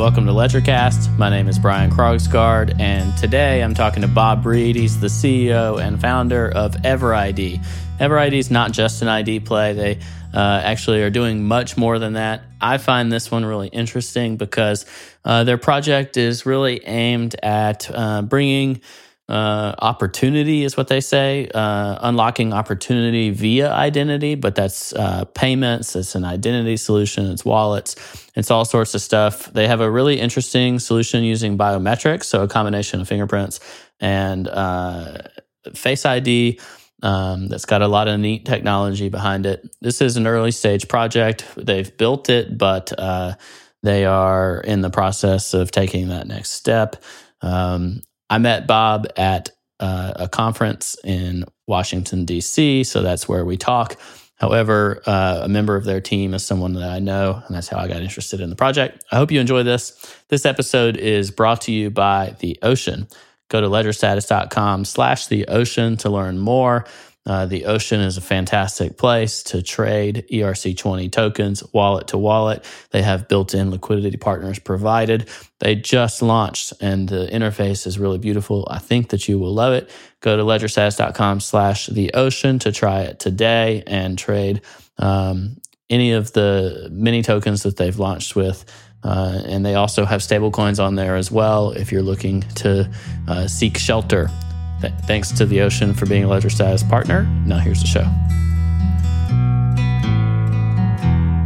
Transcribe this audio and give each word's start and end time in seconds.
welcome 0.00 0.24
to 0.24 0.32
Ledgercast. 0.32 1.14
My 1.18 1.28
name 1.28 1.46
is 1.46 1.58
Brian 1.58 1.90
Krogsgard, 1.90 2.80
and 2.80 3.14
today 3.18 3.62
I'm 3.62 3.74
talking 3.74 4.00
to 4.00 4.08
Bob 4.08 4.46
Reed. 4.46 4.74
He's 4.74 4.98
the 4.98 5.08
CEO 5.08 5.78
and 5.78 6.00
founder 6.00 6.48
of 6.48 6.72
EverID. 6.76 7.62
EverID 7.98 8.32
is 8.32 8.50
not 8.50 8.72
just 8.72 9.02
an 9.02 9.08
ID 9.08 9.40
play, 9.40 9.74
they 9.74 9.98
uh, 10.32 10.62
actually 10.64 11.02
are 11.02 11.10
doing 11.10 11.44
much 11.44 11.76
more 11.76 11.98
than 11.98 12.14
that. 12.14 12.40
I 12.62 12.78
find 12.78 13.12
this 13.12 13.30
one 13.30 13.44
really 13.44 13.68
interesting 13.68 14.38
because 14.38 14.86
uh, 15.26 15.44
their 15.44 15.58
project 15.58 16.16
is 16.16 16.46
really 16.46 16.82
aimed 16.86 17.36
at 17.42 17.90
uh, 17.92 18.22
bringing 18.22 18.80
uh, 19.30 19.74
opportunity 19.78 20.64
is 20.64 20.76
what 20.76 20.88
they 20.88 21.00
say, 21.00 21.48
uh, 21.54 21.98
unlocking 22.00 22.52
opportunity 22.52 23.30
via 23.30 23.72
identity, 23.72 24.34
but 24.34 24.54
that's 24.54 24.92
uh, 24.92 25.24
payments, 25.34 25.94
it's 25.94 26.14
an 26.14 26.24
identity 26.24 26.76
solution, 26.76 27.30
it's 27.30 27.44
wallets, 27.44 27.94
it's 28.34 28.50
all 28.50 28.64
sorts 28.64 28.94
of 28.94 29.00
stuff. 29.00 29.46
They 29.52 29.68
have 29.68 29.80
a 29.80 29.90
really 29.90 30.18
interesting 30.18 30.80
solution 30.80 31.22
using 31.22 31.56
biometrics, 31.56 32.24
so 32.24 32.42
a 32.42 32.48
combination 32.48 33.00
of 33.00 33.08
fingerprints 33.08 33.60
and 34.00 34.48
uh, 34.48 35.18
Face 35.74 36.06
ID. 36.06 36.58
Um, 37.02 37.48
that's 37.48 37.64
got 37.64 37.80
a 37.82 37.88
lot 37.88 38.08
of 38.08 38.20
neat 38.20 38.44
technology 38.44 39.08
behind 39.08 39.46
it. 39.46 39.66
This 39.80 40.02
is 40.02 40.16
an 40.16 40.26
early 40.26 40.50
stage 40.50 40.88
project. 40.88 41.46
They've 41.56 41.96
built 41.96 42.28
it, 42.28 42.58
but 42.58 42.92
uh, 42.98 43.36
they 43.82 44.04
are 44.04 44.60
in 44.60 44.80
the 44.80 44.90
process 44.90 45.54
of 45.54 45.70
taking 45.70 46.08
that 46.08 46.26
next 46.26 46.50
step. 46.50 47.02
Um, 47.42 48.02
I 48.30 48.38
met 48.38 48.66
Bob 48.66 49.08
at 49.16 49.50
uh, 49.80 50.12
a 50.16 50.28
conference 50.28 50.96
in 51.04 51.44
Washington, 51.66 52.24
D.C., 52.24 52.84
so 52.84 53.02
that's 53.02 53.28
where 53.28 53.44
we 53.44 53.56
talk. 53.56 53.96
However, 54.36 55.02
uh, 55.04 55.40
a 55.42 55.48
member 55.48 55.76
of 55.76 55.84
their 55.84 56.00
team 56.00 56.32
is 56.32 56.42
someone 56.44 56.72
that 56.74 56.88
I 56.88 56.98
know, 56.98 57.42
and 57.46 57.54
that's 57.54 57.68
how 57.68 57.78
I 57.78 57.88
got 57.88 58.00
interested 58.00 58.40
in 58.40 58.48
the 58.48 58.56
project. 58.56 59.04
I 59.12 59.16
hope 59.16 59.30
you 59.30 59.40
enjoy 59.40 59.64
this. 59.64 59.92
This 60.28 60.46
episode 60.46 60.96
is 60.96 61.30
brought 61.30 61.60
to 61.62 61.72
you 61.72 61.90
by 61.90 62.36
The 62.38 62.58
Ocean. 62.62 63.06
Go 63.48 63.60
to 63.60 63.66
ledgerstatus.com 63.66 64.86
slash 64.86 65.26
The 65.26 65.46
Ocean 65.48 65.96
to 65.98 66.08
learn 66.08 66.38
more. 66.38 66.86
Uh, 67.26 67.44
the 67.44 67.66
ocean 67.66 68.00
is 68.00 68.16
a 68.16 68.20
fantastic 68.20 68.96
place 68.96 69.42
to 69.42 69.62
trade 69.62 70.24
ERC20 70.32 71.12
tokens 71.12 71.62
wallet 71.72 72.08
to 72.08 72.18
wallet. 72.18 72.64
They 72.92 73.02
have 73.02 73.28
built 73.28 73.52
in 73.54 73.70
liquidity 73.70 74.16
partners 74.16 74.58
provided. 74.58 75.28
They 75.58 75.74
just 75.74 76.22
launched 76.22 76.72
and 76.80 77.08
the 77.08 77.28
interface 77.30 77.86
is 77.86 77.98
really 77.98 78.18
beautiful. 78.18 78.66
I 78.70 78.78
think 78.78 79.10
that 79.10 79.28
you 79.28 79.38
will 79.38 79.52
love 79.52 79.74
it. 79.74 79.90
Go 80.20 80.36
to 80.36 80.42
ledgerstatus.com 80.42 81.40
slash 81.40 81.86
the 81.86 82.12
ocean 82.14 82.58
to 82.60 82.72
try 82.72 83.02
it 83.02 83.20
today 83.20 83.82
and 83.86 84.18
trade 84.18 84.62
um, 84.96 85.60
any 85.90 86.12
of 86.12 86.32
the 86.32 86.88
many 86.90 87.22
tokens 87.22 87.64
that 87.64 87.76
they've 87.76 87.98
launched 87.98 88.34
with. 88.34 88.64
Uh, 89.02 89.42
and 89.44 89.64
they 89.64 89.74
also 89.74 90.04
have 90.04 90.20
stablecoins 90.20 90.82
on 90.82 90.94
there 90.94 91.16
as 91.16 91.30
well 91.30 91.72
if 91.72 91.92
you're 91.92 92.02
looking 92.02 92.40
to 92.54 92.90
uh, 93.28 93.46
seek 93.46 93.76
shelter 93.78 94.30
Th- 94.80 94.92
thanks 95.02 95.30
to 95.32 95.44
the 95.44 95.60
ocean 95.60 95.92
for 95.92 96.06
being 96.06 96.24
a 96.24 96.28
Ledger 96.28 96.50
Status 96.50 96.82
partner. 96.82 97.24
Now 97.44 97.58
here's 97.58 97.80
the 97.80 97.86
show. 97.86 98.04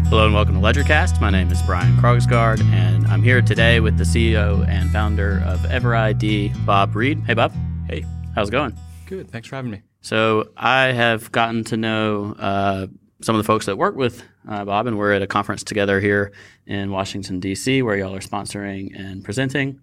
Hello 0.08 0.26
and 0.26 0.34
welcome 0.34 0.54
to 0.54 0.60
Ledgercast. 0.60 1.20
My 1.20 1.30
name 1.30 1.50
is 1.50 1.60
Brian 1.62 1.96
Krogsgard, 1.96 2.60
and 2.72 3.04
I'm 3.08 3.22
here 3.22 3.42
today 3.42 3.80
with 3.80 3.98
the 3.98 4.04
CEO 4.04 4.64
and 4.68 4.88
founder 4.90 5.42
of 5.44 5.58
EverID, 5.62 6.64
Bob 6.64 6.94
Reed. 6.94 7.20
Hey, 7.26 7.34
Bob. 7.34 7.52
Hey. 7.88 8.04
How's 8.36 8.48
it 8.48 8.52
going? 8.52 8.76
Good. 9.06 9.28
Thanks 9.30 9.48
for 9.48 9.56
having 9.56 9.72
me. 9.72 9.82
So 10.02 10.50
I 10.56 10.92
have 10.92 11.32
gotten 11.32 11.64
to 11.64 11.76
know 11.76 12.36
uh, 12.38 12.86
some 13.22 13.34
of 13.34 13.42
the 13.42 13.46
folks 13.46 13.66
that 13.66 13.76
work 13.76 13.96
with 13.96 14.22
uh, 14.48 14.64
Bob, 14.64 14.86
and 14.86 14.96
we're 14.96 15.12
at 15.12 15.22
a 15.22 15.26
conference 15.26 15.64
together 15.64 15.98
here 15.98 16.30
in 16.66 16.92
Washington, 16.92 17.40
D.C., 17.40 17.82
where 17.82 17.96
y'all 17.96 18.14
are 18.14 18.20
sponsoring 18.20 18.96
and 18.96 19.24
presenting. 19.24 19.80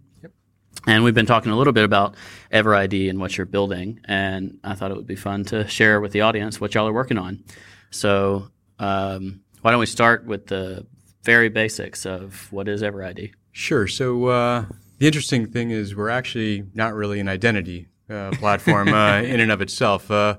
And 0.87 1.03
we've 1.03 1.13
been 1.13 1.27
talking 1.27 1.51
a 1.51 1.57
little 1.57 1.73
bit 1.73 1.83
about 1.83 2.15
EverID 2.51 3.09
and 3.09 3.19
what 3.19 3.37
you're 3.37 3.45
building, 3.45 3.99
and 4.05 4.57
I 4.63 4.73
thought 4.73 4.89
it 4.89 4.97
would 4.97 5.05
be 5.05 5.15
fun 5.15 5.45
to 5.45 5.67
share 5.67 6.01
with 6.01 6.11
the 6.11 6.21
audience 6.21 6.59
what 6.59 6.73
y'all 6.73 6.87
are 6.87 6.93
working 6.93 7.19
on. 7.19 7.43
So, 7.91 8.49
um, 8.79 9.41
why 9.61 9.71
don't 9.71 9.79
we 9.79 9.85
start 9.85 10.25
with 10.25 10.47
the 10.47 10.87
very 11.23 11.49
basics 11.49 12.05
of 12.05 12.51
what 12.51 12.67
is 12.67 12.81
EverID? 12.81 13.33
Sure. 13.51 13.87
So, 13.87 14.25
uh, 14.25 14.65
the 14.97 15.05
interesting 15.05 15.45
thing 15.45 15.69
is 15.69 15.95
we're 15.95 16.09
actually 16.09 16.63
not 16.73 16.95
really 16.95 17.19
an 17.19 17.27
identity 17.27 17.89
uh, 18.09 18.31
platform 18.31 18.89
uh, 18.89 19.17
in 19.21 19.39
and 19.39 19.51
of 19.51 19.61
itself. 19.61 20.09
Uh, 20.09 20.37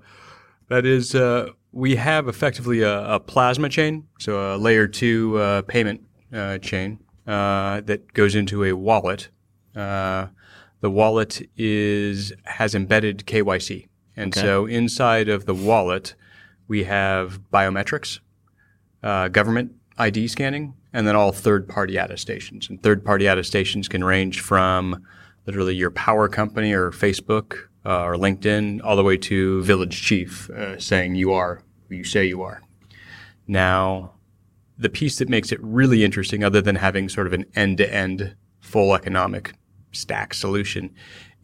that 0.68 0.84
is, 0.84 1.14
uh, 1.14 1.50
we 1.70 1.96
have 1.96 2.26
effectively 2.26 2.82
a, 2.82 3.14
a, 3.14 3.20
plasma 3.20 3.68
chain, 3.68 4.08
so 4.18 4.54
a 4.54 4.56
layer 4.56 4.88
two 4.88 5.38
uh, 5.38 5.62
payment 5.62 6.02
chain 6.62 6.98
that 7.26 8.02
goes 8.12 8.34
into 8.34 8.64
a 8.64 8.72
wallet 8.72 9.28
uh, 9.76 10.26
the 10.80 10.90
wallet 10.90 11.42
is 11.56 12.32
has 12.44 12.74
embedded 12.74 13.26
KYC, 13.26 13.88
and 14.16 14.36
okay. 14.36 14.40
so 14.40 14.66
inside 14.66 15.28
of 15.28 15.46
the 15.46 15.54
wallet 15.54 16.14
we 16.68 16.84
have 16.84 17.40
biometrics, 17.52 18.20
uh, 19.02 19.28
government 19.28 19.72
ID 19.98 20.28
scanning, 20.28 20.74
and 20.92 21.06
then 21.06 21.16
all 21.16 21.32
third-party 21.32 21.96
attestations. 21.96 22.68
And 22.68 22.82
third-party 22.82 23.26
attestations 23.26 23.88
can 23.88 24.02
range 24.02 24.40
from 24.40 25.04
literally 25.46 25.74
your 25.74 25.90
power 25.90 26.28
company 26.28 26.72
or 26.72 26.90
Facebook 26.90 27.68
uh, 27.84 28.02
or 28.02 28.14
LinkedIn, 28.14 28.80
all 28.84 28.96
the 28.96 29.02
way 29.02 29.16
to 29.16 29.62
village 29.62 30.00
chief 30.02 30.48
uh, 30.50 30.78
saying 30.78 31.14
you 31.14 31.32
are 31.32 31.62
who 31.88 31.96
you 31.96 32.04
say 32.04 32.24
you 32.24 32.42
are. 32.42 32.62
Now, 33.46 34.14
the 34.78 34.88
piece 34.88 35.18
that 35.18 35.28
makes 35.28 35.52
it 35.52 35.60
really 35.62 36.04
interesting, 36.04 36.42
other 36.42 36.60
than 36.60 36.76
having 36.76 37.08
sort 37.08 37.26
of 37.26 37.32
an 37.32 37.44
end-to-end 37.54 38.34
full 38.60 38.94
economic 38.94 39.52
stack 39.92 40.34
solution 40.34 40.94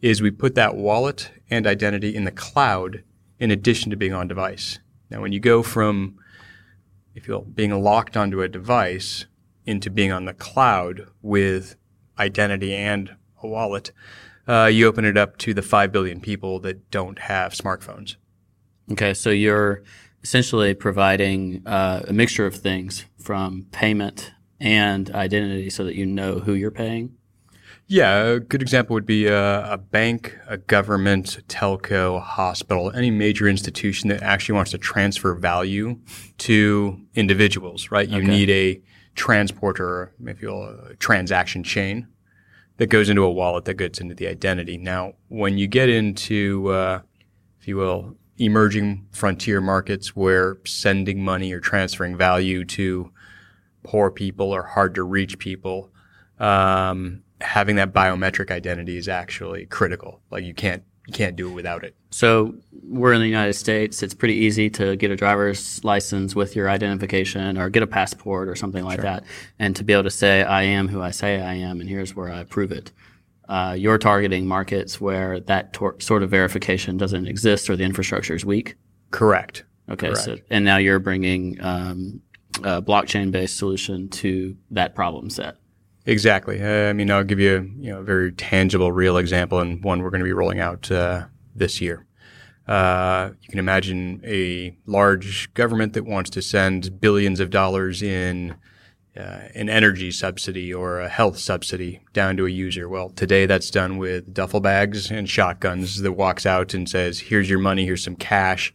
is 0.01 0.21
we 0.21 0.31
put 0.31 0.55
that 0.55 0.75
wallet 0.75 1.31
and 1.49 1.67
identity 1.67 2.15
in 2.15 2.23
the 2.23 2.31
cloud 2.31 3.03
in 3.39 3.51
addition 3.51 3.89
to 3.89 3.97
being 3.97 4.13
on 4.13 4.27
device. 4.27 4.79
Now, 5.09 5.21
when 5.21 5.31
you 5.31 5.39
go 5.39 5.63
from, 5.63 6.17
if 7.15 7.27
you 7.27 7.33
will, 7.33 7.41
being 7.41 7.71
locked 7.71 8.15
onto 8.15 8.41
a 8.41 8.47
device 8.47 9.25
into 9.65 9.89
being 9.89 10.11
on 10.11 10.25
the 10.25 10.33
cloud 10.33 11.07
with 11.21 11.75
identity 12.17 12.73
and 12.73 13.15
a 13.41 13.47
wallet, 13.47 13.91
uh, 14.47 14.65
you 14.65 14.87
open 14.87 15.05
it 15.05 15.17
up 15.17 15.37
to 15.37 15.53
the 15.53 15.61
5 15.61 15.91
billion 15.91 16.19
people 16.19 16.59
that 16.61 16.89
don't 16.91 17.19
have 17.19 17.53
smartphones. 17.53 18.15
Okay, 18.91 19.13
so 19.13 19.29
you're 19.29 19.83
essentially 20.23 20.73
providing 20.73 21.61
uh, 21.65 22.03
a 22.07 22.13
mixture 22.13 22.45
of 22.45 22.55
things 22.55 23.05
from 23.17 23.67
payment 23.71 24.31
and 24.59 25.11
identity 25.11 25.69
so 25.69 25.83
that 25.83 25.95
you 25.95 26.05
know 26.05 26.39
who 26.39 26.53
you're 26.53 26.71
paying? 26.71 27.15
Yeah, 27.91 28.17
a 28.19 28.39
good 28.39 28.61
example 28.61 28.93
would 28.93 29.07
be 29.07 29.25
a, 29.25 29.73
a, 29.73 29.77
bank, 29.77 30.37
a 30.47 30.57
government, 30.57 31.39
a 31.39 31.41
telco, 31.41 32.17
a 32.17 32.19
hospital, 32.19 32.91
any 32.91 33.09
major 33.09 33.47
institution 33.47 34.09
that 34.09 34.21
actually 34.21 34.53
wants 34.53 34.69
to 34.71 34.77
transfer 34.77 35.33
value 35.33 35.97
to 36.37 37.01
individuals, 37.15 37.89
right? 37.89 38.07
You 38.07 38.19
okay. 38.19 38.27
need 38.27 38.49
a 38.51 38.81
transporter, 39.15 40.13
if 40.23 40.39
you 40.39 40.49
will, 40.49 40.65
a 40.91 40.95
transaction 40.97 41.63
chain 41.63 42.07
that 42.77 42.87
goes 42.87 43.09
into 43.09 43.23
a 43.23 43.31
wallet 43.31 43.65
that 43.65 43.73
gets 43.73 43.99
into 43.99 44.13
the 44.13 44.27
identity. 44.27 44.77
Now, 44.77 45.13
when 45.29 45.57
you 45.57 45.65
get 45.65 45.89
into, 45.89 46.67
uh, 46.67 47.01
if 47.59 47.67
you 47.67 47.75
will, 47.75 48.15
emerging 48.37 49.07
frontier 49.09 49.61
markets 49.61 50.15
where 50.15 50.59
sending 50.63 51.23
money 51.23 51.51
or 51.53 51.59
transferring 51.59 52.15
value 52.15 52.65
to 52.65 53.11
poor 53.81 54.11
people 54.11 54.51
or 54.51 54.61
hard 54.61 54.93
to 54.93 55.01
reach 55.01 55.39
people, 55.39 55.91
um, 56.37 57.23
having 57.41 57.75
that 57.77 57.93
biometric 57.93 58.51
identity 58.51 58.97
is 58.97 59.07
actually 59.07 59.65
critical. 59.65 60.21
Like 60.31 60.43
you 60.43 60.53
can't 60.53 60.83
you 61.07 61.13
can't 61.13 61.35
do 61.35 61.49
it 61.49 61.53
without 61.53 61.83
it. 61.83 61.95
So 62.11 62.53
we're 62.83 63.13
in 63.13 63.21
the 63.21 63.27
United 63.27 63.53
States. 63.53 64.03
It's 64.03 64.13
pretty 64.13 64.35
easy 64.35 64.69
to 64.71 64.95
get 64.95 65.09
a 65.09 65.15
driver's 65.15 65.83
license 65.83 66.35
with 66.35 66.55
your 66.55 66.69
identification 66.69 67.57
or 67.57 67.69
get 67.69 67.81
a 67.81 67.87
passport 67.87 68.47
or 68.47 68.55
something 68.55 68.83
like 68.83 68.97
sure. 68.97 69.03
that, 69.03 69.23
and 69.57 69.75
to 69.75 69.83
be 69.83 69.93
able 69.93 70.03
to 70.03 70.11
say 70.11 70.43
I 70.43 70.63
am 70.63 70.87
who 70.87 71.01
I 71.01 71.11
say 71.11 71.41
I 71.41 71.55
am, 71.55 71.81
and 71.81 71.89
here's 71.89 72.15
where 72.15 72.31
I 72.31 72.43
prove 72.43 72.71
it. 72.71 72.91
Uh, 73.47 73.75
you're 73.77 73.97
targeting 73.97 74.45
markets 74.45 75.01
where 75.01 75.39
that 75.39 75.73
tor- 75.73 75.99
sort 75.99 76.21
of 76.21 76.29
verification 76.29 76.97
doesn't 76.97 77.27
exist 77.27 77.67
or 77.67 77.75
the 77.75 77.83
infrastructure 77.83 78.35
is 78.35 78.45
weak. 78.45 78.75
Correct. 79.09 79.63
Okay. 79.89 80.09
Correct. 80.09 80.23
So 80.23 80.37
and 80.51 80.63
now 80.63 80.77
you're 80.77 80.99
bringing 80.99 81.59
um, 81.59 82.21
a 82.63 82.81
blockchain 82.81 83.31
based 83.31 83.57
solution 83.57 84.09
to 84.09 84.55
that 84.69 84.93
problem 84.93 85.31
set. 85.31 85.55
Exactly. 86.09 86.59
Uh, 86.59 86.89
I 86.89 86.93
mean, 86.93 87.11
I'll 87.11 87.23
give 87.23 87.39
you, 87.39 87.71
you 87.77 87.91
know, 87.91 87.99
a 87.99 88.03
very 88.03 88.31
tangible, 88.31 88.91
real 88.91 89.17
example, 89.17 89.59
and 89.59 89.83
one 89.83 90.01
we're 90.01 90.09
going 90.09 90.21
to 90.21 90.25
be 90.25 90.33
rolling 90.33 90.59
out 90.59 90.89
uh, 90.89 91.25
this 91.55 91.79
year. 91.79 92.07
Uh, 92.67 93.29
you 93.39 93.47
can 93.47 93.59
imagine 93.59 94.19
a 94.25 94.75
large 94.87 95.53
government 95.53 95.93
that 95.93 96.05
wants 96.05 96.31
to 96.31 96.41
send 96.41 96.99
billions 96.99 97.39
of 97.39 97.51
dollars 97.51 98.01
in 98.01 98.55
uh, 99.15 99.49
an 99.53 99.69
energy 99.69 100.09
subsidy 100.09 100.73
or 100.73 100.99
a 100.99 101.09
health 101.09 101.37
subsidy 101.37 102.01
down 102.11 102.35
to 102.37 102.47
a 102.47 102.49
user. 102.49 102.89
Well, 102.89 103.09
today 103.09 103.45
that's 103.45 103.69
done 103.69 103.99
with 103.99 104.33
duffel 104.33 104.61
bags 104.61 105.11
and 105.11 105.29
shotguns 105.29 106.01
that 106.01 106.13
walks 106.13 106.47
out 106.47 106.73
and 106.73 106.89
says, 106.89 107.19
"Here's 107.19 107.51
your 107.51 107.59
money. 107.59 107.85
Here's 107.85 108.03
some 108.03 108.15
cash." 108.15 108.73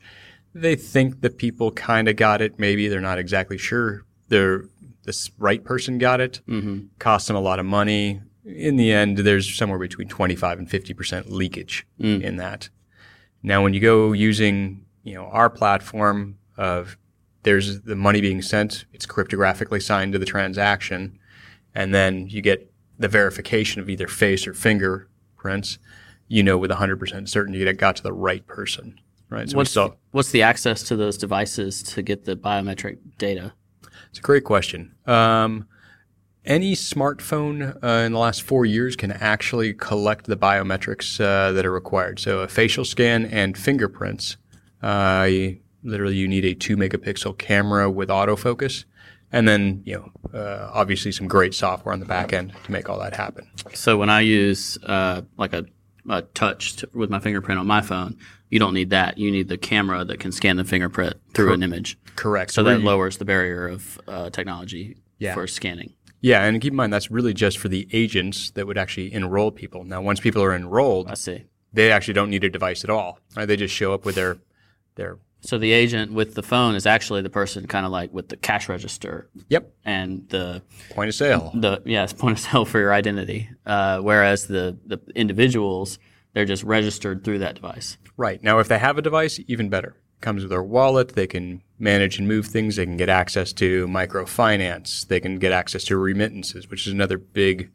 They 0.55 0.77
think 0.77 1.21
the 1.21 1.31
people 1.31 1.73
kind 1.73 2.07
of 2.07 2.15
got 2.15 2.41
it. 2.41 2.61
Maybe 2.61 2.87
they're 2.87 3.01
not 3.01 3.19
exactly 3.19 3.59
sure. 3.59 4.05
They're 4.29 4.67
this 5.05 5.31
right 5.39 5.63
person 5.63 5.99
got 5.99 6.21
it, 6.21 6.41
mm-hmm. 6.49 6.87
Cost 6.99 7.29
them 7.29 7.37
a 7.37 7.41
lot 7.41 7.59
of 7.59 7.67
money. 7.67 8.21
In 8.45 8.77
the 8.77 8.93
end, 8.93 9.19
there's 9.19 9.55
somewhere 9.55 9.79
between 9.79 10.09
25 10.09 10.59
and 10.59 10.69
50% 10.69 11.31
leakage 11.31 11.87
mm. 11.99 12.21
in 12.23 12.37
that. 12.37 12.69
Now, 13.43 13.63
when 13.63 13.73
you 13.75 13.81
go 13.81 14.13
using, 14.13 14.85
you 15.03 15.15
know, 15.15 15.27
our 15.27 15.49
platform 15.49 16.39
of 16.57 16.99
there's 17.43 17.83
the 17.83 17.97
money 17.97 18.21
being 18.21 18.43
sent, 18.43 18.87
it's 18.93 19.07
cryptographically 19.07 19.83
signed 19.83 20.13
to 20.13 20.19
the 20.19 20.27
transaction, 20.27 21.19
and 21.75 21.95
then 21.95 22.29
you 22.29 22.41
get 22.41 22.71
the 22.99 23.09
verification 23.09 23.81
of 23.81 23.89
either 23.89 24.07
face 24.07 24.47
or 24.47 24.55
fingerprints, 24.55 25.79
you 26.29 26.43
know 26.43 26.57
with 26.57 26.71
100% 26.71 27.29
certainty 27.29 27.59
that 27.59 27.69
it 27.69 27.77
got 27.77 27.97
to 27.97 28.03
the 28.03 28.13
right 28.13 28.47
person, 28.47 28.99
right? 29.29 29.49
So 29.49 29.57
What's 29.57 29.77
what's 30.13 30.31
the 30.31 30.43
access 30.43 30.83
to 30.85 30.97
those 30.97 31.19
devices 31.19 31.83
to 31.83 32.03
get 32.03 32.25
the 32.25 32.37
biometric 32.37 32.99
data? 33.19 33.53
It's 34.15 34.21
a 34.21 34.23
great 34.23 34.45
question. 34.45 34.95
Um, 35.07 35.67
any 36.45 36.77
smartphone 36.77 37.77
uh, 37.83 38.05
in 38.07 38.13
the 38.13 38.19
last 38.21 38.43
four 38.43 38.65
years 38.65 38.95
can 38.95 39.11
actually 39.11 39.75
collect 39.75 40.27
the 40.27 40.37
biometrics 40.37 41.21
uh, 41.21 41.51
that 41.51 41.67
are 41.67 41.73
required. 41.73 42.21
So 42.21 42.39
a 42.39 42.47
facial 42.49 42.85
scan 42.85 43.25
and 43.27 43.59
fingerprints. 43.59 44.37
Uh, 44.81 45.27
you- 45.29 45.59
literally, 45.83 46.15
you 46.15 46.29
need 46.29 46.45
a 46.45 46.55
two 46.55 46.77
megapixel 46.77 47.37
camera 47.39 47.91
with 47.91 48.09
autofocus, 48.09 48.85
and 49.33 49.49
then 49.49 49.83
you 49.85 49.95
know 49.97 50.39
uh, 50.39 50.71
obviously 50.73 51.11
some 51.11 51.27
great 51.27 51.53
software 51.53 51.93
on 51.93 51.99
the 51.99 52.07
back 52.07 52.33
end 52.33 52.53
to 52.63 52.71
make 52.71 52.89
all 52.89 53.01
that 53.01 53.17
happen. 53.17 53.51
So 53.73 53.97
when 53.99 54.11
I 54.11 54.21
use 54.21 54.79
uh, 54.85 55.23
like 55.37 55.53
a, 55.55 55.65
a 56.09 56.23
touch 56.23 56.77
to, 56.77 56.89
with 56.95 57.11
my 57.11 57.19
fingerprint 57.19 57.59
on 57.59 57.67
my 57.67 57.81
phone, 57.81 58.17
you 58.55 58.61
don't 58.61 58.73
need 58.73 58.91
that. 58.91 59.19
You 59.19 59.33
need 59.33 59.49
the 59.49 59.59
camera 59.59 60.05
that 60.05 60.21
can 60.21 60.31
scan 60.31 60.57
the 60.57 60.65
fingerprint 60.65 61.15
through 61.35 61.53
an 61.53 61.63
image. 61.65 61.99
Correct. 62.15 62.53
So 62.53 62.63
that 62.63 62.83
lowers 62.83 63.17
the 63.19 63.25
barrier 63.25 63.67
of 63.67 64.01
uh, 64.07 64.31
technology 64.31 64.97
Yeah. 65.19 65.35
for 65.35 65.47
scanning. 65.49 65.93
Yeah, 66.21 66.45
and 66.45 66.61
keep 66.63 66.73
in 66.73 66.77
mind 66.77 66.93
that's 66.93 67.11
really 67.11 67.35
just 67.35 67.59
for 67.59 67.69
the 67.69 67.89
agents 67.93 68.51
that 68.53 68.67
would 68.69 68.79
actually 68.79 69.13
enroll 69.13 69.51
people. 69.51 69.83
Now, 69.85 70.01
once 70.01 70.21
people 70.21 70.41
are 70.43 70.55
enrolled, 70.55 71.11
I 71.11 71.15
see. 71.15 71.45
they 71.73 71.91
actually 71.91 72.15
don't 72.15 72.31
need 72.31 72.45
a 72.45 72.49
device 72.49 72.85
at 72.85 72.91
all. 72.91 73.19
Right? 73.37 73.45
They 73.47 73.57
just 73.57 73.75
show 73.75 73.93
up 73.93 74.05
with 74.07 74.15
their 74.15 74.37
their 74.95 75.19
So 75.41 75.59
the 75.59 75.73
agent 75.73 76.13
with 76.13 76.35
the 76.37 76.43
phone 76.45 76.77
is 76.77 76.87
actually 76.87 77.23
the 77.23 77.31
person 77.31 77.67
kind 77.67 77.85
of 77.85 77.91
like 77.91 78.11
with 78.15 78.29
the 78.29 78.37
cash 78.37 78.69
register 78.69 79.29
yep 79.51 79.65
and 79.85 80.27
the 80.29 80.63
point 80.95 81.09
of 81.09 81.15
sale. 81.17 81.51
the 81.55 81.83
yeah, 81.85 82.05
it's 82.05 82.13
point 82.13 82.39
of 82.39 82.41
sale 82.47 82.65
for 82.65 82.79
your 82.79 82.93
identity. 82.95 83.51
Uh, 83.67 83.99
whereas 83.99 84.47
the 84.47 84.79
the 84.87 84.99
individuals 85.17 85.99
they're 86.35 86.45
just 86.45 86.63
registered 86.65 87.25
through 87.25 87.39
that 87.39 87.55
device. 87.55 87.97
Right 88.17 88.43
now, 88.43 88.59
if 88.59 88.69
they 88.69 88.79
have 88.79 88.99
a 88.99 89.03
device, 89.03 89.41
even 89.49 89.69
better. 89.69 89.97
It 90.19 90.21
Comes 90.21 90.43
with 90.43 90.51
their 90.51 90.63
wallet. 90.63 91.11
They 91.11 91.27
can 91.27 91.63
manage 91.79 92.19
and 92.19 92.29
move 92.29 92.47
things. 92.47 92.77
They 92.77 92.85
can 92.85 92.97
get 92.97 93.09
access 93.09 93.53
to 93.55 93.87
microfinance. 93.89 95.07
They 95.09 95.21
can 95.21 95.39
get 95.39 95.53
access 95.53 95.85
to 95.85 95.97
remittances, 95.97 96.69
which 96.69 96.87
is 96.87 96.93
another 96.93 97.19
big 97.19 97.71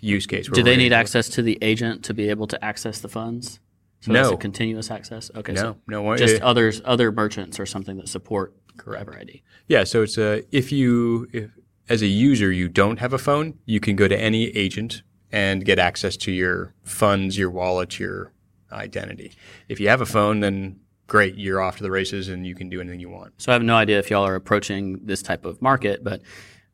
use 0.00 0.26
case. 0.26 0.48
Do 0.48 0.62
they 0.62 0.76
need 0.76 0.92
access 0.92 1.28
to 1.30 1.42
the 1.42 1.58
agent 1.62 2.04
to 2.04 2.14
be 2.14 2.28
able 2.28 2.46
to 2.48 2.64
access 2.64 3.00
the 3.00 3.08
funds? 3.08 3.60
So 4.00 4.12
No. 4.12 4.22
it's 4.22 4.30
a 4.32 4.36
continuous 4.36 4.90
access. 4.90 5.30
Okay, 5.34 5.52
No, 5.52 5.60
so 5.60 5.76
no 5.86 6.02
one. 6.02 6.18
just 6.18 6.36
eh, 6.36 6.44
others 6.44 6.82
other 6.84 7.10
merchants 7.10 7.58
or 7.58 7.66
something 7.66 7.96
that 7.96 8.08
support 8.08 8.54
Ever 8.86 9.16
ID. 9.18 9.42
Yeah, 9.68 9.84
so 9.84 10.02
it's 10.02 10.18
a 10.18 10.42
if 10.54 10.70
you 10.70 11.28
if 11.32 11.50
as 11.88 12.02
a 12.02 12.06
user 12.06 12.52
you 12.52 12.68
don't 12.68 12.98
have 12.98 13.14
a 13.14 13.18
phone, 13.18 13.54
you 13.64 13.80
can 13.80 13.96
go 13.96 14.06
to 14.06 14.16
any 14.16 14.48
agent 14.48 15.02
and 15.32 15.64
get 15.64 15.78
access 15.78 16.16
to 16.18 16.32
your 16.32 16.74
funds, 16.82 17.36
your 17.36 17.50
wallet, 17.50 17.98
your 17.98 18.32
identity. 18.72 19.32
If 19.68 19.80
you 19.80 19.88
have 19.88 20.00
a 20.00 20.06
phone, 20.06 20.40
then 20.40 20.80
great, 21.06 21.36
you're 21.36 21.60
off 21.60 21.76
to 21.76 21.82
the 21.82 21.90
races 21.90 22.28
and 22.28 22.46
you 22.46 22.54
can 22.54 22.68
do 22.68 22.80
anything 22.80 23.00
you 23.00 23.10
want. 23.10 23.34
So 23.40 23.52
I 23.52 23.54
have 23.54 23.62
no 23.62 23.76
idea 23.76 23.98
if 23.98 24.10
y'all 24.10 24.26
are 24.26 24.34
approaching 24.34 25.00
this 25.04 25.22
type 25.22 25.44
of 25.44 25.60
market, 25.62 26.02
but 26.02 26.22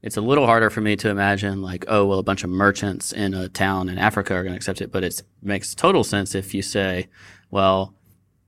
it's 0.03 0.17
a 0.17 0.21
little 0.21 0.47
harder 0.47 0.71
for 0.71 0.81
me 0.81 0.97
to 0.97 1.11
imagine 1.11 1.63
like, 1.63 1.85
oh, 1.89 2.07
well, 2.07 2.19
a 2.19 2.25
bunch 2.25 2.45
of 2.45 2.51
merchants 2.51 3.13
in 3.13 3.35
a 3.35 3.49
town 3.49 3.89
in 3.89 3.99
Africa 3.99 4.35
are 4.35 4.43
going 4.43 4.53
to 4.53 4.57
accept 4.57 4.81
it. 4.81 4.91
But 4.91 5.05
it 5.05 5.23
makes 5.43 5.75
total 5.75 6.03
sense 6.03 6.35
if 6.35 6.55
you 6.55 6.63
say, 6.63 7.09
well, 7.51 7.95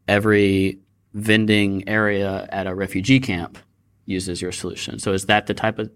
every 0.09 0.81
vending 1.13 1.89
area 1.89 2.49
at 2.51 2.67
a 2.67 2.75
refugee 2.75 3.21
camp 3.21 3.59
uses 4.05 4.43
your 4.43 4.53
solution. 4.53 4.99
So 4.99 5.13
is 5.13 5.27
that 5.27 5.47
the 5.47 5.55
type 5.55 5.79
of 5.79 5.91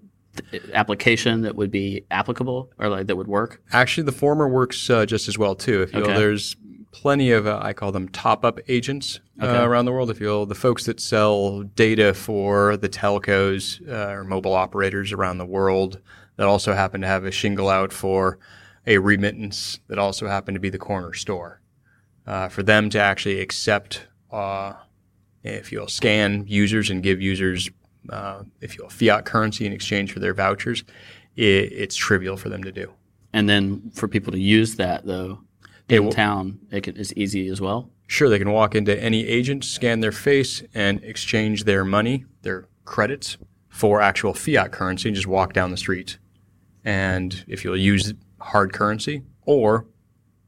application 0.73 1.43
that 1.43 1.57
would 1.57 1.71
be 1.71 2.05
applicable 2.11 2.71
or 2.79 2.89
like 2.89 3.07
that 3.07 3.17
would 3.17 3.27
work? 3.29 3.63
Actually, 3.73 4.05
the 4.05 4.13
former 4.13 4.49
works 4.49 4.89
uh, 4.91 5.05
just 5.07 5.29
as 5.29 5.37
well 5.39 5.55
too. 5.55 5.83
If 5.83 5.93
you 5.93 6.03
Okay. 6.03 6.15
there's 6.15 6.57
plenty 6.91 7.31
of 7.33 7.47
uh, 7.47 7.61
I 7.63 7.73
call 7.73 7.93
them 7.93 8.09
top-up 8.09 8.59
agents 8.69 9.21
uh, 9.41 9.45
Okay. 9.47 9.59
around 9.63 9.85
the 9.85 9.93
world. 9.93 10.11
If 10.11 10.21
you 10.21 10.29
will, 10.29 10.47
the 10.47 10.55
folks 10.55 10.85
that 10.87 11.01
sell 11.01 11.63
data 11.63 12.15
for 12.15 12.77
the 12.77 12.89
telcos 12.89 13.81
uh, 13.89 14.13
or 14.13 14.25
mobile 14.25 14.55
operators 14.55 15.13
around 15.13 15.39
the 15.39 15.47
world 15.47 16.01
that 16.37 16.47
also 16.47 16.73
happen 16.73 17.01
to 17.03 17.07
have 17.07 17.25
a 17.25 17.31
shingle 17.31 17.69
out 17.69 17.93
for 17.93 18.39
a 18.87 18.99
remittance 18.99 19.81
that 19.89 19.99
also 19.99 20.27
happen 20.29 20.55
to 20.55 20.61
be 20.61 20.71
the 20.71 20.79
corner 20.79 21.13
store. 21.13 21.61
Uh, 22.27 22.49
for 22.49 22.63
them 22.63 22.91
to 22.91 22.99
actually 22.99 23.41
accept, 23.41 24.07
uh, 24.31 24.73
if 25.43 25.73
you'll 25.73 25.89
scan 25.89 26.45
users 26.47 26.91
and 26.91 27.03
give 27.03 27.21
users, 27.21 27.71
uh, 28.11 28.43
if 28.61 28.77
you'll 28.77 28.89
fiat 28.89 29.25
currency 29.25 29.67
in 29.67 29.73
exchange 29.73 30.13
for 30.13 30.21
their 30.21 30.35
vouchers, 30.35 30.85
i 31.37 31.43
it's 31.43 31.97
trivial 31.97 32.37
for 32.37 32.49
them 32.49 32.63
to 32.65 32.73
do. 32.73 32.93
And 33.33 33.49
then 33.49 33.91
for 33.95 34.09
people 34.09 34.33
to 34.33 34.41
use 34.41 34.77
that 34.77 35.07
though 35.07 35.41
in 35.89 36.11
town, 36.11 36.59
it 36.71 36.83
can, 36.83 36.97
it's 36.97 37.13
easy 37.17 37.49
as 37.49 37.61
well. 37.61 37.91
Sure, 38.07 38.29
they 38.29 38.39
can 38.39 38.51
walk 38.51 38.75
into 38.75 38.99
any 39.03 39.27
agent, 39.27 39.65
scan 39.65 40.01
their 40.01 40.13
face, 40.13 40.63
and 40.75 41.03
exchange 41.05 41.65
their 41.65 41.85
money, 41.85 42.25
their 42.43 42.67
credits, 42.85 43.37
for 43.69 44.01
actual 44.01 44.35
fiat 44.35 44.73
currency 44.73 45.09
and 45.09 45.15
just 45.15 45.29
walk 45.29 45.53
down 45.53 45.71
the 45.71 45.77
street. 45.77 46.19
And 46.85 47.45
if 47.47 47.65
you'll 47.65 47.77
use 47.77 48.13
hard 48.41 48.73
currency, 48.73 49.23
or 49.45 49.87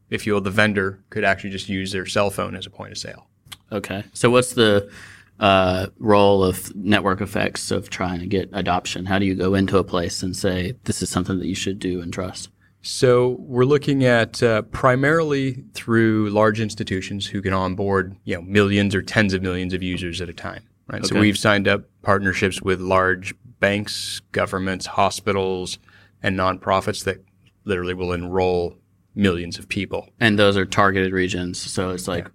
if 0.09 0.27
you'll, 0.27 0.41
the 0.41 0.51
vendor 0.51 1.03
could 1.09 1.23
actually 1.23 1.51
just 1.51 1.69
use 1.69 1.91
their 1.91 2.05
cell 2.05 2.29
phone 2.29 2.55
as 2.55 2.65
a 2.65 2.69
point 2.69 2.91
of 2.91 2.97
sale. 2.97 3.27
Okay. 3.71 4.03
So 4.13 4.29
what's 4.29 4.53
the 4.53 4.91
uh, 5.41 5.87
role 5.97 6.43
of 6.43 6.73
network 6.75 7.19
effects 7.19 7.71
of 7.71 7.89
trying 7.89 8.19
to 8.19 8.27
get 8.27 8.49
adoption? 8.53 9.05
How 9.05 9.19
do 9.19 9.25
you 9.25 9.35
go 9.35 9.55
into 9.55 9.77
a 9.77 9.83
place 9.83 10.23
and 10.23 10.35
say 10.35 10.75
this 10.83 11.01
is 11.01 11.09
something 11.09 11.39
that 11.39 11.47
you 11.47 11.55
should 11.55 11.79
do 11.79 11.99
and 11.99 12.13
trust? 12.13 12.49
So 12.83 13.37
we're 13.39 13.65
looking 13.65 14.05
at 14.05 14.41
uh, 14.41 14.61
primarily 14.63 15.63
through 15.73 16.29
large 16.29 16.59
institutions 16.61 17.27
who 17.27 17.41
can 17.41 17.53
onboard, 17.53 18.15
you 18.23 18.35
know, 18.35 18.41
millions 18.41 18.95
or 18.95 19.01
tens 19.01 19.33
of 19.33 19.41
millions 19.41 19.73
of 19.73 19.83
users 19.83 20.21
at 20.21 20.29
a 20.29 20.33
time. 20.33 20.63
Right. 20.87 21.05
So 21.05 21.19
we've 21.19 21.37
signed 21.37 21.67
up 21.67 21.83
partnerships 22.01 22.61
with 22.61 22.81
large 22.81 23.33
banks, 23.59 24.21
governments, 24.31 24.85
hospitals, 24.87 25.79
and 26.23 26.37
nonprofits 26.37 27.03
that 27.05 27.23
literally 27.65 27.93
will 27.93 28.13
enroll 28.13 28.75
millions 29.15 29.57
of 29.57 29.69
people. 29.69 30.09
And 30.19 30.37
those 30.37 30.57
are 30.57 30.65
targeted 30.65 31.13
regions. 31.13 31.59
So 31.59 31.91
it's 31.91 32.07
like 32.07 32.29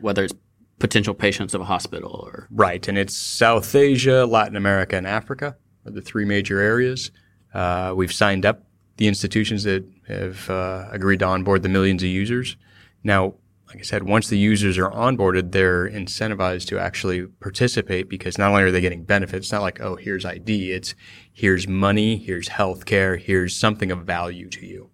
whether 0.00 0.24
it's 0.24 0.34
potential 0.82 1.14
patients 1.14 1.54
of 1.54 1.60
a 1.60 1.64
hospital 1.64 2.10
or 2.26 2.48
Right. 2.50 2.86
And 2.88 2.98
it's 2.98 3.16
South 3.16 3.72
Asia, 3.72 4.26
Latin 4.26 4.56
America, 4.56 4.96
and 4.96 5.06
Africa 5.06 5.56
are 5.86 5.92
the 5.92 6.02
three 6.02 6.24
major 6.24 6.58
areas. 6.58 7.12
Uh, 7.54 7.92
we've 7.96 8.12
signed 8.12 8.44
up 8.44 8.64
the 8.96 9.06
institutions 9.06 9.62
that 9.62 9.84
have 10.08 10.50
uh, 10.50 10.88
agreed 10.90 11.20
to 11.20 11.24
onboard 11.24 11.62
the 11.62 11.68
millions 11.68 12.02
of 12.02 12.08
users. 12.08 12.56
Now, 13.04 13.34
like 13.68 13.78
I 13.78 13.82
said, 13.82 14.02
once 14.02 14.26
the 14.26 14.36
users 14.36 14.76
are 14.76 14.90
onboarded, 14.90 15.52
they're 15.52 15.88
incentivized 15.88 16.66
to 16.66 16.80
actually 16.80 17.26
participate 17.26 18.08
because 18.08 18.36
not 18.36 18.50
only 18.50 18.64
are 18.64 18.72
they 18.72 18.80
getting 18.80 19.04
benefits, 19.04 19.46
it's 19.46 19.52
not 19.52 19.62
like, 19.62 19.80
oh, 19.80 19.94
here's 19.94 20.24
ID, 20.24 20.72
it's 20.72 20.96
here's 21.32 21.68
money, 21.68 22.16
here's 22.16 22.48
healthcare, 22.48 23.18
here's 23.18 23.54
something 23.54 23.92
of 23.92 24.00
value 24.00 24.48
to 24.50 24.66
you. 24.66 24.90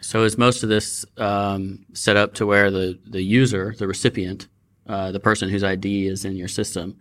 So 0.00 0.24
is 0.24 0.36
most 0.36 0.64
of 0.64 0.68
this 0.68 1.06
um, 1.16 1.86
set 1.92 2.16
up 2.16 2.34
to 2.34 2.46
where 2.46 2.72
the, 2.72 2.98
the 3.06 3.22
user, 3.22 3.74
the 3.78 3.86
recipient, 3.86 4.48
uh, 4.88 5.12
the 5.12 5.20
person 5.20 5.48
whose 5.48 5.62
ID 5.64 6.06
is 6.06 6.24
in 6.24 6.36
your 6.36 6.48
system, 6.48 6.96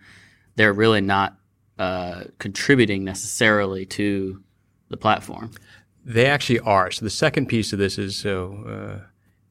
they're 0.55 0.73
really 0.73 1.01
not 1.01 1.37
uh, 1.79 2.23
contributing 2.39 3.03
necessarily 3.03 3.85
to 3.85 4.41
the 4.89 4.97
platform? 4.97 5.51
They 6.05 6.25
actually 6.25 6.59
are. 6.59 6.89
So 6.91 7.03
the 7.05 7.09
second 7.11 7.47
piece 7.47 7.73
of 7.73 7.79
this 7.79 7.97
is 7.97 8.15
so 8.15 8.63
uh, 8.67 9.05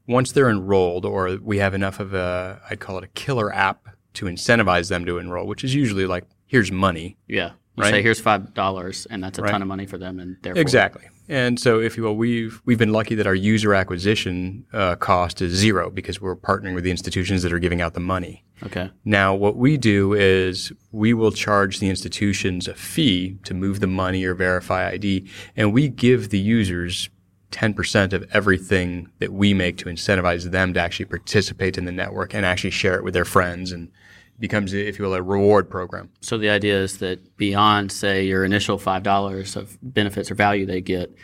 once 0.07 0.33
they're 0.33 0.50
enrolled, 0.50 1.05
or 1.05 1.37
we 1.43 1.59
have 1.59 1.75
enough 1.75 2.00
of 2.00 2.14
a, 2.14 2.61
I'd 2.71 2.81
call 2.81 2.99
it 2.99 3.05
a 3.05 3.09
killer 3.09 3.52
app 3.52 3.88
to 4.14 4.26
incentivize 4.26 4.88
them 4.88 5.05
to 5.07 5.19
enroll, 5.19 5.47
which 5.47 5.62
is 5.64 5.75
usually 5.75 6.07
like, 6.07 6.25
here's 6.47 6.73
money. 6.73 7.16
Yeah. 7.28 7.52
You 7.76 7.83
Right. 7.83 7.90
say 7.90 8.02
here's 8.02 8.21
five 8.21 8.55
dollars, 8.55 9.07
and 9.11 9.23
that's 9.23 9.38
a 9.38 9.43
Right. 9.43 9.50
ton 9.50 9.61
of 9.61 9.69
money 9.69 9.85
for 9.85 9.99
them, 9.99 10.19
and 10.19 10.38
therefore 10.43 10.62
Exactly. 10.62 11.02
And 11.28 11.59
so, 11.59 11.80
if 11.80 11.97
you 11.97 12.04
will, 12.04 12.16
we've 12.16 12.61
we've 12.64 12.78
been 12.78 12.92
lucky 12.92 13.14
that 13.16 13.26
our 13.26 13.35
user 13.35 13.75
acquisition 13.75 14.64
uh, 14.73 14.97
cost 14.97 15.42
is 15.42 15.52
zero 15.52 15.90
because 15.90 16.21
we're 16.21 16.37
partnering 16.37 16.75
with 16.75 16.85
the 16.85 16.90
institutions 16.90 17.42
that 17.42 17.52
are 17.52 17.59
giving 17.59 17.80
out 17.80 17.95
the 17.95 18.00
money. 18.00 18.45
Okay. 18.62 18.90
Now, 19.04 19.35
what 19.35 19.56
we 19.56 19.76
do 19.76 20.14
is 20.14 20.73
we 20.92 21.12
will 21.12 21.33
charge 21.33 21.78
the 21.78 21.88
institutions 21.88 22.68
a 22.68 22.75
fee 22.75 23.38
to 23.45 23.54
move 23.54 23.80
the 23.80 23.87
money 23.87 24.25
or 24.25 24.35
verify 24.35 24.88
ID, 24.88 25.28
and 25.56 25.73
we 25.73 25.88
give 25.88 26.30
the 26.30 26.38
users 26.38 27.11
10% 27.50 28.12
of 28.12 28.25
everything 28.33 29.09
that 29.18 29.33
we 29.33 29.54
make 29.54 29.78
to 29.78 29.87
incentivize 29.87 30.50
them 30.50 30.75
to 30.75 30.80
actually 30.80 31.06
participate 31.06 31.78
in 31.78 31.85
the 31.85 31.92
network 31.92 32.35
and 32.35 32.45
actually 32.45 32.71
share 32.71 32.97
it 32.97 33.04
with 33.04 33.14
their 33.14 33.25
friends 33.25 33.73
and 33.73 33.90
becomes, 34.38 34.73
if 34.73 34.99
you 34.99 35.05
will, 35.05 35.14
a 35.14 35.23
reward 35.23 35.71
program. 35.71 36.11
So 36.21 36.38
the 36.38 36.50
idea 36.50 36.81
is 36.81 36.99
that 36.99 37.37
beyond, 37.37 37.93
say, 37.93 38.25
your 38.25 38.45
initial 38.45 38.78
five 38.78 39.02
dollars 39.02 39.57
of 39.57 39.78
benefits 39.83 40.31
or 40.31 40.35
value 40.35 40.66
they 40.66 40.81
get, 40.81 41.14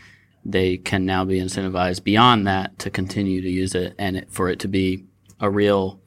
they 0.44 0.76
can 0.76 1.04
now 1.04 1.24
be 1.24 1.40
incentivized 1.40 2.04
beyond 2.04 2.46
that 2.46 2.78
to 2.80 2.90
continue 2.90 3.42
to 3.42 3.50
use 3.50 3.74
it 3.74 3.94
and 3.98 4.16
it, 4.16 4.30
for 4.30 4.48
it 4.48 4.60
to 4.60 4.68
be 4.68 5.04
a 5.40 5.50
real 5.50 6.00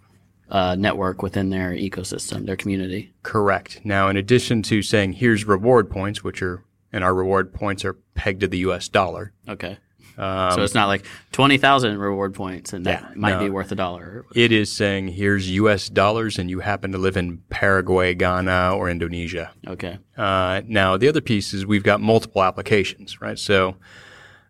uh, 0.50 0.76
network 0.76 1.22
within 1.22 1.50
their 1.50 1.72
ecosystem, 1.72 2.46
their 2.46 2.56
community. 2.56 3.14
Correct. 3.24 3.82
Now, 3.84 4.10
in 4.10 4.18
addition 4.18 4.62
to 4.64 4.82
saying 4.82 5.14
here's 5.14 5.46
reward 5.46 5.90
points, 5.90 6.24
which 6.24 6.42
are 6.42 6.64
and 6.96 7.04
our 7.04 7.14
reward 7.14 7.54
points 7.54 7.84
are 7.84 7.98
pegged 8.14 8.40
to 8.40 8.48
the 8.48 8.60
U.S. 8.60 8.88
dollar. 8.88 9.34
Okay. 9.50 9.78
Um, 10.18 10.52
so 10.52 10.64
it's 10.64 10.74
not 10.74 10.88
like 10.88 11.06
twenty 11.32 11.58
thousand 11.58 11.98
reward 11.98 12.34
points, 12.34 12.74
and 12.74 12.86
that 12.86 13.02
yeah, 13.02 13.10
might 13.16 13.34
no. 13.34 13.40
be 13.40 13.50
worth 13.50 13.72
a 13.72 13.76
dollar. 13.76 14.26
It 14.34 14.52
is 14.52 14.72
saying 14.72 15.10
here's 15.10 15.50
U.S. 15.52 15.90
dollars, 15.90 16.40
and 16.40 16.50
you 16.50 16.62
happen 16.62 16.92
to 16.94 16.98
live 16.98 17.18
in 17.18 17.40
Paraguay, 17.50 18.14
Ghana, 18.14 18.76
or 18.76 18.90
Indonesia. 18.90 19.52
Okay. 19.68 19.98
Uh, 20.18 20.62
now 20.68 20.98
the 20.98 21.08
other 21.10 21.22
piece 21.22 21.54
is 21.54 21.66
we've 21.66 21.84
got 21.84 22.00
multiple 22.00 22.44
applications, 22.44 23.20
right? 23.22 23.38
So 23.38 23.76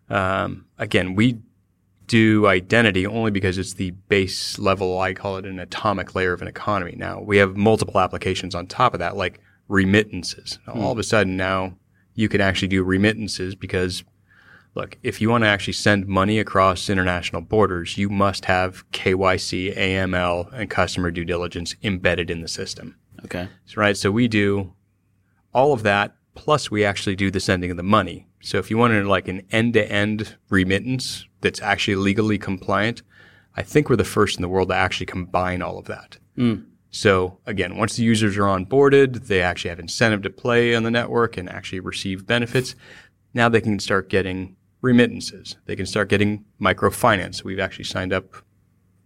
um, 0.08 0.66
again, 0.78 1.14
we 1.14 1.38
do 2.06 2.46
identity 2.46 3.06
only 3.06 3.30
because 3.30 3.58
it's 3.58 3.74
the 3.74 3.90
base 3.90 4.58
level. 4.58 5.00
I 5.00 5.14
call 5.14 5.36
it 5.38 5.44
an 5.44 5.58
atomic 5.58 6.14
layer 6.14 6.32
of 6.32 6.42
an 6.42 6.48
economy. 6.48 6.94
Now 6.96 7.20
we 7.20 7.38
have 7.38 7.56
multiple 7.56 8.00
applications 8.00 8.54
on 8.54 8.66
top 8.66 8.94
of 8.94 9.00
that, 9.00 9.16
like 9.16 9.40
remittances. 9.68 10.58
Hmm. 10.66 10.80
All 10.80 10.92
of 10.92 10.98
a 10.98 11.02
sudden 11.02 11.36
now 11.36 11.74
you 12.14 12.28
can 12.28 12.40
actually 12.40 12.68
do 12.68 12.82
remittances 12.82 13.54
because 13.54 14.04
look, 14.76 14.98
if 15.02 15.20
you 15.20 15.30
want 15.30 15.42
to 15.42 15.48
actually 15.48 15.72
send 15.72 16.06
money 16.06 16.38
across 16.38 16.90
international 16.90 17.42
borders, 17.42 17.96
you 17.96 18.08
must 18.08 18.44
have 18.44 18.88
KYC, 18.92 19.76
AML, 19.76 20.52
and 20.52 20.70
customer 20.70 21.10
due 21.10 21.24
diligence 21.24 21.74
embedded 21.82 22.30
in 22.30 22.42
the 22.42 22.48
system. 22.48 22.94
Okay. 23.24 23.48
Right. 23.74 23.96
So 23.96 24.12
we 24.12 24.28
do 24.28 24.74
all 25.52 25.72
of 25.72 25.82
that, 25.82 26.14
plus 26.34 26.70
we 26.70 26.84
actually 26.84 27.16
do 27.16 27.30
the 27.30 27.40
sending 27.40 27.70
of 27.70 27.78
the 27.78 27.82
money. 27.82 28.28
So 28.42 28.58
if 28.58 28.70
you 28.70 28.76
wanted 28.76 29.06
like 29.06 29.26
an 29.26 29.42
end 29.50 29.72
to 29.72 29.90
end 29.90 30.36
remittance 30.50 31.26
that's 31.40 31.62
actually 31.62 31.96
legally 31.96 32.38
compliant, 32.38 33.02
I 33.56 33.62
think 33.62 33.88
we're 33.88 33.96
the 33.96 34.04
first 34.04 34.36
in 34.36 34.42
the 34.42 34.48
world 34.48 34.68
to 34.68 34.74
actually 34.74 35.06
combine 35.06 35.62
all 35.62 35.78
of 35.78 35.86
that. 35.86 36.18
Mm. 36.36 36.66
So 36.90 37.38
again, 37.46 37.76
once 37.76 37.96
the 37.96 38.04
users 38.04 38.36
are 38.36 38.42
onboarded, 38.42 39.26
they 39.26 39.40
actually 39.40 39.70
have 39.70 39.80
incentive 39.80 40.22
to 40.22 40.30
play 40.30 40.74
on 40.74 40.82
the 40.82 40.90
network 40.90 41.38
and 41.38 41.48
actually 41.48 41.80
receive 41.80 42.26
benefits. 42.26 42.76
Now 43.32 43.48
they 43.48 43.62
can 43.62 43.78
start 43.78 44.10
getting 44.10 44.56
remittances. 44.86 45.56
They 45.66 45.76
can 45.76 45.84
start 45.84 46.08
getting 46.08 46.44
microfinance. 46.60 47.42
We've 47.42 47.58
actually 47.58 47.84
signed 47.84 48.12
up 48.12 48.26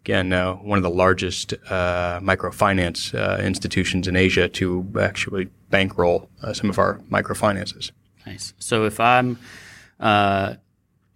again 0.04 0.32
uh, 0.32 0.54
one 0.54 0.78
of 0.78 0.82
the 0.82 0.90
largest 0.90 1.54
uh, 1.68 2.20
microfinance 2.20 3.14
uh, 3.14 3.42
institutions 3.42 4.06
in 4.06 4.14
Asia 4.14 4.48
to 4.48 4.86
actually 5.00 5.48
bankroll 5.70 6.28
uh, 6.42 6.52
some 6.52 6.68
of 6.70 6.78
our 6.78 7.00
microfinances. 7.10 7.92
Nice. 8.26 8.52
So 8.58 8.84
if 8.84 9.00
I'm 9.00 9.38
uh, 9.98 10.54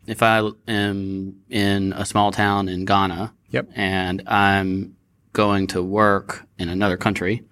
if 0.06 0.23
I 0.23 0.50
am 0.66 1.40
in 1.50 1.92
a 1.92 2.04
small 2.04 2.33
town 2.33 2.68
in 2.68 2.85
Ghana, 2.85 3.33
yep. 3.50 3.68
and 3.75 4.23
I'm 4.26 4.97
going 5.33 5.66
to 5.68 5.83
work 5.83 6.47
in 6.59 6.68
another 6.68 6.97
country, 6.97 7.42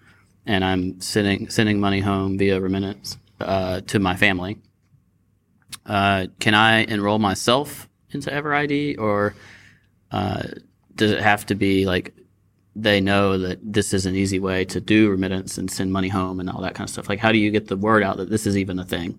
and 0.46 0.64
I'm 0.64 1.00
sending 1.00 1.50
sending 1.50 1.78
money 1.78 2.00
home 2.00 2.38
via 2.38 2.58
remittance 2.58 3.18
uh, 3.40 3.82
to 3.82 3.98
my 3.98 4.16
family 4.16 4.58
uh, 5.86 6.26
can 6.38 6.54
I 6.54 6.84
enroll 6.84 7.18
myself 7.18 7.88
into 8.10 8.30
EverID, 8.30 8.98
or 8.98 9.34
uh, 10.10 10.42
does 10.94 11.10
it 11.10 11.20
have 11.20 11.46
to 11.46 11.54
be 11.54 11.86
like 11.86 12.14
they 12.74 13.00
know 13.00 13.36
that 13.38 13.58
this 13.62 13.92
is 13.92 14.06
an 14.06 14.14
easy 14.14 14.38
way 14.38 14.64
to 14.64 14.80
do 14.80 15.10
remittance 15.10 15.58
and 15.58 15.70
send 15.70 15.92
money 15.92 16.08
home 16.08 16.40
and 16.40 16.48
all 16.48 16.60
that 16.62 16.74
kind 16.74 16.88
of 16.88 16.92
stuff? 16.92 17.08
Like, 17.08 17.18
how 17.18 17.32
do 17.32 17.38
you 17.38 17.50
get 17.50 17.68
the 17.68 17.76
word 17.76 18.02
out 18.02 18.16
that 18.18 18.30
this 18.30 18.46
is 18.46 18.56
even 18.56 18.78
a 18.78 18.84
thing? 18.84 19.18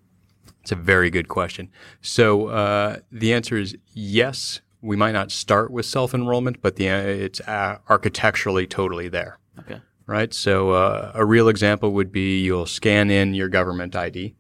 It's 0.62 0.72
a 0.72 0.76
very 0.76 1.10
good 1.10 1.28
question. 1.28 1.70
So 2.02 2.48
uh, 2.48 2.98
the 3.12 3.34
answer 3.34 3.58
is 3.58 3.76
yes. 3.94 4.62
We 4.82 4.98
might 4.98 5.14
not 5.14 5.32
start 5.32 5.72
with 5.72 5.86
self 5.86 6.14
enrollment, 6.14 6.62
but 6.62 6.76
the 6.76 6.88
it's 6.88 7.40
uh, 7.42 7.78
architecturally 7.90 8.68
totally 8.68 9.08
there. 9.08 9.40
Okay. 9.60 9.82
Right. 10.06 10.34
So 10.34 10.72
uh, 10.72 11.12
a 11.14 11.26
real 11.26 11.48
example 11.48 11.92
would 11.92 12.12
be 12.12 12.42
you'll 12.42 12.66
scan 12.66 13.10
in 13.10 13.34
your 13.34 13.48
government 13.48 13.96
ID 13.96 14.36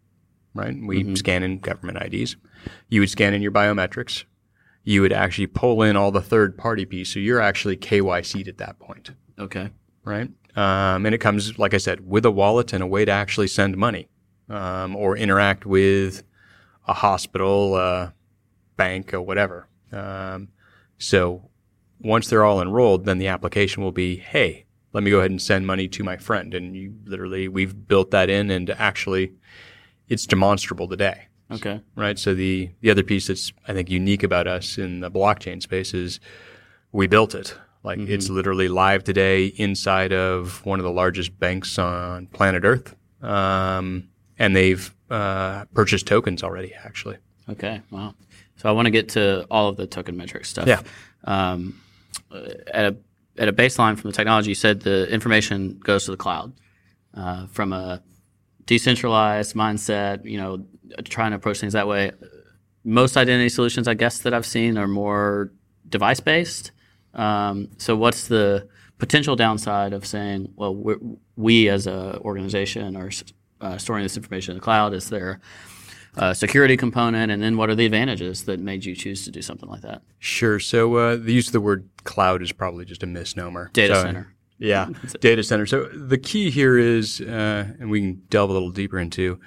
right? 0.53 0.75
We 0.79 1.03
mm-hmm. 1.03 1.15
scan 1.15 1.43
in 1.43 1.59
government 1.59 1.99
IDs. 2.01 2.35
You 2.89 3.01
would 3.01 3.09
scan 3.09 3.33
in 3.33 3.41
your 3.41 3.51
biometrics. 3.51 4.23
You 4.83 5.01
would 5.01 5.13
actually 5.13 5.47
pull 5.47 5.81
in 5.81 5.95
all 5.95 6.11
the 6.11 6.21
third 6.21 6.57
party 6.57 6.85
piece. 6.85 7.13
So 7.13 7.19
you're 7.19 7.39
actually 7.39 7.77
KYC'd 7.77 8.47
at 8.47 8.57
that 8.57 8.79
point. 8.79 9.11
Okay. 9.39 9.69
Right. 10.03 10.29
Um, 10.55 11.05
and 11.05 11.15
it 11.15 11.19
comes, 11.19 11.57
like 11.57 11.73
I 11.73 11.77
said, 11.77 12.07
with 12.07 12.25
a 12.25 12.31
wallet 12.31 12.73
and 12.73 12.83
a 12.83 12.87
way 12.87 13.05
to 13.05 13.11
actually 13.11 13.47
send 13.47 13.77
money 13.77 14.09
um, 14.49 14.95
or 14.95 15.17
interact 15.17 15.65
with 15.65 16.23
a 16.87 16.93
hospital, 16.93 17.77
a 17.77 18.13
bank, 18.75 19.13
or 19.13 19.21
whatever. 19.21 19.67
Um, 19.91 20.49
so 20.97 21.49
once 21.99 22.27
they're 22.27 22.43
all 22.43 22.61
enrolled, 22.61 23.05
then 23.05 23.17
the 23.17 23.27
application 23.27 23.83
will 23.83 23.91
be, 23.91 24.17
hey, 24.17 24.65
let 24.91 25.03
me 25.03 25.09
go 25.09 25.19
ahead 25.19 25.31
and 25.31 25.41
send 25.41 25.65
money 25.65 25.87
to 25.87 26.03
my 26.03 26.17
friend. 26.17 26.53
And 26.53 26.75
you 26.75 26.93
literally, 27.05 27.47
we've 27.47 27.87
built 27.87 28.11
that 28.11 28.29
in 28.29 28.51
and 28.51 28.69
actually 28.71 29.33
it's 30.07 30.25
demonstrable 30.25 30.87
today. 30.87 31.27
Okay. 31.51 31.81
Right. 31.95 32.17
So 32.17 32.33
the 32.33 32.69
the 32.81 32.89
other 32.89 33.03
piece 33.03 33.27
that's 33.27 33.53
I 33.67 33.73
think 33.73 33.89
unique 33.89 34.23
about 34.23 34.47
us 34.47 34.77
in 34.77 35.01
the 35.01 35.11
blockchain 35.11 35.61
space 35.61 35.93
is 35.93 36.19
we 36.91 37.07
built 37.07 37.35
it. 37.35 37.55
Like 37.83 37.99
mm-hmm. 37.99 38.11
it's 38.11 38.29
literally 38.29 38.69
live 38.69 39.03
today 39.03 39.47
inside 39.47 40.13
of 40.13 40.65
one 40.65 40.79
of 40.79 40.83
the 40.83 40.91
largest 40.91 41.37
banks 41.37 41.77
on 41.77 42.27
planet 42.27 42.63
Earth, 42.63 42.95
um, 43.21 44.07
and 44.39 44.55
they've 44.55 44.93
uh, 45.09 45.65
purchased 45.73 46.07
tokens 46.07 46.43
already. 46.43 46.73
Actually. 46.73 47.17
Okay. 47.49 47.81
Wow. 47.91 48.15
So 48.55 48.69
I 48.69 48.71
want 48.71 48.85
to 48.85 48.91
get 48.91 49.09
to 49.09 49.45
all 49.51 49.67
of 49.67 49.77
the 49.77 49.85
token 49.85 50.15
metric 50.15 50.45
stuff. 50.45 50.67
Yeah. 50.67 50.81
Um, 51.25 51.81
at 52.31 52.93
a 52.93 52.95
at 53.37 53.47
a 53.47 53.53
baseline 53.53 53.99
from 53.99 54.09
the 54.09 54.15
technology, 54.15 54.49
you 54.49 54.55
said 54.55 54.81
the 54.81 55.11
information 55.11 55.79
goes 55.79 56.05
to 56.05 56.11
the 56.11 56.17
cloud. 56.17 56.53
Uh, 57.13 57.45
from 57.47 57.73
a 57.73 58.01
decentralized 58.65 59.55
mindset, 59.55 60.25
you 60.25 60.37
know, 60.37 60.65
trying 61.05 61.31
to 61.31 61.37
approach 61.37 61.59
things 61.59 61.73
that 61.73 61.87
way. 61.87 62.11
Most 62.83 63.17
identity 63.17 63.49
solutions, 63.49 63.87
I 63.87 63.93
guess, 63.93 64.19
that 64.19 64.33
I've 64.33 64.45
seen 64.45 64.77
are 64.77 64.87
more 64.87 65.51
device 65.87 66.19
based. 66.19 66.71
Um, 67.13 67.69
so, 67.77 67.95
what's 67.95 68.27
the 68.27 68.67
potential 68.97 69.35
downside 69.35 69.93
of 69.93 70.05
saying, 70.05 70.53
well, 70.55 70.97
we 71.35 71.69
as 71.69 71.87
an 71.87 72.17
organization 72.17 72.95
are 72.95 73.11
uh, 73.61 73.77
storing 73.77 74.03
this 74.03 74.17
information 74.17 74.53
in 74.53 74.57
the 74.57 74.63
cloud? 74.63 74.93
Is 74.93 75.09
there 75.09 75.39
a 76.15 76.35
security 76.35 76.77
component? 76.77 77.31
And 77.31 77.41
then 77.41 77.57
what 77.57 77.69
are 77.69 77.75
the 77.75 77.85
advantages 77.85 78.45
that 78.45 78.59
made 78.59 78.85
you 78.85 78.95
choose 78.95 79.23
to 79.25 79.31
do 79.31 79.41
something 79.41 79.69
like 79.69 79.81
that? 79.81 80.01
Sure. 80.19 80.59
So, 80.59 80.95
uh, 80.95 81.15
the 81.15 81.33
use 81.33 81.47
of 81.47 81.53
the 81.53 81.61
word 81.61 81.87
cloud 82.03 82.41
is 82.41 82.51
probably 82.51 82.85
just 82.85 83.03
a 83.03 83.07
misnomer. 83.07 83.69
Data 83.73 83.95
so, 83.95 84.01
center. 84.01 84.32
Yeah, 84.57 84.89
data 85.19 85.43
center. 85.43 85.65
So 85.65 85.85
the 85.85 86.17
key 86.17 86.49
here 86.49 86.77
is, 86.77 87.21
uh, 87.21 87.73
and 87.79 87.89
we 87.89 88.01
can 88.01 88.21
delve 88.29 88.49
a 88.49 88.53
little 88.53 88.71
deeper 88.71 88.99
into 88.99 89.39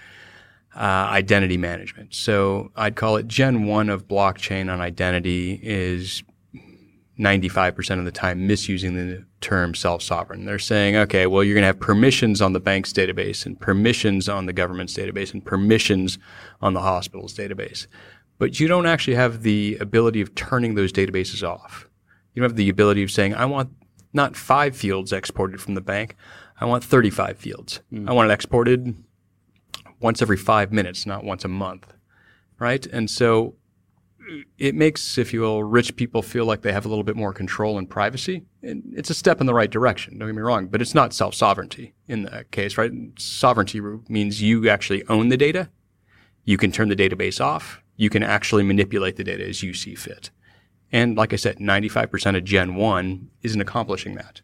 uh, 0.74 1.08
identity 1.10 1.56
management. 1.56 2.14
So 2.14 2.70
I'd 2.76 2.96
call 2.96 3.16
it 3.16 3.26
Gen 3.26 3.66
1 3.66 3.88
of 3.88 4.06
blockchain 4.06 4.70
on 4.70 4.80
identity 4.80 5.58
is 5.62 6.22
95% 7.18 7.98
of 7.98 8.04
the 8.04 8.12
time 8.12 8.46
misusing 8.46 8.94
the 8.94 9.24
term 9.40 9.74
self-sovereign. 9.74 10.44
They're 10.44 10.58
saying, 10.58 10.96
okay, 10.96 11.26
well, 11.26 11.42
you're 11.42 11.54
going 11.54 11.62
to 11.62 11.68
have 11.68 11.80
permissions 11.80 12.42
on 12.42 12.52
the 12.52 12.60
bank's 12.60 12.92
database 12.92 13.46
and 13.46 13.58
permissions 13.58 14.28
on 14.28 14.46
the 14.46 14.52
government's 14.52 14.94
database 14.94 15.32
and 15.32 15.44
permissions 15.44 16.18
on 16.60 16.74
the 16.74 16.82
hospital's 16.82 17.34
database. 17.34 17.86
But 18.38 18.60
you 18.60 18.68
don't 18.68 18.86
actually 18.86 19.14
have 19.14 19.42
the 19.42 19.78
ability 19.80 20.20
of 20.20 20.34
turning 20.34 20.74
those 20.74 20.92
databases 20.92 21.46
off. 21.46 21.88
You 22.34 22.42
don't 22.42 22.50
have 22.50 22.56
the 22.56 22.68
ability 22.68 23.02
of 23.02 23.10
saying, 23.10 23.34
I 23.34 23.46
want 23.46 23.70
not 24.16 24.34
five 24.34 24.76
fields 24.76 25.12
exported 25.12 25.60
from 25.60 25.74
the 25.74 25.80
bank. 25.80 26.16
I 26.60 26.64
want 26.64 26.82
35 26.82 27.38
fields. 27.38 27.80
Mm. 27.92 28.08
I 28.08 28.12
want 28.12 28.30
it 28.30 28.32
exported 28.32 28.96
once 30.00 30.20
every 30.20 30.36
five 30.36 30.72
minutes, 30.72 31.06
not 31.06 31.22
once 31.22 31.44
a 31.44 31.48
month. 31.48 31.92
Right. 32.58 32.84
And 32.86 33.08
so 33.08 33.54
it 34.58 34.74
makes, 34.74 35.18
if 35.18 35.32
you 35.32 35.40
will, 35.42 35.62
rich 35.62 35.94
people 35.96 36.22
feel 36.22 36.46
like 36.46 36.62
they 36.62 36.72
have 36.72 36.86
a 36.86 36.88
little 36.88 37.04
bit 37.04 37.16
more 37.16 37.32
control 37.32 37.78
and 37.78 37.88
privacy. 37.88 38.44
And 38.62 38.82
it's 38.96 39.10
a 39.10 39.14
step 39.14 39.40
in 39.40 39.46
the 39.46 39.54
right 39.54 39.70
direction. 39.70 40.18
Don't 40.18 40.28
get 40.28 40.34
me 40.34 40.42
wrong, 40.42 40.66
but 40.66 40.82
it's 40.82 40.94
not 40.94 41.12
self 41.12 41.34
sovereignty 41.34 41.94
in 42.08 42.22
that 42.24 42.50
case, 42.50 42.76
right? 42.78 42.90
Sovereignty 43.18 43.80
means 44.08 44.42
you 44.42 44.68
actually 44.68 45.06
own 45.08 45.28
the 45.28 45.36
data. 45.36 45.68
You 46.44 46.56
can 46.56 46.72
turn 46.72 46.88
the 46.88 46.96
database 46.96 47.40
off. 47.40 47.82
You 47.96 48.10
can 48.10 48.22
actually 48.22 48.62
manipulate 48.62 49.16
the 49.16 49.24
data 49.24 49.46
as 49.46 49.62
you 49.62 49.74
see 49.74 49.94
fit. 49.94 50.30
And 50.96 51.14
like 51.14 51.34
I 51.34 51.36
said, 51.36 51.58
95% 51.58 52.38
of 52.38 52.44
Gen 52.44 52.74
1 52.74 53.30
isn't 53.42 53.60
accomplishing 53.60 54.14
that. 54.14 54.40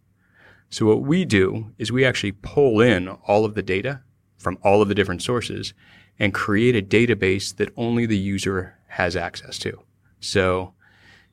So 0.68 0.84
what 0.84 1.00
we 1.00 1.24
do 1.24 1.72
is 1.78 1.90
we 1.90 2.04
actually 2.04 2.32
pull 2.32 2.82
in 2.82 3.08
all 3.08 3.46
of 3.46 3.54
the 3.54 3.62
data 3.62 4.02
from 4.36 4.58
all 4.62 4.82
of 4.82 4.88
the 4.88 4.94
different 4.94 5.22
sources 5.22 5.72
and 6.18 6.34
create 6.34 6.76
a 6.76 6.82
database 6.82 7.56
that 7.56 7.72
only 7.74 8.04
the 8.04 8.18
user 8.18 8.76
has 8.88 9.16
access 9.16 9.56
to. 9.60 9.80
So 10.20 10.74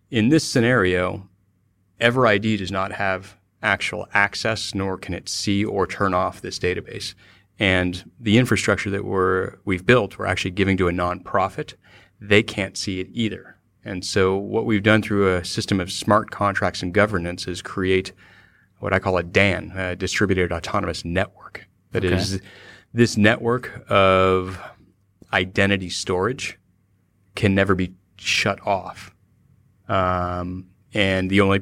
in 0.09 0.29
this 0.29 0.49
scenario, 0.49 1.27
EverID 1.99 2.57
does 2.57 2.71
not 2.71 2.93
have 2.93 3.35
actual 3.61 4.07
access, 4.13 4.73
nor 4.73 4.97
can 4.97 5.13
it 5.13 5.27
see 5.27 5.65
or 5.65 5.85
turn 5.85 6.13
off 6.13 6.39
this 6.39 6.57
database. 6.57 7.13
And 7.59 8.09
the 8.21 8.37
infrastructure 8.37 8.89
that 8.91 9.03
we're, 9.03 9.57
we've 9.65 9.85
built, 9.85 10.17
we're 10.17 10.27
actually 10.27 10.51
giving 10.51 10.77
to 10.77 10.87
a 10.87 10.93
nonprofit. 10.93 11.73
They 12.21 12.41
can't 12.41 12.77
see 12.77 13.01
it 13.01 13.09
either. 13.11 13.58
And 13.89 14.05
so 14.05 14.35
what 14.35 14.67
we've 14.67 14.83
done 14.83 15.01
through 15.01 15.35
a 15.35 15.43
system 15.43 15.79
of 15.79 15.91
smart 15.91 16.29
contracts 16.29 16.83
and 16.83 16.93
governance 16.93 17.47
is 17.47 17.59
create 17.59 18.13
what 18.77 18.93
I 18.93 18.99
call 18.99 19.17
a 19.17 19.23
DAN, 19.23 19.73
a 19.75 19.95
distributed 19.95 20.51
autonomous 20.51 21.03
network. 21.03 21.67
That 21.91 22.05
okay. 22.05 22.13
is 22.13 22.39
this 22.93 23.17
network 23.17 23.83
of 23.89 24.61
identity 25.33 25.89
storage 25.89 26.59
can 27.33 27.55
never 27.55 27.73
be 27.73 27.95
shut 28.17 28.65
off. 28.65 29.11
Um, 29.87 30.67
and 30.93 31.31
the 31.31 31.41
only 31.41 31.61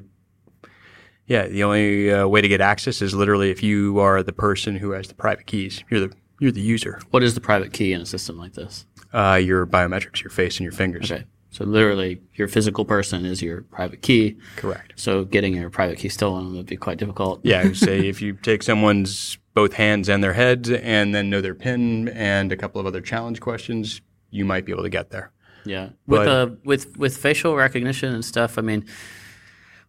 yeah, 1.28 1.48
the 1.48 1.64
only 1.64 2.12
uh, 2.12 2.28
way 2.28 2.42
to 2.42 2.48
get 2.50 2.60
access 2.60 3.02
is 3.02 3.14
literally 3.14 3.52
if 3.52 3.64
you 3.64 4.00
are 4.00 4.22
the 4.22 4.34
person 4.34 4.76
who 4.76 4.92
has 4.92 5.08
the 5.08 5.16
private 5.16 5.46
keys. 5.46 5.82
You're 5.90 6.08
the 6.08 6.14
you're 6.42 6.52
the 6.52 6.62
user. 6.62 7.00
What 7.12 7.24
is 7.24 7.36
the 7.36 7.42
private 7.42 7.72
key 7.72 7.94
in 7.94 8.02
a 8.02 8.06
system 8.06 8.38
like 8.38 8.54
this? 8.54 8.86
Uh, 9.14 9.40
your 9.42 9.66
biometrics, 9.66 10.22
your 10.22 10.30
face 10.30 10.58
and 10.58 10.66
your 10.66 10.74
fingers. 10.74 11.10
Okay. 11.10 11.24
So 11.58 11.66
literally, 11.66 12.22
your 12.36 12.48
physical 12.48 12.86
person 12.86 13.26
is 13.26 13.42
your 13.42 13.64
private 13.64 14.04
key. 14.04 14.38
Correct. 14.58 14.94
So 14.96 15.26
getting 15.26 15.56
your 15.56 15.72
private 15.72 15.98
key 15.98 16.10
stolen 16.10 16.56
would 16.56 16.68
be 16.68 16.78
quite 16.78 17.00
difficult. 17.00 17.40
Yeah, 17.42 17.62
I 17.62 17.64
would 17.64 17.78
say 17.78 17.98
if 18.08 18.22
you 18.22 18.34
take 18.34 18.62
someone's 18.62 19.40
both 19.56 19.74
hands 19.74 20.08
and 20.08 20.24
their 20.24 20.34
head, 20.34 20.70
and 20.84 21.16
then 21.16 21.32
know 21.32 21.42
their 21.42 21.56
PIN 21.56 22.10
and 22.10 22.52
a 22.52 22.56
couple 22.56 22.80
of 22.80 22.86
other 22.86 23.02
challenge 23.02 23.42
questions, 23.42 24.02
you 24.30 24.46
might 24.46 24.66
be 24.66 24.72
able 24.72 24.84
to 24.84 24.90
get 24.90 25.10
there. 25.10 25.32
Yeah, 25.66 25.90
but, 26.08 26.20
with 26.20 26.28
uh, 26.28 26.50
with 26.64 26.98
with 26.98 27.18
facial 27.18 27.56
recognition 27.56 28.14
and 28.14 28.24
stuff. 28.24 28.60
I 28.60 28.62
mean, 28.62 28.86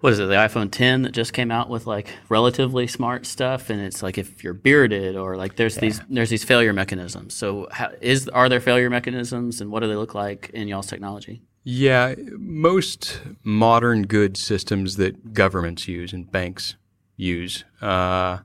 what 0.00 0.14
is 0.14 0.20
it? 0.20 0.26
The 0.26 0.36
iPhone 0.36 0.70
10 0.70 1.02
that 1.02 1.12
just 1.12 1.34
came 1.34 1.50
out 1.50 1.68
with 1.68 1.86
like 1.86 2.08
relatively 2.30 2.86
smart 2.86 3.26
stuff, 3.26 3.68
and 3.68 3.78
it's 3.78 4.02
like 4.02 4.16
if 4.16 4.42
you're 4.42 4.54
bearded 4.54 5.16
or 5.16 5.36
like 5.36 5.56
there's 5.56 5.76
yeah. 5.76 5.80
these 5.82 6.00
there's 6.08 6.30
these 6.30 6.44
failure 6.44 6.72
mechanisms. 6.72 7.34
So 7.34 7.68
how, 7.70 7.90
is 8.00 8.26
are 8.30 8.48
there 8.48 8.60
failure 8.60 8.88
mechanisms, 8.88 9.60
and 9.60 9.70
what 9.70 9.80
do 9.80 9.88
they 9.88 9.96
look 9.96 10.14
like 10.14 10.48
in 10.54 10.66
y'all's 10.66 10.86
technology? 10.86 11.42
Yeah, 11.70 12.14
most 12.38 13.20
modern 13.44 14.06
good 14.06 14.38
systems 14.38 14.96
that 14.96 15.34
governments 15.34 15.86
use 15.86 16.14
and 16.14 16.32
banks 16.32 16.76
use 17.18 17.66
uh, 17.82 18.38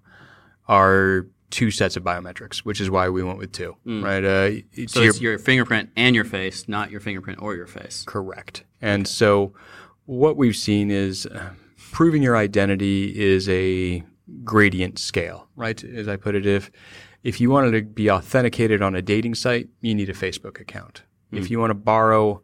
are 0.67 1.27
two 1.49 1.71
sets 1.71 1.95
of 1.95 2.03
biometrics, 2.03 2.57
which 2.57 2.81
is 2.81 2.89
why 2.89 3.07
we 3.07 3.23
went 3.23 3.37
with 3.37 3.53
two. 3.53 3.77
Mm. 3.87 4.03
Right? 4.03 4.25
Uh, 4.25 4.49
so 4.87 4.99
it's 4.99 5.21
your, 5.21 5.31
your 5.31 5.39
fingerprint 5.39 5.91
and 5.95 6.13
your 6.13 6.25
face, 6.25 6.67
not 6.67 6.91
your 6.91 6.99
fingerprint 6.99 7.41
or 7.41 7.55
your 7.55 7.65
face. 7.65 8.03
Correct. 8.05 8.65
And 8.81 9.03
okay. 9.03 9.09
so 9.09 9.53
what 10.05 10.35
we've 10.35 10.57
seen 10.57 10.91
is 10.91 11.25
uh, 11.25 11.51
proving 11.93 12.23
your 12.23 12.35
identity 12.35 13.17
is 13.17 13.47
a 13.47 14.03
gradient 14.43 14.99
scale, 14.99 15.47
right? 15.55 15.81
As 15.81 16.09
I 16.09 16.17
put 16.17 16.35
it, 16.35 16.45
if 16.45 16.69
if 17.23 17.39
you 17.39 17.49
wanted 17.49 17.71
to 17.71 17.83
be 17.83 18.11
authenticated 18.11 18.81
on 18.81 18.95
a 18.95 19.01
dating 19.01 19.35
site, 19.35 19.69
you 19.79 19.95
need 19.95 20.09
a 20.09 20.13
Facebook 20.13 20.59
account. 20.59 21.03
Mm. 21.31 21.37
If 21.37 21.49
you 21.49 21.57
want 21.57 21.69
to 21.69 21.75
borrow 21.75 22.43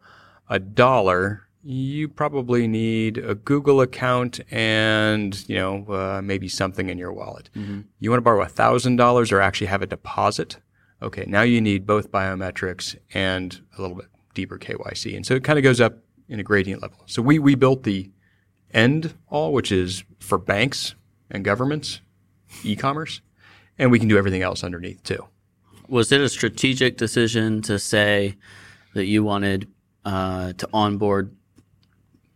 a 0.50 0.58
dollar, 0.58 1.46
you 1.62 2.08
probably 2.08 2.66
need 2.66 3.16
a 3.18 3.34
Google 3.34 3.80
account 3.80 4.40
and 4.50 5.48
you 5.48 5.56
know 5.56 5.86
uh, 5.88 6.20
maybe 6.22 6.48
something 6.48 6.90
in 6.90 6.98
your 6.98 7.12
wallet. 7.12 7.48
Mm-hmm. 7.54 7.82
You 8.00 8.10
want 8.10 8.18
to 8.18 8.22
borrow 8.24 8.44
thousand 8.44 8.96
dollars 8.96 9.32
or 9.32 9.40
actually 9.40 9.68
have 9.68 9.80
a 9.80 9.86
deposit. 9.86 10.58
Okay, 11.02 11.24
now 11.26 11.42
you 11.42 11.62
need 11.62 11.86
both 11.86 12.12
biometrics 12.12 12.94
and 13.14 13.58
a 13.78 13.80
little 13.80 13.96
bit 13.96 14.08
deeper 14.34 14.58
KYC, 14.58 15.16
and 15.16 15.24
so 15.24 15.34
it 15.34 15.44
kind 15.44 15.58
of 15.58 15.62
goes 15.62 15.80
up 15.80 15.98
in 16.28 16.40
a 16.40 16.42
gradient 16.42 16.82
level. 16.82 16.98
So 17.06 17.22
we, 17.22 17.38
we 17.38 17.54
built 17.54 17.82
the 17.82 18.10
end 18.72 19.14
all, 19.28 19.52
which 19.52 19.72
is 19.72 20.04
for 20.20 20.38
banks 20.38 20.94
and 21.30 21.44
governments, 21.44 22.00
e-commerce, 22.62 23.20
and 23.78 23.90
we 23.90 23.98
can 23.98 24.08
do 24.08 24.16
everything 24.16 24.42
else 24.42 24.62
underneath 24.62 25.02
too. 25.02 25.26
Was 25.88 26.12
it 26.12 26.20
a 26.20 26.28
strategic 26.28 26.96
decision 26.96 27.62
to 27.62 27.78
say 27.78 28.36
that 28.94 29.06
you 29.06 29.24
wanted 29.24 29.68
uh, 30.04 30.52
to 30.54 30.68
onboard 30.72 31.34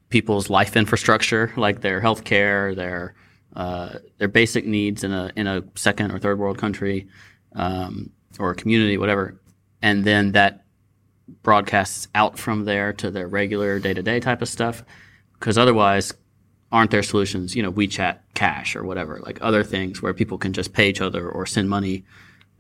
people's 0.09 0.51
life 0.51 0.77
infrastructure, 0.77 1.53
like 1.57 1.81
their 1.81 2.01
healthcare, 2.01 2.75
their 2.77 3.15
uh, 3.57 3.99
their 4.19 4.29
basic 4.29 4.67
needs 4.67 5.05
in 5.05 5.13
a 5.13 5.31
in 5.37 5.47
a 5.47 5.63
second 5.75 6.11
or 6.11 6.19
third 6.19 6.39
world 6.39 6.59
country 6.59 7.09
um, 7.55 8.11
or 8.39 8.51
a 8.51 8.55
community, 8.55 8.99
whatever, 8.99 9.41
and 9.83 10.05
then 10.05 10.33
that 10.33 10.65
broadcasts 11.43 12.09
out 12.15 12.39
from 12.39 12.65
there 12.65 12.93
to 12.93 13.11
their 13.11 13.29
regular 13.29 13.79
day 13.79 13.95
to 13.95 14.03
day 14.03 14.21
type 14.21 14.43
of 14.43 14.49
stuff. 14.49 14.85
Because 15.35 15.59
otherwise, 15.59 16.13
aren't 16.73 16.91
there 16.91 17.03
solutions, 17.03 17.55
you 17.55 17.63
know, 17.63 17.73
WeChat 17.73 18.19
Cash 18.35 18.77
or 18.77 18.85
whatever, 18.85 19.21
like 19.25 19.39
other 19.41 19.63
things 19.63 20.03
where 20.03 20.15
people 20.15 20.39
can 20.39 20.53
just 20.53 20.73
pay 20.73 20.89
each 20.89 21.01
other 21.01 21.29
or 21.29 21.47
send 21.47 21.69
money 21.69 22.05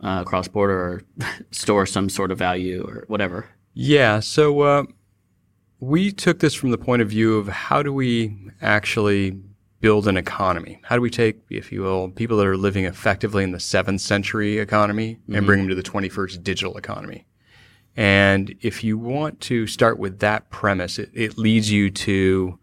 uh, 0.02 0.22
across 0.22 0.48
border 0.48 0.78
or 0.78 1.02
store 1.50 1.86
some 1.86 2.08
sort 2.08 2.30
of 2.30 2.38
value 2.38 2.84
or 2.86 3.04
whatever? 3.08 3.48
Yeah. 3.74 4.20
So 4.20 4.60
uh, 4.60 4.84
we 5.80 6.12
took 6.12 6.38
this 6.38 6.54
from 6.54 6.70
the 6.70 6.78
point 6.78 7.02
of 7.02 7.10
view 7.10 7.37
of 7.37 7.48
how 7.48 7.82
do 7.82 7.92
we 7.92 8.37
actually 8.62 9.38
build 9.80 10.08
an 10.08 10.16
economy? 10.16 10.80
How 10.84 10.96
do 10.96 11.02
we 11.02 11.10
take, 11.10 11.40
if 11.50 11.70
you 11.70 11.82
will, 11.82 12.08
people 12.08 12.38
that 12.38 12.46
are 12.46 12.56
living 12.56 12.87
effectively 12.87 13.44
in 13.44 13.52
the 13.52 13.60
seventh 13.60 14.00
century 14.00 14.58
economy 14.58 15.18
and 15.26 15.37
mm-hmm. 15.37 15.46
bring 15.46 15.58
them 15.60 15.68
to 15.68 15.74
the 15.74 15.82
21st 15.82 16.42
digital 16.42 16.78
economy? 16.78 17.26
And 17.96 18.54
if 18.62 18.82
you 18.82 18.96
want 18.96 19.40
to 19.42 19.66
start 19.66 19.98
with 19.98 20.20
that 20.20 20.50
premise, 20.50 20.98
it, 20.98 21.10
it 21.12 21.37
leads 21.37 21.70
you 21.70 21.90
to 21.90 22.58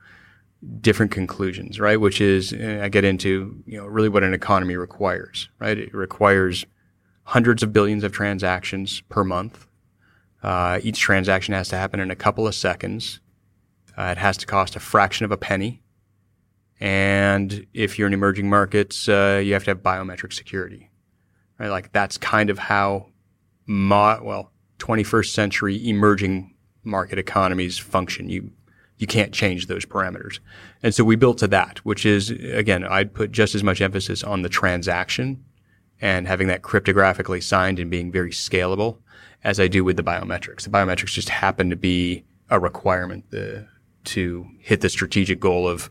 different 0.79 1.11
conclusions, 1.11 1.79
right? 1.79 1.99
Which 1.99 2.21
is, 2.21 2.53
I 2.53 2.89
get 2.89 3.03
into, 3.03 3.61
you 3.65 3.77
know, 3.77 3.85
really 3.85 4.09
what 4.09 4.23
an 4.23 4.33
economy 4.33 4.75
requires, 4.75 5.49
right? 5.59 5.77
It 5.77 5.93
requires 5.93 6.65
hundreds 7.23 7.63
of 7.63 7.71
billions 7.71 8.03
of 8.03 8.11
transactions 8.11 9.01
per 9.09 9.23
month. 9.23 9.67
Uh, 10.43 10.79
each 10.83 10.99
transaction 10.99 11.53
has 11.53 11.69
to 11.69 11.77
happen 11.77 11.99
in 11.99 12.11
a 12.11 12.15
couple 12.15 12.47
of 12.47 12.55
seconds. 12.55 13.19
Uh, 13.97 14.13
it 14.15 14.17
has 14.17 14.37
to 14.37 14.45
cost 14.45 14.75
a 14.75 14.79
fraction 14.79 15.25
of 15.25 15.31
a 15.31 15.37
penny. 15.37 15.83
And 16.79 17.67
if 17.73 17.99
you're 17.99 18.07
in 18.07 18.13
emerging 18.13 18.49
markets, 18.49 19.07
uh, 19.07 19.41
you 19.43 19.53
have 19.53 19.63
to 19.65 19.71
have 19.71 19.83
biometric 19.83 20.33
security, 20.33 20.89
right? 21.59 21.69
Like 21.69 21.91
that's 21.91 22.17
kind 22.17 22.49
of 22.49 22.57
how, 22.57 23.07
mo- 23.67 24.21
well, 24.23 24.51
21st 24.79 25.27
century 25.27 25.87
emerging 25.87 26.55
market 26.83 27.19
economies 27.19 27.77
function. 27.77 28.29
You 28.29 28.51
you 28.97 29.07
can't 29.07 29.33
change 29.33 29.65
those 29.65 29.83
parameters. 29.83 30.37
And 30.83 30.93
so 30.93 31.03
we 31.03 31.15
built 31.15 31.39
to 31.39 31.47
that, 31.47 31.79
which 31.79 32.05
is 32.05 32.29
again, 32.29 32.83
I'd 32.83 33.13
put 33.13 33.31
just 33.31 33.55
as 33.55 33.63
much 33.63 33.81
emphasis 33.81 34.23
on 34.23 34.43
the 34.43 34.49
transaction 34.49 35.43
and 35.99 36.27
having 36.27 36.47
that 36.47 36.61
cryptographically 36.61 37.41
signed 37.41 37.79
and 37.79 37.89
being 37.89 38.11
very 38.11 38.31
scalable 38.31 38.97
as 39.43 39.59
I 39.59 39.67
do 39.67 39.83
with 39.83 39.97
the 39.97 40.03
biometrics. 40.03 40.63
The 40.63 40.69
biometrics 40.69 41.13
just 41.13 41.29
happen 41.29 41.69
to 41.69 41.75
be 41.75 42.23
a 42.49 42.59
requirement 42.59 43.29
the, 43.31 43.67
to 44.05 44.47
hit 44.59 44.81
the 44.81 44.89
strategic 44.89 45.39
goal 45.39 45.67
of 45.67 45.89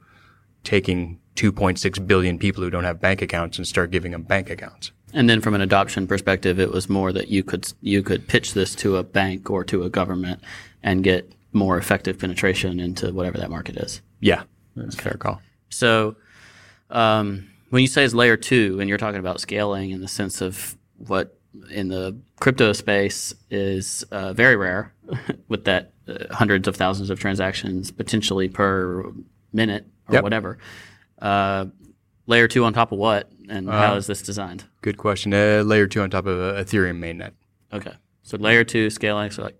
taking 0.63 1.19
2.6 1.37 2.07
billion 2.07 2.39
people 2.39 2.63
who 2.63 2.71
don't 2.71 2.85
have 2.85 3.01
bank 3.01 3.23
accounts 3.23 3.57
and 3.59 3.67
start 3.67 3.91
giving 3.91 4.13
them 4.13 4.23
bank 4.23 4.51
accounts. 4.51 4.93
And 5.13 5.29
then 5.29 5.41
from 5.41 5.55
an 5.55 5.61
adoption 5.61 6.07
perspective, 6.07 6.61
it 6.61 6.71
was 6.71 6.89
more 6.89 7.13
that 7.13 7.29
you 7.29 7.43
could 7.43 7.73
you 7.81 8.03
could 8.03 8.29
pitch 8.29 8.55
this 8.55 8.75
to 8.77 8.97
a 8.97 9.03
bank 9.03 9.51
or 9.51 9.65
to 9.65 9.83
a 9.83 9.91
government 9.91 10.41
and 10.83 11.03
get 11.03 11.33
more 11.53 11.79
effective 11.79 12.19
penetration 12.19 12.79
into 12.79 13.13
whatever 13.13 13.39
that 13.39 13.51
market 13.51 13.77
is. 13.77 14.03
Yeah, 14.21 14.45
that's 14.77 14.95
okay. 14.95 15.01
a 15.01 15.11
fair 15.11 15.19
call. 15.19 15.43
So, 15.69 16.17
um, 16.91 17.49
when 17.71 17.83
you 17.83 17.89
say 17.89 18.05
it's 18.05 18.15
layer 18.15 18.37
two, 18.37 18.79
and 18.81 18.89
you're 18.89 18.99
talking 18.99 19.19
about 19.19 19.41
scaling 19.41 19.91
in 19.91 20.01
the 20.01 20.09
sense 20.09 20.41
of 20.41 20.77
what 20.99 21.40
in 21.71 21.89
the 21.89 22.17
crypto 22.39 22.73
space 22.73 23.35
is 23.51 24.03
uh, 24.11 24.33
very 24.33 24.57
rare, 24.57 24.93
with 25.49 25.65
that 25.65 25.93
uh, 26.09 26.35
hundreds 26.35 26.69
of 26.69 26.77
thousands 26.77 27.11
of 27.11 27.19
transactions 27.19 27.91
potentially 27.91 28.49
per 28.49 29.05
minute 29.53 29.87
or 30.09 30.15
yep. 30.15 30.23
whatever. 30.23 30.59
Uh, 31.21 31.67
layer 32.27 32.49
two 32.49 32.65
on 32.65 32.73
top 32.73 32.93
of 32.93 32.99
what, 32.99 33.31
and 33.49 33.69
uh, 33.69 33.73
how 33.73 33.97
is 33.97 34.07
this 34.07 34.23
designed? 34.23 34.65
Good 34.83 34.97
question. 34.97 35.35
Uh, 35.35 35.63
layer 35.65 35.87
two 35.87 36.03
on 36.03 36.11
top 36.11 36.27
of 36.27 36.39
uh, 36.39 36.61
Ethereum 36.61 36.99
mainnet. 36.99 37.33
Okay, 37.73 37.95
so 38.23 38.37
layer 38.37 38.65
two 38.65 38.91
scaling. 38.91 39.31
So 39.31 39.43
like, 39.43 39.57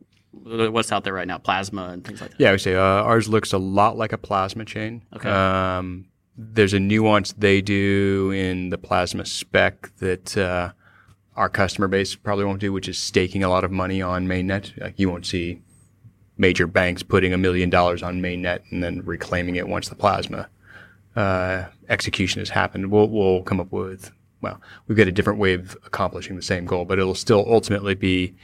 what's 0.73 0.93
out 0.93 1.05
there 1.05 1.13
right 1.13 1.29
now? 1.29 1.39
Plasma 1.39 1.89
and 1.89 2.05
things 2.05 2.21
like 2.21 2.31
that. 2.31 2.41
Yeah, 2.41 2.49
I 2.49 2.53
would 2.53 2.61
say 2.61 2.75
uh, 2.75 2.81
ours 2.81 3.29
looks 3.29 3.53
a 3.53 3.59
lot 3.59 3.97
like 3.97 4.13
a 4.13 4.19
plasma 4.19 4.65
chain. 4.65 5.03
Okay. 5.15 5.29
Um, 5.29 6.07
there's 6.37 6.73
a 6.73 6.81
nuance 6.81 7.35
they 7.35 7.61
do 7.61 8.31
in 8.35 8.71
the 8.71 8.79
plasma 8.79 9.27
spec 9.27 9.95
that 9.99 10.37
uh, 10.39 10.73
our 11.41 11.49
customer 11.49 11.89
base 11.89 12.15
probably 12.15 12.45
won't 12.45 12.61
do, 12.61 12.71
which 12.71 12.87
is 12.87 12.99
staking 12.99 13.43
a 13.43 13.49
lot 13.49 13.65
of 13.65 13.71
money 13.71 14.03
on 14.03 14.27
mainnet. 14.27 14.79
Like 14.79 14.99
you 14.99 15.09
won't 15.09 15.25
see 15.25 15.63
major 16.37 16.67
banks 16.67 17.03
putting 17.03 17.33
a 17.33 17.39
million 17.39 17.71
dollars 17.71 18.03
on 18.03 18.21
mainnet 18.21 18.61
and 18.71 18.85
then 18.85 19.01
reclaiming 19.07 19.57
it 19.57 19.67
once 19.67 19.89
the 19.89 19.95
plasma 19.95 20.51
uh, 21.17 21.65
execution 21.89 22.41
has 22.41 22.51
happened. 22.51 22.91
We'll, 22.91 23.09
we'll 23.09 23.43
come 23.43 23.59
up 23.59 23.73
with, 23.73 24.13
well, 24.43 24.61
we've 24.87 24.99
got 24.99 25.09
a 25.09 25.13
different 25.13 25.39
way 25.39 25.55
of 25.55 25.79
accomplishing 25.87 26.37
the 26.37 26.43
same 26.43 26.67
goal, 26.67 26.85
but 26.85 26.99
it'll 26.99 27.15
still 27.15 27.47
ultimately 27.49 27.95
be 27.95 28.35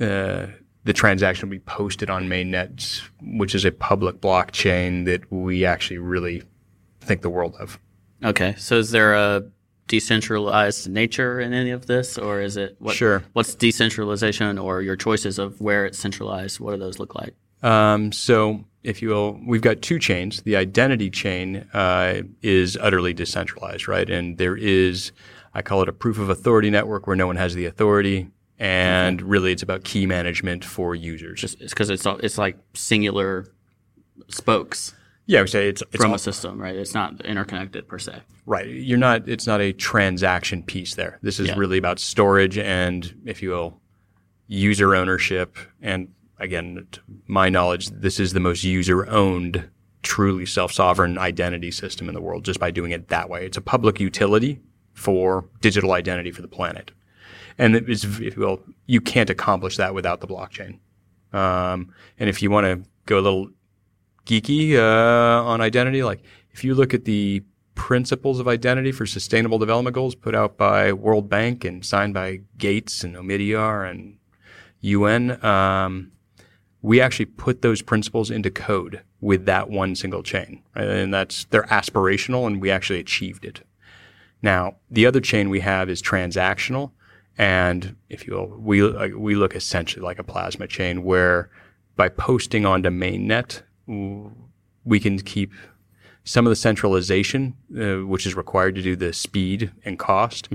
uh, 0.00 0.46
the 0.84 0.94
transaction 0.94 1.50
will 1.50 1.56
be 1.56 1.60
posted 1.60 2.08
on 2.08 2.28
mainnet, 2.28 3.02
which 3.20 3.54
is 3.54 3.66
a 3.66 3.72
public 3.72 4.22
blockchain 4.22 5.04
that 5.04 5.30
we 5.30 5.66
actually 5.66 5.98
really 5.98 6.42
think 7.02 7.20
the 7.20 7.28
world 7.28 7.56
of. 7.60 7.78
Okay, 8.24 8.54
so 8.56 8.78
is 8.78 8.90
there 8.90 9.12
a 9.12 9.44
decentralized 9.88 10.88
nature 10.88 11.40
in 11.40 11.52
any 11.52 11.70
of 11.70 11.86
this, 11.86 12.18
or 12.18 12.40
is 12.40 12.56
it 12.56 12.76
what, 12.78 12.96
Sure. 12.96 13.22
What's 13.32 13.54
decentralization, 13.54 14.58
or 14.58 14.82
your 14.82 14.96
choices 14.96 15.38
of 15.38 15.60
where 15.60 15.86
it's 15.86 15.98
centralized? 15.98 16.60
What 16.60 16.72
do 16.72 16.78
those 16.78 16.98
look 16.98 17.14
like? 17.14 17.34
Um, 17.62 18.12
so, 18.12 18.64
if 18.82 19.02
you 19.02 19.08
will, 19.08 19.40
we've 19.46 19.62
got 19.62 19.82
two 19.82 19.98
chains. 19.98 20.42
The 20.42 20.56
identity 20.56 21.10
chain 21.10 21.68
uh, 21.72 22.22
is 22.42 22.76
utterly 22.80 23.14
decentralized, 23.14 23.88
right? 23.88 24.08
And 24.08 24.38
there 24.38 24.56
is, 24.56 25.12
I 25.54 25.62
call 25.62 25.82
it 25.82 25.88
a 25.88 25.92
proof 25.92 26.18
of 26.18 26.28
authority 26.28 26.70
network 26.70 27.06
where 27.06 27.16
no 27.16 27.26
one 27.26 27.36
has 27.36 27.54
the 27.54 27.66
authority. 27.66 28.28
And 28.58 29.20
really, 29.20 29.52
it's 29.52 29.62
about 29.62 29.84
key 29.84 30.06
management 30.06 30.64
for 30.64 30.94
users. 30.94 31.40
Just 31.40 31.60
it's 31.60 31.74
because 31.74 31.90
it's 31.90 32.06
it's 32.06 32.38
like 32.38 32.56
singular 32.74 33.46
spokes 34.28 34.94
yeah, 35.26 35.40
would 35.40 35.50
say 35.50 35.68
it's, 35.68 35.82
it's 35.92 35.96
from 35.96 36.10
all- 36.10 36.16
a 36.16 36.18
system, 36.18 36.60
right? 36.60 36.74
It's 36.76 36.94
not 36.94 37.20
interconnected 37.24 37.88
per 37.88 37.98
se. 37.98 38.22
Right. 38.46 38.66
You're 38.68 38.98
not, 38.98 39.28
it's 39.28 39.46
not 39.46 39.60
a 39.60 39.72
transaction 39.72 40.62
piece 40.62 40.94
there. 40.94 41.18
This 41.22 41.40
is 41.40 41.48
Yeah. 41.48 41.54
really 41.56 41.78
about 41.78 41.98
storage 41.98 42.56
and, 42.58 43.12
if 43.24 43.42
you 43.42 43.50
will, 43.50 43.80
user 44.46 44.94
ownership. 44.94 45.56
And 45.82 46.08
again, 46.38 46.86
to 46.92 47.00
my 47.26 47.48
knowledge, 47.48 47.88
this 47.90 48.20
is 48.20 48.32
the 48.32 48.40
most 48.40 48.62
user 48.64 49.08
owned, 49.10 49.68
truly 50.02 50.46
self 50.46 50.72
sovereign 50.72 51.18
identity 51.18 51.72
system 51.72 52.08
in 52.08 52.14
the 52.14 52.20
world 52.20 52.44
just 52.44 52.60
by 52.60 52.70
doing 52.70 52.92
it 52.92 53.08
that 53.08 53.28
way. 53.28 53.44
It's 53.44 53.56
a 53.56 53.60
public 53.62 53.98
utility 53.98 54.60
for 54.92 55.48
digital 55.60 55.92
identity 55.92 56.30
for 56.30 56.42
the 56.42 56.48
planet. 56.48 56.92
And 57.58 57.74
it 57.74 57.88
is, 57.90 58.04
if 58.04 58.20
you 58.20 58.32
will, 58.36 58.60
you 58.86 59.00
can't 59.00 59.28
accomplish 59.30 59.76
that 59.78 59.92
without 59.94 60.20
the 60.20 60.26
blockchain. 60.28 60.78
Um, 61.32 61.92
and 62.18 62.28
if 62.30 62.42
you 62.42 62.50
want 62.50 62.66
to 62.66 62.88
go 63.06 63.18
a 63.18 63.20
little 63.20 63.50
geeky 64.26 64.76
uh, 64.76 65.44
on 65.44 65.60
identity, 65.60 66.02
like 66.02 66.22
if 66.50 66.64
you 66.64 66.74
look 66.74 66.92
at 66.92 67.04
the 67.04 67.42
principles 67.74 68.40
of 68.40 68.48
identity 68.48 68.90
for 68.90 69.06
sustainable 69.06 69.58
development 69.58 69.94
goals 69.94 70.14
put 70.14 70.34
out 70.34 70.56
by 70.56 70.92
World 70.92 71.28
Bank 71.28 71.64
and 71.64 71.84
signed 71.84 72.14
by 72.14 72.40
Gates 72.58 73.04
and 73.04 73.14
Omidyar 73.14 73.88
and 73.88 74.16
UN, 74.80 75.44
um, 75.44 76.12
we 76.82 77.00
actually 77.00 77.26
put 77.26 77.62
those 77.62 77.82
principles 77.82 78.30
into 78.30 78.50
code 78.50 79.02
with 79.20 79.46
that 79.46 79.70
one 79.70 79.94
single 79.94 80.22
chain, 80.22 80.62
right? 80.74 80.86
and 80.86 81.12
that's 81.12 81.44
they're 81.46 81.64
aspirational, 81.64 82.46
and 82.46 82.60
we 82.60 82.70
actually 82.70 83.00
achieved 83.00 83.44
it. 83.44 83.62
Now, 84.42 84.76
the 84.90 85.06
other 85.06 85.20
chain 85.20 85.48
we 85.48 85.60
have 85.60 85.88
is 85.88 86.02
transactional, 86.02 86.92
and 87.38 87.96
if 88.08 88.26
you 88.26 88.34
will, 88.34 88.46
we 88.46 89.14
we 89.14 89.34
look 89.34 89.54
essentially 89.54 90.04
like 90.04 90.18
a 90.18 90.24
plasma 90.24 90.66
chain 90.66 91.02
where 91.02 91.50
by 91.96 92.08
posting 92.08 92.66
onto 92.66 92.90
mainnet, 92.90 93.62
we 93.86 95.00
can 95.00 95.18
keep 95.20 95.52
some 96.24 96.44
of 96.46 96.50
the 96.50 96.56
centralization, 96.56 97.54
uh, 97.78 98.04
which 98.06 98.26
is 98.26 98.34
required 98.34 98.74
to 98.74 98.82
do 98.82 98.96
the 98.96 99.12
speed 99.12 99.70
and 99.84 99.98
cost, 99.98 100.48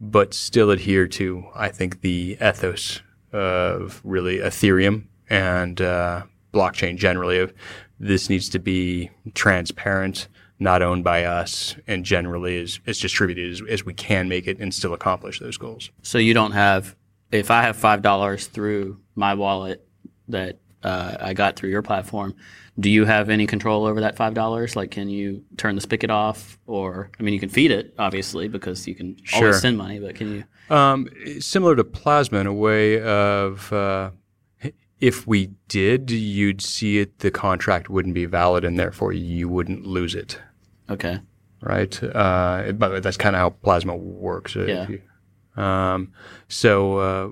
but 0.00 0.34
still 0.34 0.70
adhere 0.70 1.06
to, 1.08 1.46
I 1.54 1.68
think, 1.70 2.02
the 2.02 2.36
ethos 2.40 3.00
of 3.32 4.00
really 4.04 4.38
Ethereum 4.38 5.04
and 5.30 5.80
uh, 5.80 6.24
blockchain 6.52 6.96
generally. 6.98 7.38
Of 7.38 7.54
this 7.98 8.28
needs 8.28 8.48
to 8.50 8.58
be 8.58 9.10
transparent, 9.34 10.28
not 10.58 10.82
owned 10.82 11.04
by 11.04 11.24
us, 11.24 11.74
and 11.86 12.04
generally 12.04 12.60
as, 12.60 12.80
as 12.86 12.98
distributed 13.00 13.50
as, 13.50 13.62
as 13.68 13.84
we 13.86 13.94
can 13.94 14.28
make 14.28 14.46
it 14.46 14.58
and 14.58 14.74
still 14.74 14.92
accomplish 14.92 15.40
those 15.40 15.56
goals. 15.56 15.90
So 16.02 16.18
you 16.18 16.34
don't 16.34 16.52
have 16.52 16.94
if 17.32 17.50
I 17.50 17.62
have 17.62 17.76
five 17.76 18.02
dollars 18.02 18.46
through 18.46 19.00
my 19.14 19.34
wallet 19.34 19.86
that 20.28 20.58
uh, 20.82 21.16
I 21.18 21.32
got 21.32 21.56
through 21.56 21.70
your 21.70 21.82
platform. 21.82 22.34
Do 22.78 22.90
you 22.90 23.04
have 23.04 23.30
any 23.30 23.46
control 23.46 23.86
over 23.86 24.00
that 24.00 24.16
five 24.16 24.34
dollars? 24.34 24.74
Like, 24.74 24.90
can 24.90 25.08
you 25.08 25.44
turn 25.56 25.76
the 25.76 25.80
spigot 25.80 26.10
off, 26.10 26.58
or 26.66 27.10
I 27.18 27.22
mean, 27.22 27.32
you 27.34 27.40
can 27.40 27.48
feed 27.48 27.70
it 27.70 27.94
obviously 27.98 28.48
because 28.48 28.86
you 28.88 28.94
can 28.96 29.16
Sure. 29.22 29.46
always 29.48 29.60
send 29.60 29.78
money, 29.78 30.00
but 30.00 30.16
can 30.16 30.34
you? 30.68 30.74
Um, 30.74 31.08
similar 31.40 31.76
to 31.76 31.84
plasma 31.84 32.38
in 32.38 32.46
a 32.48 32.52
way 32.52 33.00
of 33.00 33.72
uh, 33.72 34.10
if 34.98 35.26
we 35.26 35.50
did, 35.68 36.10
you'd 36.10 36.60
see 36.62 36.98
it, 36.98 37.18
the 37.20 37.30
contract 37.30 37.90
wouldn't 37.90 38.14
be 38.14 38.24
valid, 38.24 38.64
and 38.64 38.78
therefore 38.78 39.12
you 39.12 39.48
wouldn't 39.48 39.86
lose 39.86 40.14
it, 40.14 40.40
Okay, 40.90 41.20
right? 41.60 42.02
Uh, 42.02 42.72
but 42.72 43.02
that's 43.02 43.16
kind 43.18 43.36
of 43.36 43.40
how 43.40 43.50
plasma 43.50 43.94
works. 43.94 44.56
uh, 44.56 44.64
Yeah. 44.64 44.88
you- 44.88 45.62
Um, 45.62 46.12
so 46.48 46.96
uh, 46.98 47.30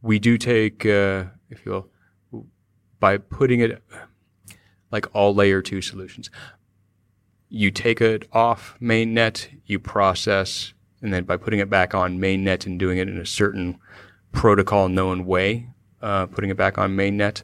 we 0.00 0.18
do 0.18 0.38
take, 0.38 0.86
uh, 0.86 1.24
if 1.50 1.66
you 1.66 1.72
will, 1.72 2.46
by 3.00 3.18
putting 3.18 3.60
it 3.60 3.82
like 4.90 5.06
all 5.14 5.34
layer 5.34 5.62
two 5.62 5.80
solutions. 5.82 6.30
You 7.48 7.70
take 7.70 8.00
it 8.00 8.28
off 8.32 8.76
mainnet, 8.80 9.48
you 9.66 9.78
process, 9.78 10.72
and 11.00 11.12
then 11.12 11.24
by 11.24 11.36
putting 11.36 11.60
it 11.60 11.70
back 11.70 11.94
on 11.94 12.18
mainnet 12.18 12.66
and 12.66 12.78
doing 12.78 12.98
it 12.98 13.08
in 13.08 13.18
a 13.18 13.26
certain 13.26 13.78
protocol 14.32 14.88
known 14.88 15.26
way, 15.26 15.68
uh, 16.02 16.26
putting 16.26 16.50
it 16.50 16.56
back 16.56 16.78
on 16.78 16.96
mainnet, 16.96 17.42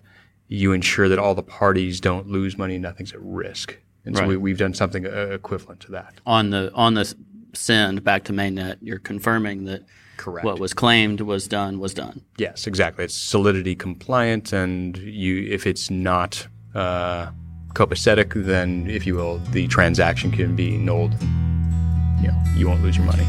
you 0.48 0.72
ensure 0.72 1.08
that 1.08 1.18
all 1.18 1.34
the 1.34 1.42
parties 1.42 2.00
don't 2.00 2.28
lose 2.28 2.58
money, 2.58 2.78
nothing's 2.78 3.12
at 3.12 3.20
risk. 3.22 3.78
And 4.04 4.16
so 4.16 4.22
Right. 4.22 4.28
we, 4.30 4.36
we've 4.36 4.58
done 4.58 4.74
something 4.74 5.06
uh, 5.06 5.28
equivalent 5.32 5.80
to 5.82 5.92
that. 5.92 6.14
on 6.26 6.50
the 6.50 6.72
on 6.74 6.94
the 6.94 7.14
send 7.54 8.02
back 8.02 8.24
to 8.24 8.32
mainnet, 8.32 8.78
you're 8.80 8.98
confirming 8.98 9.64
that 9.66 9.84
Correct. 10.16 10.44
what 10.44 10.58
was 10.58 10.74
claimed 10.74 11.20
was 11.20 11.46
done 11.46 11.78
was 11.78 11.94
done. 11.94 12.22
Yes, 12.38 12.66
exactly. 12.66 13.04
It's 13.04 13.14
solidity 13.14 13.76
compliant, 13.76 14.52
and 14.52 14.96
you 14.98 15.46
if 15.50 15.66
it's 15.66 15.90
not 15.90 16.48
uh, 16.74 17.30
copacetic, 17.74 18.32
then 18.44 18.88
if 18.88 19.06
you 19.06 19.14
will, 19.14 19.38
the 19.38 19.66
transaction 19.68 20.30
can 20.30 20.54
be 20.54 20.76
nulled. 20.76 21.14
You 22.20 22.28
know, 22.28 22.42
you 22.56 22.68
won't 22.68 22.82
lose 22.82 22.96
your 22.96 23.06
money. 23.06 23.26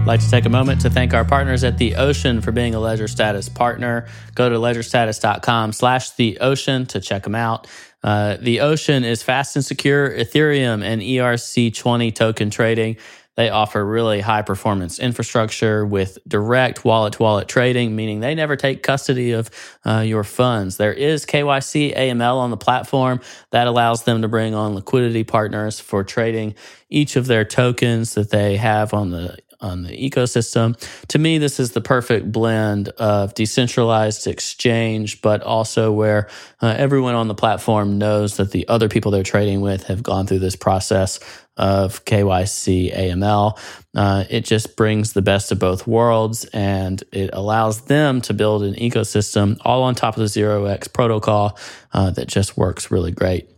I'd 0.00 0.06
like 0.06 0.20
to 0.20 0.30
take 0.30 0.46
a 0.46 0.50
moment 0.50 0.80
to 0.80 0.90
thank 0.90 1.12
our 1.14 1.24
partners 1.24 1.62
at 1.62 1.78
The 1.78 1.94
Ocean 1.94 2.40
for 2.40 2.52
being 2.52 2.74
a 2.74 2.80
Ledger 2.80 3.06
Status 3.06 3.48
partner. 3.48 4.08
Go 4.34 4.48
to 4.48 4.56
ledgerstatus.com 4.56 5.72
slash 5.72 6.10
The 6.12 6.38
Ocean 6.40 6.86
to 6.86 7.00
check 7.00 7.22
them 7.22 7.34
out. 7.34 7.68
Uh, 8.02 8.38
the 8.40 8.60
Ocean 8.60 9.04
is 9.04 9.22
fast 9.22 9.56
and 9.56 9.64
secure 9.64 10.10
Ethereum 10.10 10.82
and 10.82 11.02
E 11.02 11.16
ERC20 11.16 12.14
token 12.14 12.48
trading. 12.48 12.96
They 13.40 13.48
offer 13.48 13.82
really 13.82 14.20
high 14.20 14.42
performance 14.42 14.98
infrastructure 14.98 15.86
with 15.86 16.18
direct 16.28 16.84
wallet 16.84 17.14
to 17.14 17.22
wallet 17.22 17.48
trading, 17.48 17.96
meaning 17.96 18.20
they 18.20 18.34
never 18.34 18.54
take 18.54 18.82
custody 18.82 19.32
of 19.32 19.48
uh, 19.82 20.00
your 20.00 20.24
funds. 20.24 20.76
There 20.76 20.92
is 20.92 21.24
KYC 21.24 21.96
AML 21.96 22.36
on 22.36 22.50
the 22.50 22.58
platform 22.58 23.22
that 23.50 23.66
allows 23.66 24.02
them 24.02 24.20
to 24.20 24.28
bring 24.28 24.54
on 24.54 24.74
liquidity 24.74 25.24
partners 25.24 25.80
for 25.80 26.04
trading 26.04 26.54
each 26.90 27.16
of 27.16 27.28
their 27.28 27.46
tokens 27.46 28.12
that 28.12 28.28
they 28.28 28.58
have 28.58 28.92
on 28.92 29.08
the 29.10 29.38
on 29.60 29.82
the 29.82 29.90
ecosystem. 29.90 30.76
To 31.08 31.18
me, 31.18 31.38
this 31.38 31.60
is 31.60 31.72
the 31.72 31.80
perfect 31.80 32.30
blend 32.32 32.88
of 32.90 33.34
decentralized 33.34 34.26
exchange, 34.26 35.20
but 35.22 35.42
also 35.42 35.92
where 35.92 36.28
uh, 36.60 36.74
everyone 36.76 37.14
on 37.14 37.28
the 37.28 37.34
platform 37.34 37.98
knows 37.98 38.36
that 38.36 38.52
the 38.52 38.66
other 38.68 38.88
people 38.88 39.10
they're 39.10 39.22
trading 39.22 39.60
with 39.60 39.84
have 39.84 40.02
gone 40.02 40.26
through 40.26 40.38
this 40.38 40.56
process 40.56 41.20
of 41.56 42.04
KYC 42.06 42.96
AML. 42.96 43.58
Uh, 43.94 44.24
it 44.30 44.44
just 44.46 44.76
brings 44.76 45.12
the 45.12 45.22
best 45.22 45.52
of 45.52 45.58
both 45.58 45.86
worlds 45.86 46.46
and 46.46 47.02
it 47.12 47.30
allows 47.32 47.82
them 47.82 48.20
to 48.22 48.32
build 48.32 48.62
an 48.62 48.74
ecosystem 48.74 49.58
all 49.62 49.82
on 49.82 49.94
top 49.94 50.16
of 50.16 50.20
the 50.20 50.28
Zero 50.28 50.64
X 50.64 50.88
protocol 50.88 51.58
uh, 51.92 52.10
that 52.10 52.28
just 52.28 52.56
works 52.56 52.90
really 52.90 53.12
great. 53.12 53.48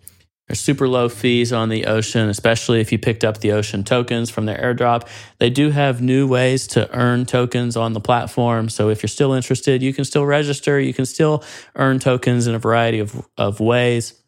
There's 0.52 0.60
super 0.60 0.86
low 0.86 1.08
fees 1.08 1.50
on 1.50 1.70
the 1.70 1.86
Ocean, 1.86 2.28
especially 2.28 2.82
if 2.82 2.92
you 2.92 2.98
picked 2.98 3.24
up 3.24 3.38
the 3.38 3.52
Ocean 3.52 3.84
tokens 3.84 4.28
from 4.28 4.44
their 4.44 4.58
airdrop. 4.58 5.08
They 5.38 5.48
do 5.48 5.70
have 5.70 6.02
new 6.02 6.28
ways 6.28 6.66
to 6.68 6.94
earn 6.94 7.24
tokens 7.24 7.74
on 7.74 7.94
the 7.94 8.00
platform. 8.00 8.68
So 8.68 8.90
if 8.90 9.02
you're 9.02 9.08
still 9.08 9.32
interested, 9.32 9.82
you 9.82 9.94
can 9.94 10.04
still 10.04 10.26
register. 10.26 10.78
You 10.78 10.92
can 10.92 11.06
still 11.06 11.42
earn 11.74 12.00
tokens 12.00 12.46
in 12.46 12.54
a 12.54 12.58
variety 12.58 12.98
of, 12.98 13.26
of 13.38 13.60
ways. 13.60 14.21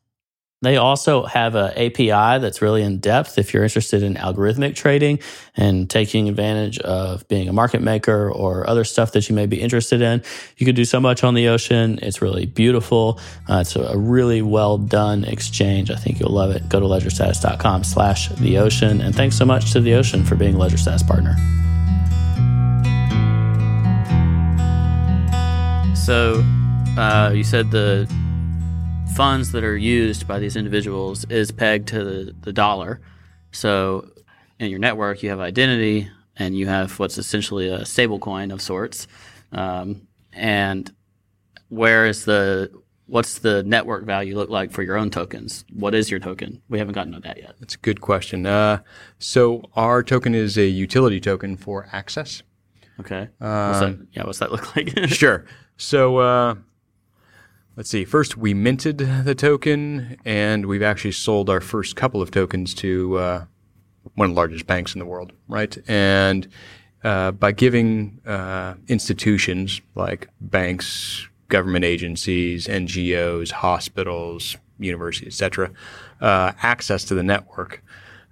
They 0.65 0.77
also 0.77 1.25
have 1.25 1.55
an 1.55 1.73
API 1.73 2.41
that's 2.41 2.63
really 2.63 2.83
in 2.83 2.99
depth 2.99 3.39
if 3.39 3.53
you're 3.53 3.63
interested 3.63 4.03
in 4.03 4.15
algorithmic 4.15 4.75
trading 4.75 5.19
and 5.57 5.89
taking 5.89 6.29
advantage 6.29 6.79
of 6.79 7.27
being 7.29 7.49
a 7.49 7.53
market 7.53 7.83
maker 7.83 8.31
or 8.31 8.69
other 8.69 8.83
stuff 8.85 9.13
that 9.13 9.29
you 9.29 9.35
may 9.35 9.47
be 9.47 9.61
interested 9.61 10.01
in. 10.01 10.23
You 10.57 10.67
can 10.67 10.75
do 10.75 10.85
so 10.85 11.01
much 11.01 11.23
on 11.23 11.35
the 11.35 11.49
ocean. 11.49 11.99
It's 12.03 12.23
really 12.23 12.47
beautiful. 12.47 13.21
Uh, 13.49 13.59
it's 13.59 13.77
a 13.77 13.97
really 13.97 14.43
well 14.43 14.79
done 14.79 15.25
exchange. 15.25 15.91
I 15.91 15.97
think 15.97 16.19
you'll 16.19 16.33
love 16.33 16.51
it. 16.51 16.69
Go 16.69 16.81
to 16.81 16.87
ledgerstatus.com 16.87 17.85
slash 17.85 18.31
the 18.31 18.59
ocean. 18.59 19.01
And 19.01 19.15
thanks 19.15 19.37
so 19.37 19.45
much 19.45 19.73
to 19.73 19.81
the 19.81 19.95
ocean 19.95 20.25
for 20.25 20.35
being 20.35 20.55
a 20.55 20.59
Ledger 20.59 20.79
Status 20.79 21.03
partner. 21.03 21.37
So 25.95 26.43
uh, 26.99 27.33
you 27.35 27.45
said 27.45 27.71
the 27.71 28.09
funds 29.15 29.53
that 29.53 29.63
are 29.63 29.77
used 29.77 30.27
by 30.27 30.41
these 30.41 30.57
individuals 30.57 31.25
is 31.27 31.53
pegged 31.53 31.87
to 31.89 32.03
the, 32.03 32.35
the 32.41 32.53
dollar. 32.53 33.01
So 33.53 34.11
in 34.59 34.71
your 34.71 34.81
network, 34.81 35.23
you 35.23 35.31
have 35.31 35.39
identity 35.39 36.11
and 36.37 36.57
you 36.57 36.67
have 36.67 36.99
what's 36.99 37.17
essentially 37.17 37.69
a 37.69 37.85
stable 37.85 38.19
coin 38.19 38.51
of 38.51 38.61
sorts. 38.61 39.07
Um, 39.53 40.09
and 40.33 40.93
where 41.69 42.07
is 42.07 42.25
the 42.25 42.73
what's 43.07 43.39
the 43.39 43.63
network 43.63 44.05
value 44.05 44.35
look 44.35 44.51
like 44.51 44.73
for 44.73 44.83
your 44.83 44.97
own 44.97 45.11
tokens? 45.11 45.65
What 45.73 45.95
is 45.95 46.11
your 46.11 46.19
token? 46.19 46.61
We 46.69 46.79
haven't 46.79 46.95
gotten 46.95 47.13
to 47.13 47.21
that 47.21 47.39
yet. 47.39 47.55
That's 47.61 47.77
a 47.77 47.79
good 47.79 48.01
question. 48.01 48.47
Uh, 48.47 48.79
so 49.21 49.63
our 49.77 50.03
token 50.03 50.35
is 50.35 50.59
a 50.59 50.67
utility 50.67 51.21
token 51.21 51.57
for 51.57 51.89
access. 51.93 52.43
Okay. 52.99 53.29
What's 53.39 53.81
that, 53.81 54.07
yeah, 54.13 54.25
what's 54.25 54.39
that 54.41 54.51
look 54.51 54.75
like? 54.75 54.89
Sure. 55.09 55.45
So 55.77 56.17
uh, 56.19 56.55
let's 57.77 57.91
see. 57.91 58.05
First, 58.05 58.37
we 58.37 58.55
minted 58.55 58.99
the 58.99 59.35
token, 59.35 60.17
and 60.25 60.67
we've 60.67 60.83
actually 60.83 61.13
sold 61.13 61.51
our 61.51 61.61
first 61.61 61.97
couple 61.97 62.23
of 62.23 62.31
tokens 62.31 62.75
to 62.75 63.19
uh, 63.19 63.45
one 64.15 64.31
of 64.31 64.35
the 64.35 64.37
largest 64.37 64.67
banks 64.67 64.95
in 64.95 64.99
the 64.99 65.07
world, 65.07 65.33
right? 65.49 65.77
And 65.89 66.49
uh, 67.03 67.33
by 67.33 67.53
giving 67.53 68.21
uh, 68.27 68.75
institutions 68.89 69.81
like 69.95 70.29
banks, 70.41 71.29
government 71.49 71.85
agencies, 71.85 72.67
NGOs, 72.67 73.51
hospitals, 73.51 74.57
universities, 74.79 75.41
etc., 75.41 75.71
uh, 76.21 76.53
access 76.63 77.05
to 77.05 77.15
the 77.15 77.23
network, 77.23 77.83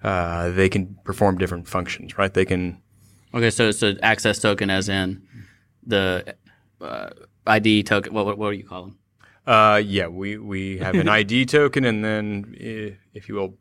uh, 0.03 0.51
they 0.51 0.69
can 0.69 0.97
perform 1.05 1.39
different 1.39 1.69
functions, 1.69 2.19
right? 2.19 2.33
They 2.33 2.45
can 2.45 2.81
okay, 3.35 3.51
so 3.51 3.69
it's 3.69 3.83
an 3.83 3.99
access 4.03 4.39
token, 4.39 4.71
as 4.71 4.89
in 4.89 5.23
the 5.87 6.35
uh, 6.81 7.11
ID 7.47 7.85
token. 7.85 8.13
What, 8.13 8.27
what, 8.27 8.39
what 8.39 8.51
do 8.51 8.57
you 8.57 8.65
call 8.65 8.85
them? 8.85 8.99
Uh, 9.47 9.81
yeah, 9.85 10.07
we, 10.07 10.39
we 10.39 10.79
have 10.79 10.95
an 10.95 11.09
ID 11.21 11.47
token, 11.47 11.85
and 11.85 12.05
then, 12.05 12.55
if 13.15 13.29
you 13.29 13.35
will, 13.35 13.55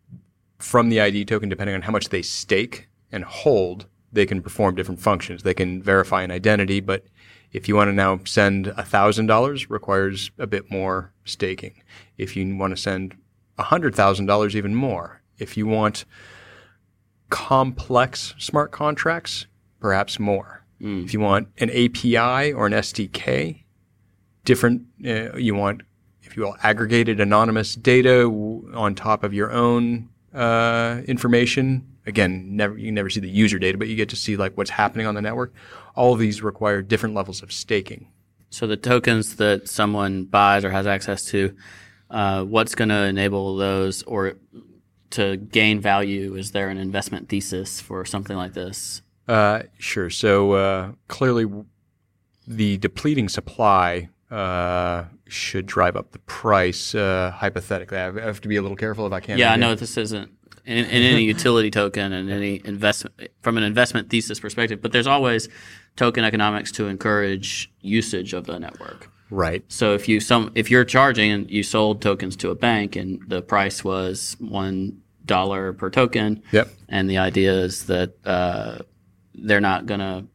from 0.60 0.89
the 0.89 1.02
ID 1.02 1.26
token, 1.26 1.50
depending 1.50 1.76
on 1.76 1.82
how 1.82 1.91
much 1.91 2.10
they 2.10 2.22
stake 2.22 2.88
and 3.12 3.24
hold, 3.24 3.88
they 4.13 4.26
can 4.26 4.41
perform 4.41 4.76
different 4.76 5.00
functions. 5.00 5.44
They 5.44 5.54
can 5.54 5.82
verify 5.82 6.22
an 6.22 6.32
identity, 6.32 6.80
but 6.82 7.06
if 7.52 7.67
you 7.67 7.76
want 7.76 7.89
to 7.89 7.94
now 7.94 8.20
send 8.26 8.67
$1,000, 8.67 9.70
requires 9.70 10.32
a 10.38 10.48
bit 10.48 10.70
more 10.70 11.13
staking. 11.26 11.82
If 12.17 12.36
you 12.36 12.56
want 12.56 12.76
to 12.76 12.82
send 12.82 13.15
$100,000, 13.58 14.56
even 14.56 14.76
more. 14.76 15.22
If 15.38 15.58
you 15.58 15.65
want 15.65 16.06
complex 17.30 18.36
smart 18.38 18.72
contracts, 18.72 19.48
perhaps 19.80 20.20
more. 20.20 20.63
If 21.06 21.13
you 21.13 21.20
want 21.20 21.48
an 21.60 21.70
API 21.70 22.54
or 22.54 22.65
an 22.65 22.74
SDK, 22.74 23.63
different. 24.45 24.84
Uh, 25.06 25.36
you 25.38 25.56
want, 25.56 25.82
if 26.23 26.36
you 26.36 26.43
will, 26.43 26.56
aggregated 26.63 27.19
anonymous 27.19 27.75
data 27.75 28.23
on 28.25 28.95
top 28.95 29.23
of 29.23 29.34
your 29.34 29.51
own 29.51 30.10
uh, 30.34 31.01
information. 31.08 31.88
Again, 32.06 32.56
never 32.56 32.77
you 32.77 32.91
never 32.91 33.10
see 33.10 33.19
the 33.19 33.30
user 33.30 33.60
data, 33.60 33.77
but 33.77 33.88
you 33.88 33.95
get 33.95 34.10
to 34.10 34.15
see 34.15 34.38
like 34.38 34.58
what's 34.58 34.71
happening 34.71 35.06
on 35.06 35.15
the 35.15 35.21
network. 35.21 35.54
All 35.95 36.13
of 36.13 36.19
these 36.19 36.41
require 36.41 36.82
different 36.82 37.15
levels 37.15 37.43
of 37.43 37.51
staking. 37.51 38.08
So 38.49 38.67
the 38.67 38.77
tokens 38.77 39.38
that 39.38 39.69
someone 39.69 40.25
buys 40.25 40.65
or 40.65 40.71
has 40.71 40.86
access 40.86 41.25
to, 41.25 41.56
uh, 42.10 42.43
what's 42.43 42.75
going 42.75 42.89
to 42.89 43.04
enable 43.06 43.56
those 43.56 44.04
or 44.04 44.34
to 45.12 45.38
gain 45.38 45.80
value? 45.80 46.36
Is 46.36 46.51
there 46.51 46.69
an 46.69 46.77
investment 46.77 47.30
thesis 47.30 47.80
for 47.80 48.04
something 48.04 48.36
like 48.36 48.54
this? 48.54 49.01
Uh, 49.27 49.63
sure. 49.77 50.10
So 50.10 50.54
uh, 50.54 50.91
clearly, 51.08 51.45
the 52.47 52.77
depleting 52.77 53.30
supply 53.30 54.10
uh, 54.32 55.06
should 55.28 55.65
drive 55.65 55.96
up 55.96 56.12
the 56.12 56.20
price. 56.20 56.96
Uh, 56.96 57.32
hypothetically, 57.36 57.98
I 57.98 58.04
have, 58.06 58.41
to 58.41 58.48
be 58.48 58.56
a 58.56 58.62
little 58.62 58.78
careful 58.78 59.06
if 59.06 59.13
I 59.13 59.20
can't. 59.20 59.38
Yeah, 59.38 59.52
I 59.52 59.58
know 59.58 59.76
this 59.76 59.98
isn't 59.98 60.32
in, 60.65 60.78
in 60.78 61.04
any 61.04 61.24
utility 61.24 61.70
token 61.70 62.13
and 62.13 62.30
any 62.30 62.62
investment 62.63 63.30
from 63.41 63.58
an 63.58 63.63
investment 63.63 64.10
thesis 64.10 64.39
perspective, 64.39 64.82
but 64.82 64.91
there's 64.91 65.08
always 65.08 65.50
token 65.96 66.24
economics 66.24 66.72
to 66.74 66.88
encourage 66.88 67.72
usage 67.82 68.34
of 68.34 68.46
the 68.46 68.58
network. 68.58 69.10
Right. 69.30 69.63
So 69.70 69.94
if 69.94 70.08
you 70.10 70.20
some 70.20 70.52
if 70.56 70.70
you're 70.70 70.86
charging 70.86 71.32
and 71.32 71.50
you 71.50 71.63
sold 71.63 72.02
tokens 72.02 72.36
to 72.38 72.50
a 72.50 72.56
bank 72.56 72.96
and 72.96 73.22
the 73.28 73.41
price 73.41 73.84
was 73.84 74.36
one 74.39 75.02
dollar 75.26 75.74
per 75.74 75.89
token, 75.89 76.44
Yep. 76.52 76.70
and 76.89 77.10
the 77.10 77.17
idea 77.17 77.54
is 77.54 77.86
that 77.86 78.13
uh, 78.26 78.80
they're 79.34 79.62
not 79.62 79.86
gonna 79.86 80.26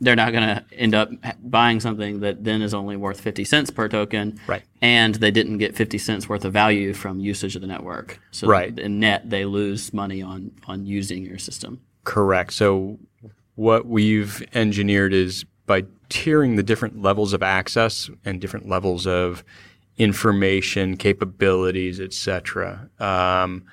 they're 0.00 0.16
not 0.16 0.32
gonna 0.32 0.64
end 0.72 0.94
up 0.94 1.10
buying 1.42 1.78
something 1.80 2.20
that 2.20 2.42
then 2.44 2.62
is 2.62 2.72
only 2.74 2.96
worth 2.96 3.20
fifty 3.20 3.44
cents 3.44 3.70
per 3.70 3.88
token, 3.88 4.38
Right. 4.46 4.62
And 4.82 5.14
they 5.16 5.30
didn't 5.30 5.58
get 5.58 5.76
fifty 5.76 5.98
cents 5.98 6.28
worth 6.28 6.44
of 6.44 6.52
value 6.52 6.94
from 6.94 7.20
usage 7.20 7.54
of 7.54 7.60
the 7.60 7.66
network, 7.68 8.18
so 8.30 8.48
Right. 8.48 8.76
in 8.78 8.98
net 9.00 9.28
they 9.28 9.44
lose 9.44 9.92
money 9.92 10.22
on 10.22 10.52
on 10.66 10.86
using 10.86 11.24
your 11.24 11.38
system. 11.38 11.80
Correct. 12.04 12.52
So 12.52 12.98
what 13.56 13.86
we've 13.86 14.42
engineered 14.54 15.12
is 15.12 15.44
by 15.66 15.84
tiering 16.08 16.56
the 16.56 16.62
different 16.62 17.00
levels 17.02 17.32
of 17.32 17.42
access 17.42 18.10
and 18.24 18.40
different 18.40 18.68
levels 18.68 19.06
of 19.06 19.44
information, 19.98 20.96
capabilities, 20.96 22.00
etc. 22.00 22.88
Um, 22.98 23.64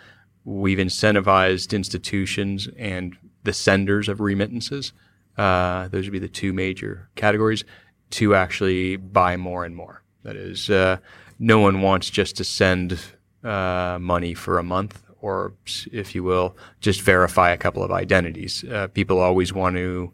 we've 0.43 0.77
incentivized 0.77 1.73
institutions 1.73 2.67
and 2.77 3.15
the 3.43 3.53
senders 3.53 4.09
of 4.09 4.19
remittances. 4.19 4.91
Uh, 5.37 5.87
those 5.89 6.05
would 6.05 6.13
be 6.13 6.19
the 6.19 6.27
two 6.27 6.53
major 6.53 7.09
categories 7.15 7.63
to 8.09 8.35
actually 8.35 8.95
buy 8.95 9.37
more 9.37 9.65
and 9.65 9.75
more. 9.75 10.03
That 10.23 10.35
is, 10.35 10.69
uh, 10.69 10.97
no 11.39 11.59
one 11.59 11.81
wants 11.81 12.09
just 12.09 12.37
to 12.37 12.43
send 12.43 12.99
uh, 13.43 13.97
money 14.01 14.33
for 14.33 14.59
a 14.59 14.63
month 14.63 15.03
or, 15.21 15.53
if 15.91 16.15
you 16.15 16.23
will, 16.23 16.55
just 16.79 17.01
verify 17.01 17.51
a 17.51 17.57
couple 17.57 17.83
of 17.83 17.91
identities. 17.91 18.63
Uh, 18.63 18.87
people 18.87 19.19
always 19.19 19.51
want 19.53 19.75
to, 19.75 20.13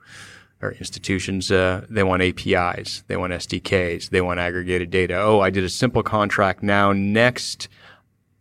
or 0.61 0.71
institutions, 0.73 1.51
uh, 1.51 1.85
they 1.89 2.03
want 2.03 2.21
APIs, 2.21 3.03
they 3.07 3.17
want 3.17 3.33
SDKs, 3.33 4.09
they 4.09 4.21
want 4.21 4.39
aggregated 4.39 4.89
data. 4.89 5.15
Oh, 5.15 5.41
I 5.41 5.49
did 5.49 5.63
a 5.63 5.69
simple 5.69 6.03
contract. 6.03 6.63
Now 6.63 6.93
next, 6.93 7.67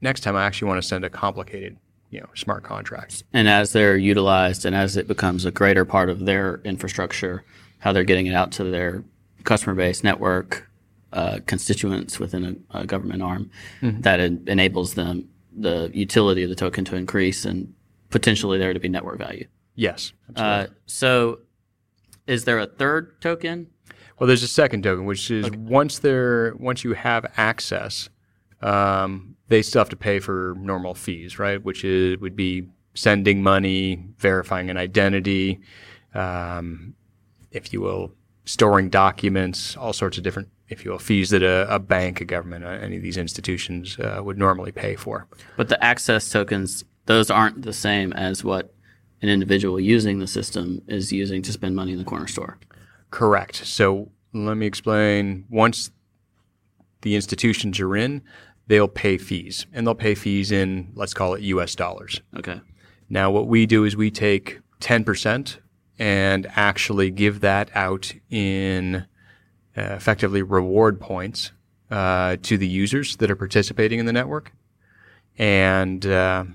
next 0.01 0.21
time 0.21 0.37
I 0.37 0.45
actually 0.45 0.69
want 0.69 0.83
to 0.83 0.87
send 0.87 1.05
a 1.05 1.11
complicated, 1.11 1.77
you 2.13 2.21
know, 2.21 2.29
smart 2.35 2.63
contracts. 2.63 3.25
And 3.33 3.49
as 3.49 3.73
they're 3.73 3.97
utilized 3.97 4.65
and 4.65 4.77
as 4.77 4.97
it 4.97 5.09
becomes 5.09 5.45
a 5.45 5.51
greater 5.51 5.85
part 5.85 6.11
of 6.11 6.27
their 6.27 6.61
infrastructure, 6.63 7.43
how 7.79 7.93
they're 7.93 8.05
getting 8.05 8.27
it 8.27 8.35
out 8.35 8.53
to 8.53 8.65
their 8.65 9.03
customer 9.45 9.75
base 9.75 10.05
network, 10.05 10.71
uh, 11.15 11.41
constituents 11.47 12.21
within 12.21 12.65
a, 12.71 12.81
a 12.81 12.87
government 12.87 13.23
arm, 13.23 13.51
that 13.81 14.21
en- 14.21 14.45
enables 14.47 14.95
them 14.95 15.29
the 15.57 15.91
utility 15.93 16.43
of 16.43 16.51
the 16.51 16.55
token 16.55 16.85
to 16.85 16.97
increase 16.97 17.45
and 17.45 17.75
potentially 18.11 18.59
there 18.59 18.73
to 18.73 18.81
be 18.81 18.89
network 18.89 19.19
value. 19.19 19.47
Yes. 19.75 20.13
Uh, 20.37 20.67
so, 20.87 21.41
is 22.27 22.45
there 22.45 22.59
a 22.59 22.67
third 22.67 23.21
token? 23.23 23.69
Well, 24.19 24.27
there's 24.27 24.43
a 24.43 24.49
second 24.49 24.85
token, 24.85 25.07
which 25.07 25.31
is 25.31 25.51
once 25.51 25.99
they're 25.99 26.55
once 26.57 26.85
you 26.85 26.93
have 26.93 27.27
access, 27.37 28.11
um, 28.61 29.32
they 29.53 29.61
still 29.61 29.81
have 29.81 29.91
to 29.91 29.97
pay 29.97 30.19
for 30.19 30.55
normal 30.59 30.95
fees, 30.95 31.39
right? 31.39 31.63
Which 31.63 31.85
is 31.85 32.19
would 32.19 32.35
be 32.35 32.69
sending 32.95 33.43
money, 33.43 34.03
verifying 34.19 34.71
an 34.71 34.79
identity, 34.79 35.61
um, 36.15 36.95
if 37.51 37.73
you 37.73 37.83
will, 37.83 38.13
storing 38.47 38.89
documents, 38.89 39.77
all 39.77 39.93
sorts 39.93 40.17
of 40.17 40.25
different, 40.25 40.49
if 40.69 40.85
you 40.85 40.91
will, 40.91 40.99
fees 40.99 41.29
that 41.31 41.43
a, 41.43 41.67
a 41.75 41.79
bank, 41.79 42.23
a 42.23 42.25
government, 42.25 42.65
uh, 42.65 42.69
any 42.69 42.97
of 42.97 43.03
these 43.03 43.19
institutions 43.19 43.99
uh, 43.99 44.21
would 44.23 44.39
normally 44.39 44.73
pay 44.73 44.97
for. 44.97 45.27
But 45.59 45.69
the 45.69 45.83
access 45.85 46.31
tokens, 46.31 46.85
those 47.05 47.31
aren't 47.31 47.61
the 47.63 47.75
same 47.75 48.15
as 48.15 48.43
what 48.43 48.75
an 49.21 49.29
individual 49.29 49.79
using 49.79 50.19
the 50.19 50.27
system 50.27 50.81
is 50.89 51.13
using 51.13 51.43
to 51.43 51.53
spend 51.53 51.77
money 51.77 51.93
in 51.93 51.99
the 51.99 52.05
corner 52.05 52.27
store. 52.27 52.59
Correct. 53.11 53.57
So 53.67 54.11
let 54.33 54.57
me 54.57 54.67
explain. 54.67 55.45
Once 55.51 55.91
the 57.03 57.15
institutions 57.15 57.79
are 57.81 57.95
in, 57.97 58.23
they'll 58.73 58.89
pay 58.89 59.19
fees, 59.19 59.67
and 59.75 59.87
they'll 59.87 59.95
pay 59.95 60.15
fees 60.15 60.51
in, 60.51 60.91
let's 60.95 61.13
call 61.13 61.35
it 61.35 61.43
US 61.43 61.75
dollars. 61.75 62.23
Okay. 62.39 62.59
Now, 63.11 63.31
what 63.31 63.47
we 63.47 63.67
do 63.67 63.85
is 63.85 63.99
we 63.99 64.11
take 64.11 64.61
10% 64.81 65.59
and 65.99 66.47
actually 66.57 67.11
give 67.11 67.41
that 67.41 67.71
out 67.75 68.15
in 68.31 69.05
uh, 69.77 69.83
effectively 69.83 70.41
reward 70.41 70.99
points 71.03 71.53
uh, 71.91 72.39
to 72.45 72.57
the 72.57 72.67
users 72.67 73.17
that 73.17 73.31
are 73.31 73.37
participating 73.37 73.99
in 73.99 74.07
the 74.07 74.13
network. 74.13 74.53
And 75.37 76.07
uh, 76.07 76.47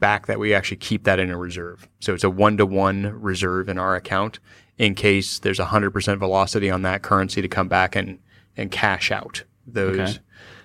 back 0.00 0.26
that 0.26 0.40
we 0.40 0.52
actually 0.52 0.78
keep 0.78 1.04
that 1.04 1.20
in 1.20 1.30
a 1.30 1.38
reserve. 1.38 1.88
So 2.00 2.12
it's 2.12 2.24
a 2.24 2.30
one 2.30 2.56
to 2.56 2.66
one 2.66 3.20
reserve 3.20 3.68
in 3.68 3.78
our 3.78 3.94
account 3.94 4.40
in 4.78 4.96
case 4.96 5.38
there's 5.38 5.60
100% 5.60 6.18
velocity 6.18 6.70
on 6.70 6.82
that 6.82 7.02
currency 7.02 7.40
to 7.40 7.46
come 7.48 7.68
back 7.68 7.94
and, 7.94 8.18
and 8.56 8.72
cash 8.72 9.12
out 9.12 9.44
those. 9.64 9.96
Okay. 9.96 10.18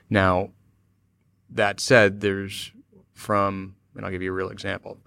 Now, 0.10 0.50
that 1.50 1.80
said, 1.80 2.22
there's 2.22 2.72
from, 3.14 3.76
and 3.96 4.06
I'll 4.06 4.12
give 4.12 4.22
you 4.22 4.32
a 4.32 4.36
real 4.36 4.50
example. 4.50 4.98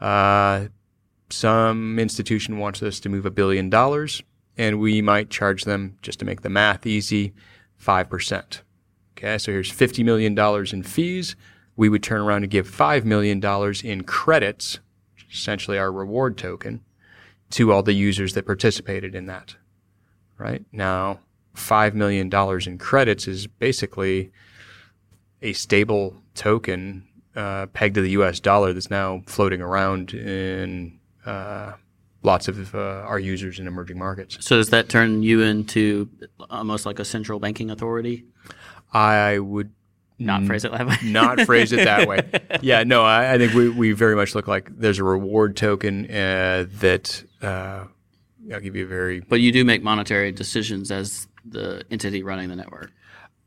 Uh, 0.00 0.66
some 1.28 1.98
institution 1.98 2.58
wants 2.58 2.82
us 2.82 3.00
to 3.00 3.08
move 3.08 3.26
a 3.26 3.30
billion 3.30 3.70
dollars, 3.70 4.22
and 4.56 4.80
we 4.80 5.02
might 5.02 5.30
charge 5.30 5.64
them, 5.64 5.96
just 6.02 6.18
to 6.20 6.24
make 6.24 6.42
the 6.42 6.50
math 6.50 6.86
easy, 6.86 7.32
5%. 7.82 8.60
Okay, 9.16 9.38
so 9.38 9.52
here's 9.52 9.70
$50 9.70 10.04
million 10.04 10.38
in 10.72 10.82
fees. 10.82 11.36
We 11.76 11.88
would 11.88 12.02
turn 12.02 12.20
around 12.20 12.42
and 12.42 12.50
give 12.50 12.68
$5 12.68 13.04
million 13.04 13.42
in 13.84 14.04
credits, 14.04 14.80
essentially 15.30 15.78
our 15.78 15.92
reward 15.92 16.36
token, 16.36 16.82
to 17.50 17.72
all 17.72 17.82
the 17.82 17.92
users 17.92 18.34
that 18.34 18.46
participated 18.46 19.14
in 19.14 19.26
that. 19.26 19.56
Right? 20.38 20.64
Now, 20.72 21.20
five 21.60 21.94
million 21.94 22.28
dollars 22.28 22.66
in 22.66 22.78
credits 22.78 23.28
is 23.28 23.46
basically 23.46 24.30
a 25.42 25.52
stable 25.52 26.16
token 26.34 27.06
uh, 27.36 27.66
pegged 27.66 27.94
to 27.94 28.02
the 28.02 28.10
U.S. 28.10 28.40
dollar 28.40 28.72
that's 28.72 28.90
now 28.90 29.22
floating 29.26 29.60
around 29.62 30.12
in 30.12 30.98
uh, 31.24 31.72
lots 32.22 32.48
of 32.48 32.74
uh, 32.74 32.78
our 32.78 33.18
users 33.18 33.58
in 33.58 33.66
emerging 33.66 33.98
markets. 33.98 34.36
So 34.40 34.56
does 34.56 34.70
that 34.70 34.88
turn 34.88 35.22
you 35.22 35.42
into 35.42 36.08
almost 36.50 36.84
like 36.86 36.98
a 36.98 37.04
central 37.04 37.38
banking 37.38 37.70
authority? 37.70 38.24
I 38.92 39.38
would 39.38 39.70
Not 40.18 40.44
phrase 40.44 40.64
it 40.64 40.72
that 40.72 40.86
way. 40.86 40.96
not 41.04 41.40
phrase 41.42 41.72
it 41.72 41.84
that 41.84 42.08
way. 42.08 42.28
Yeah, 42.62 42.82
no, 42.82 43.04
I, 43.04 43.34
I 43.34 43.38
think 43.38 43.54
we, 43.54 43.68
we 43.70 43.92
very 43.92 44.16
much 44.16 44.34
look 44.34 44.46
like 44.48 44.68
there's 44.76 44.98
a 44.98 45.04
reward 45.04 45.56
token 45.56 46.04
uh, 46.10 46.66
that 46.80 47.24
uh, 47.40 47.84
I'll 48.52 48.60
give 48.60 48.74
you 48.76 48.84
a 48.84 48.88
very. 48.88 49.20
But 49.20 49.40
you 49.40 49.52
do 49.52 49.64
make 49.64 49.82
monetary 49.82 50.32
decisions 50.32 50.90
as 50.90 51.26
the 51.44 51.84
entity 51.90 52.22
running 52.22 52.48
the 52.48 52.56
network. 52.56 52.92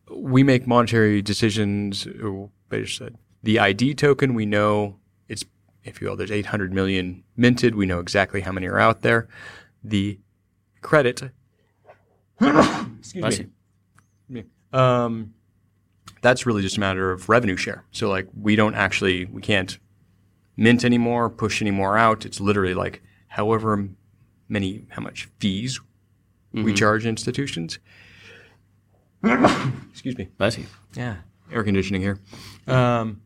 We 0.10 0.43
make 0.43 0.67
monetary 0.67 1.21
decisions. 1.21 2.08
oh, 2.21 2.51
I 2.71 2.79
just 2.79 2.97
said 2.97 3.17
the 3.41 3.60
ID 3.60 3.95
token. 3.95 4.34
We 4.34 4.45
know 4.45 4.97
it's 5.27 5.45
if 5.84 6.01
you 6.01 6.08
will. 6.08 6.15
There's 6.15 6.32
800 6.32 6.73
million 6.73 7.23
minted. 7.36 7.75
We 7.75 7.86
know 7.86 7.99
exactly 7.99 8.41
how 8.41 8.51
many 8.51 8.67
are 8.67 8.79
out 8.79 9.01
there. 9.01 9.27
The 9.84 10.19
credit. 10.82 11.21
excuse 12.41 13.39
me. 13.39 14.43
Um, 14.71 15.36
that's 16.21 16.45
really 16.45 16.62
just 16.62 16.77
a 16.77 16.79
matter 16.79 17.12
of 17.12 17.29
revenue 17.29 17.56
share. 17.58 17.86
So 17.91 18.10
like 18.10 18.27
we 18.36 18.56
don't 18.56 18.75
actually 18.75 19.25
we 19.25 19.41
can't 19.41 19.77
mint 20.58 20.84
anymore, 20.84 21.29
push 21.29 21.62
anymore 21.62 21.97
out. 21.97 22.25
It's 22.25 22.39
literally 22.39 22.73
like 22.73 23.03
however 23.27 23.89
many 24.49 24.86
how 24.89 25.01
much 25.01 25.29
fees 25.39 25.79
we 26.54 26.74
charge 26.74 27.06
institutions. 27.06 27.80
Excuse 29.92 30.18
me. 30.18 30.30
Bless 30.38 30.58
you. 30.58 30.66
Yeah, 30.96 31.18
air 31.52 31.63
conditioning 31.63 32.02
here. 32.02 32.20
Um, 32.68 33.22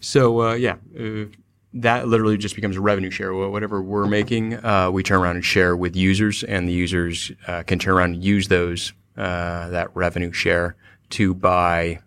so 0.00 0.42
uh, 0.42 0.54
yeah, 0.54 0.76
uh, 0.98 1.26
that 1.74 2.08
literally 2.08 2.36
just 2.36 2.54
becomes 2.54 2.76
a 2.76 2.80
revenue 2.80 3.10
share. 3.10 3.32
Whatever 3.32 3.80
we're 3.82 4.06
making, 4.06 4.64
uh, 4.64 4.90
we 4.90 5.02
turn 5.02 5.20
around 5.20 5.36
and 5.36 5.44
share 5.44 5.76
with 5.76 5.96
users, 5.96 6.42
and 6.42 6.68
the 6.68 6.72
users 6.72 7.32
uh, 7.46 7.62
can 7.62 7.78
turn 7.78 7.94
around 7.94 8.14
and 8.14 8.24
use 8.24 8.48
those 8.48 8.92
uh, 9.16 9.68
that 9.68 9.94
revenue 9.94 10.32
share 10.32 10.76
to 11.10 11.34
buy. 11.34 12.00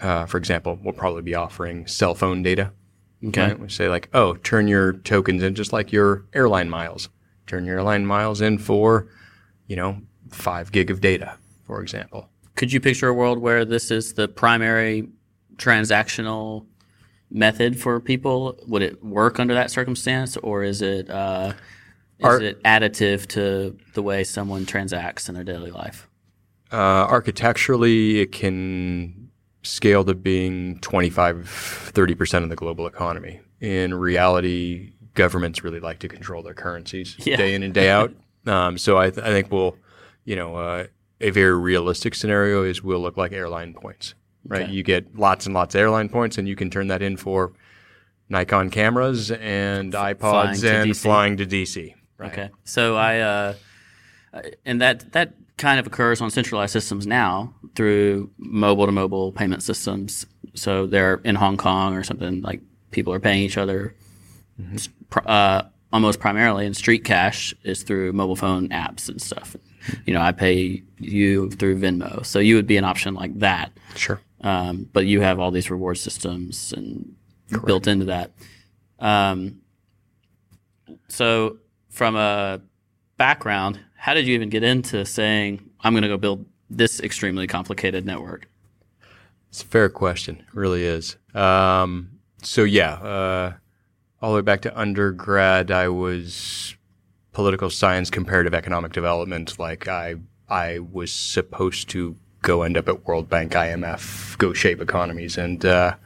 Uh, 0.00 0.26
for 0.26 0.36
example, 0.36 0.78
we'll 0.82 0.92
probably 0.92 1.22
be 1.22 1.34
offering 1.34 1.86
cell 1.86 2.14
phone 2.14 2.42
data. 2.42 2.72
Okay. 3.24 3.48
Right? 3.48 3.58
We 3.58 3.68
say 3.68 3.88
like, 3.88 4.08
oh, 4.12 4.34
turn 4.34 4.68
your 4.68 4.92
tokens 4.92 5.42
in 5.42 5.54
just 5.54 5.72
like 5.72 5.90
your 5.90 6.26
airline 6.34 6.68
miles. 6.68 7.08
Turn 7.46 7.64
your 7.64 7.76
airline 7.76 8.04
miles 8.04 8.40
in 8.40 8.58
for, 8.58 9.08
you 9.66 9.76
know, 9.76 10.00
five 10.30 10.72
gig 10.72 10.90
of 10.90 11.00
data, 11.00 11.36
for 11.64 11.80
example. 11.82 12.28
Could 12.54 12.72
you 12.72 12.80
picture 12.80 13.08
a 13.08 13.14
world 13.14 13.38
where 13.38 13.64
this 13.64 13.90
is 13.90 14.14
the 14.14 14.28
primary 14.28 15.08
transactional 15.56 16.66
method 17.30 17.78
for 17.80 18.00
people? 18.00 18.58
Would 18.66 18.82
it 18.82 19.04
work 19.04 19.38
under 19.40 19.54
that 19.54 19.70
circumstance, 19.70 20.36
or 20.38 20.62
is 20.62 20.80
it 20.82 21.10
uh, 21.10 21.52
is 22.18 22.40
it 22.40 22.62
additive 22.62 23.26
to 23.28 23.76
the 23.94 24.02
way 24.02 24.24
someone 24.24 24.64
transacts 24.66 25.28
in 25.28 25.34
their 25.34 25.44
daily 25.44 25.70
life? 25.70 26.08
Uh, 26.72 26.76
architecturally, 26.76 28.20
it 28.20 28.32
can 28.32 29.30
scale 29.62 30.04
to 30.04 30.14
being 30.14 30.78
25, 30.80 31.36
30% 31.92 32.42
of 32.42 32.48
the 32.48 32.56
global 32.56 32.86
economy. 32.86 33.40
In 33.60 33.94
reality, 33.94 34.92
governments 35.14 35.62
really 35.64 35.80
like 35.80 35.98
to 36.00 36.08
control 36.08 36.42
their 36.42 36.54
currencies 36.54 37.16
Yeah. 37.24 37.36
day 37.36 37.54
in 37.54 37.62
and 37.62 37.74
day 37.74 37.88
out. 37.90 38.14
Um, 38.46 38.78
so 38.78 38.98
I, 38.98 39.10
th- 39.10 39.24
I 39.24 39.30
think 39.30 39.50
we'll, 39.50 39.76
you 40.24 40.36
know, 40.36 40.56
uh, 40.56 40.86
a 41.20 41.30
very 41.30 41.56
realistic 41.58 42.14
scenario 42.14 42.64
is 42.64 42.82
we'll 42.82 43.00
look 43.00 43.16
like 43.16 43.32
airline 43.32 43.74
points, 43.74 44.14
right? 44.46 44.62
Okay. 44.62 44.72
You 44.72 44.82
get 44.82 45.16
lots 45.16 45.46
and 45.46 45.54
lots 45.54 45.74
of 45.74 45.80
airline 45.80 46.08
points, 46.08 46.38
and 46.38 46.48
you 46.48 46.56
can 46.56 46.70
turn 46.70 46.88
that 46.88 47.02
in 47.02 47.16
for 47.16 47.52
Nikon 48.28 48.70
cameras 48.70 49.30
and 49.30 49.92
iPods 49.92 50.60
to 50.60 50.74
and 50.74 50.90
DC. 50.90 51.02
flying 51.02 51.36
to 51.38 51.46
DC. 51.46 51.94
Right. 52.18 52.32
Okay, 52.32 52.50
so 52.64 52.96
I 52.96 53.18
uh, 53.20 53.54
and 54.64 54.80
that 54.80 55.12
that 55.12 55.34
kind 55.56 55.80
of 55.80 55.86
occurs 55.86 56.20
on 56.20 56.30
centralized 56.30 56.72
systems 56.72 57.06
now 57.06 57.54
through 57.74 58.30
mobile 58.36 58.86
to 58.86 58.92
mobile 58.92 59.32
payment 59.32 59.62
systems. 59.62 60.26
So 60.54 60.86
they're 60.86 61.20
in 61.24 61.34
Hong 61.34 61.56
Kong 61.56 61.94
or 61.94 62.02
something 62.02 62.42
like 62.42 62.60
people 62.90 63.12
are 63.12 63.20
paying 63.20 63.42
each 63.42 63.58
other 63.58 63.94
pr- 65.10 65.26
uh, 65.26 65.62
almost 65.92 66.20
primarily, 66.20 66.66
and 66.66 66.76
street 66.76 67.04
cash 67.04 67.54
is 67.62 67.82
through 67.82 68.12
mobile 68.12 68.36
phone 68.36 68.68
apps 68.68 69.08
and 69.08 69.20
stuff. 69.20 69.56
You 70.04 70.14
know, 70.14 70.20
I 70.20 70.32
pay 70.32 70.82
you 70.98 71.50
through 71.50 71.78
Venmo, 71.78 72.24
so 72.24 72.38
you 72.38 72.56
would 72.56 72.66
be 72.66 72.76
an 72.76 72.84
option 72.84 73.14
like 73.14 73.38
that. 73.38 73.72
Sure. 73.94 74.20
Um, 74.40 74.88
but 74.92 75.06
you 75.06 75.20
have 75.20 75.38
all 75.38 75.50
these 75.50 75.70
reward 75.70 75.98
systems 75.98 76.72
and 76.72 77.14
built 77.64 77.86
into 77.86 78.06
that. 78.06 78.32
Um, 78.98 79.60
so, 81.08 81.58
from 81.90 82.16
a 82.16 82.60
background, 83.16 83.80
how 83.96 84.14
did 84.14 84.26
you 84.26 84.34
even 84.34 84.50
get 84.50 84.62
into 84.62 85.04
saying, 85.04 85.70
I'm 85.80 85.92
going 85.92 86.02
to 86.02 86.08
go 86.08 86.16
build 86.16 86.46
this 86.68 87.00
extremely 87.00 87.46
complicated 87.46 88.04
network? 88.04 88.48
It's 89.48 89.62
a 89.62 89.66
fair 89.66 89.88
question. 89.88 90.36
It 90.36 90.54
really 90.54 90.84
is. 90.84 91.16
Um, 91.34 92.16
so 92.42 92.64
yeah, 92.64 92.92
uh, 92.94 93.52
all 94.20 94.30
the 94.32 94.36
way 94.36 94.42
back 94.42 94.62
to 94.62 94.78
undergrad, 94.78 95.70
I 95.70 95.88
was 95.88 96.74
political 97.32 97.68
science, 97.70 98.10
comparative 98.10 98.54
economic 98.54 98.92
development. 98.92 99.58
Like 99.58 99.88
I, 99.88 100.16
I 100.48 100.78
was 100.78 101.12
supposed 101.12 101.90
to 101.90 102.16
go 102.42 102.62
end 102.62 102.76
up 102.78 102.88
at 102.88 103.06
World 103.06 103.28
Bank, 103.28 103.52
IMF, 103.52 104.38
go 104.38 104.52
shape 104.52 104.80
economies, 104.80 105.36
and 105.36 105.64
uh, 105.64 105.96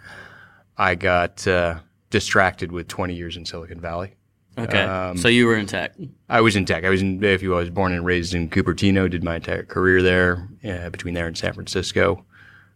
I 0.76 0.94
got 0.94 1.46
uh, 1.46 1.80
distracted 2.10 2.72
with 2.72 2.88
20 2.88 3.14
years 3.14 3.36
in 3.36 3.44
Silicon 3.44 3.80
Valley. 3.80 4.14
Okay. 4.58 4.82
Um, 4.82 5.16
so, 5.16 5.28
you 5.28 5.46
were 5.46 5.56
in 5.56 5.66
tech. 5.66 5.94
I 6.28 6.40
was 6.40 6.56
in 6.56 6.64
tech. 6.64 6.84
I 6.84 6.88
was 6.88 7.00
in, 7.00 7.22
if 7.22 7.42
you 7.42 7.54
I 7.54 7.58
was 7.58 7.70
born 7.70 7.92
and 7.92 8.04
raised 8.04 8.34
in 8.34 8.50
Cupertino, 8.50 9.08
did 9.08 9.22
my 9.22 9.36
entire 9.36 9.62
career 9.62 10.02
there, 10.02 10.48
uh, 10.64 10.90
between 10.90 11.14
there 11.14 11.26
and 11.26 11.38
San 11.38 11.52
Francisco, 11.52 12.24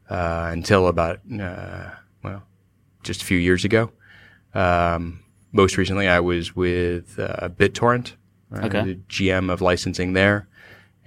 uh, 0.09 0.51
until 0.53 0.87
about, 0.87 1.21
uh, 1.41 1.91
well, 2.23 2.45
just 3.03 3.23
a 3.23 3.25
few 3.25 3.39
years 3.39 3.65
ago. 3.65 3.91
Um, 4.55 5.24
most 5.55 5.77
recently, 5.79 6.09
I 6.09 6.21
was 6.21 6.55
with 6.55 7.19
uh, 7.19 7.49
BitTorrent, 7.49 8.13
uh, 8.53 8.67
Okay. 8.67 8.83
the 8.85 8.95
GM 9.09 9.51
of 9.51 9.61
licensing 9.63 10.13
there. 10.13 10.49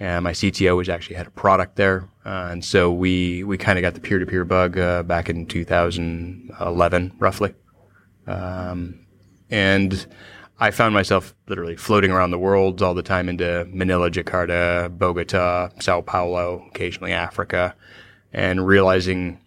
And 0.00 0.24
my 0.24 0.32
CTO 0.32 0.76
was 0.76 0.88
actually 0.88 1.16
had 1.16 1.26
a 1.26 1.30
product 1.30 1.76
there. 1.76 2.08
Uh, 2.24 2.48
and 2.52 2.64
so 2.64 2.90
we, 2.92 3.44
we 3.44 3.58
kind 3.58 3.78
of 3.78 3.82
got 3.82 3.94
the 3.94 4.00
peer 4.00 4.18
to 4.18 4.26
peer 4.26 4.44
bug 4.44 4.78
uh, 4.78 5.02
back 5.02 5.28
in 5.28 5.44
2011, 5.46 7.12
roughly. 7.18 7.54
Um, 8.26 9.06
and 9.50 10.06
I 10.60 10.70
found 10.70 10.94
myself 10.94 11.34
literally 11.48 11.76
floating 11.76 12.10
around 12.10 12.30
the 12.30 12.38
world 12.38 12.80
all 12.80 12.94
the 12.94 13.02
time 13.02 13.28
into 13.28 13.66
Manila, 13.70 14.10
Jakarta, 14.10 14.88
Bogota, 14.96 15.70
Sao 15.80 16.00
Paulo, 16.00 16.64
occasionally 16.70 17.12
Africa, 17.12 17.74
and 18.32 18.66
realizing 18.66 19.40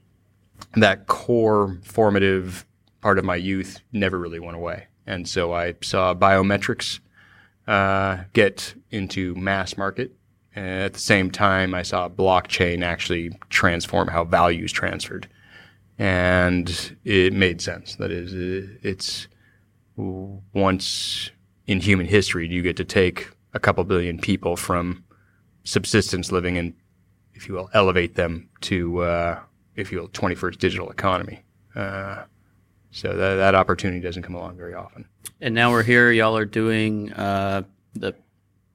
that 0.75 1.07
core 1.07 1.79
formative 1.83 2.65
part 3.01 3.17
of 3.17 3.25
my 3.25 3.35
youth 3.35 3.79
never 3.91 4.19
really 4.19 4.39
went 4.39 4.55
away. 4.57 4.87
And 5.11 5.27
so 5.27 5.53
I 5.53 5.75
saw 5.81 6.15
biometrics 6.15 7.01
uh, 7.67 8.23
get 8.31 8.73
into 8.91 9.35
mass 9.35 9.75
market. 9.75 10.13
And 10.55 10.83
at 10.83 10.93
the 10.93 10.99
same 10.99 11.29
time, 11.29 11.75
I 11.75 11.81
saw 11.81 12.07
blockchain 12.07 12.81
actually 12.81 13.37
transform 13.49 14.07
how 14.07 14.23
value 14.23 14.63
is 14.63 14.71
transferred. 14.71 15.27
And 15.99 16.95
it 17.03 17.33
made 17.33 17.61
sense. 17.61 17.95
That 17.95 18.09
is, 18.09 18.31
it's 18.83 19.27
once 19.97 21.29
in 21.67 21.81
human 21.81 22.07
history 22.07 22.47
do 22.47 22.55
you 22.55 22.61
get 22.61 22.77
to 22.77 22.85
take 22.85 23.31
a 23.53 23.59
couple 23.59 23.83
billion 23.83 24.17
people 24.17 24.55
from 24.55 25.03
subsistence 25.65 26.31
living 26.31 26.57
and, 26.57 26.73
if 27.33 27.49
you 27.49 27.53
will, 27.53 27.69
elevate 27.73 28.15
them 28.15 28.49
to, 28.61 28.99
uh, 28.99 29.39
if 29.75 29.91
you 29.91 29.99
will, 29.99 30.07
21st 30.07 30.57
digital 30.57 30.89
economy. 30.89 31.43
Uh, 31.75 32.23
so 32.91 33.15
that, 33.15 33.35
that 33.35 33.55
opportunity 33.55 34.01
doesn't 34.01 34.23
come 34.23 34.35
along 34.35 34.57
very 34.57 34.73
often. 34.73 35.07
And 35.39 35.55
now 35.55 35.71
we're 35.71 35.83
here. 35.83 36.11
Y'all 36.11 36.37
are 36.37 36.45
doing 36.45 37.11
uh, 37.13 37.63
the 37.93 38.13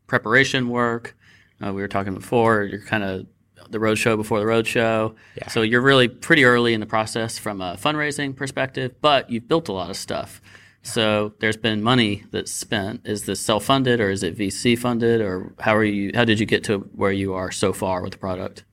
preparation 0.07 0.69
work. 0.69 1.17
Uh, 1.65 1.73
we 1.73 1.83
were 1.83 1.89
talking 1.89 2.15
before. 2.15 2.65
You're 2.65 2.81
kind 2.81 3.05
of 3.05 3.27
the 3.71 3.81
road 3.81 3.97
show 3.97 4.17
before 4.17 4.39
the 4.39 4.47
road 4.47 4.67
show. 4.67 5.15
Yeah. 5.37 5.49
So 5.49 5.63
you're 5.63 5.81
really 5.81 6.09
pretty 6.09 6.45
early 6.45 6.75
in 6.75 6.81
the 6.81 6.87
process 6.87 7.39
from 7.39 7.61
a 7.61 7.77
fundraising 7.77 8.35
perspective, 8.35 8.95
but 9.01 9.31
you've 9.31 9.49
built 9.49 9.69
a 9.69 9.73
lot 9.73 9.91
of 9.91 9.97
stuff. 9.97 10.41
So 10.83 11.35
there's 11.41 11.57
been 11.57 11.83
money 11.83 12.25
that's 12.31 12.53
spent. 12.53 13.01
Is 13.05 13.25
this 13.25 13.41
self-funded 13.41 14.01
or 14.01 14.09
is 14.09 14.23
it 14.23 14.39
VC 14.39 14.79
funded 14.79 15.21
or 15.21 15.53
how 15.59 15.75
are 15.75 15.85
you? 15.85 16.13
How 16.15 16.25
did 16.25 16.39
you 16.39 16.47
get 16.47 16.63
to 16.65 16.79
where 16.79 17.11
you 17.11 17.35
are 17.35 17.51
so 17.51 17.73
far 17.73 18.03
with 18.03 18.13
the 18.13 18.19
product? 18.19 18.65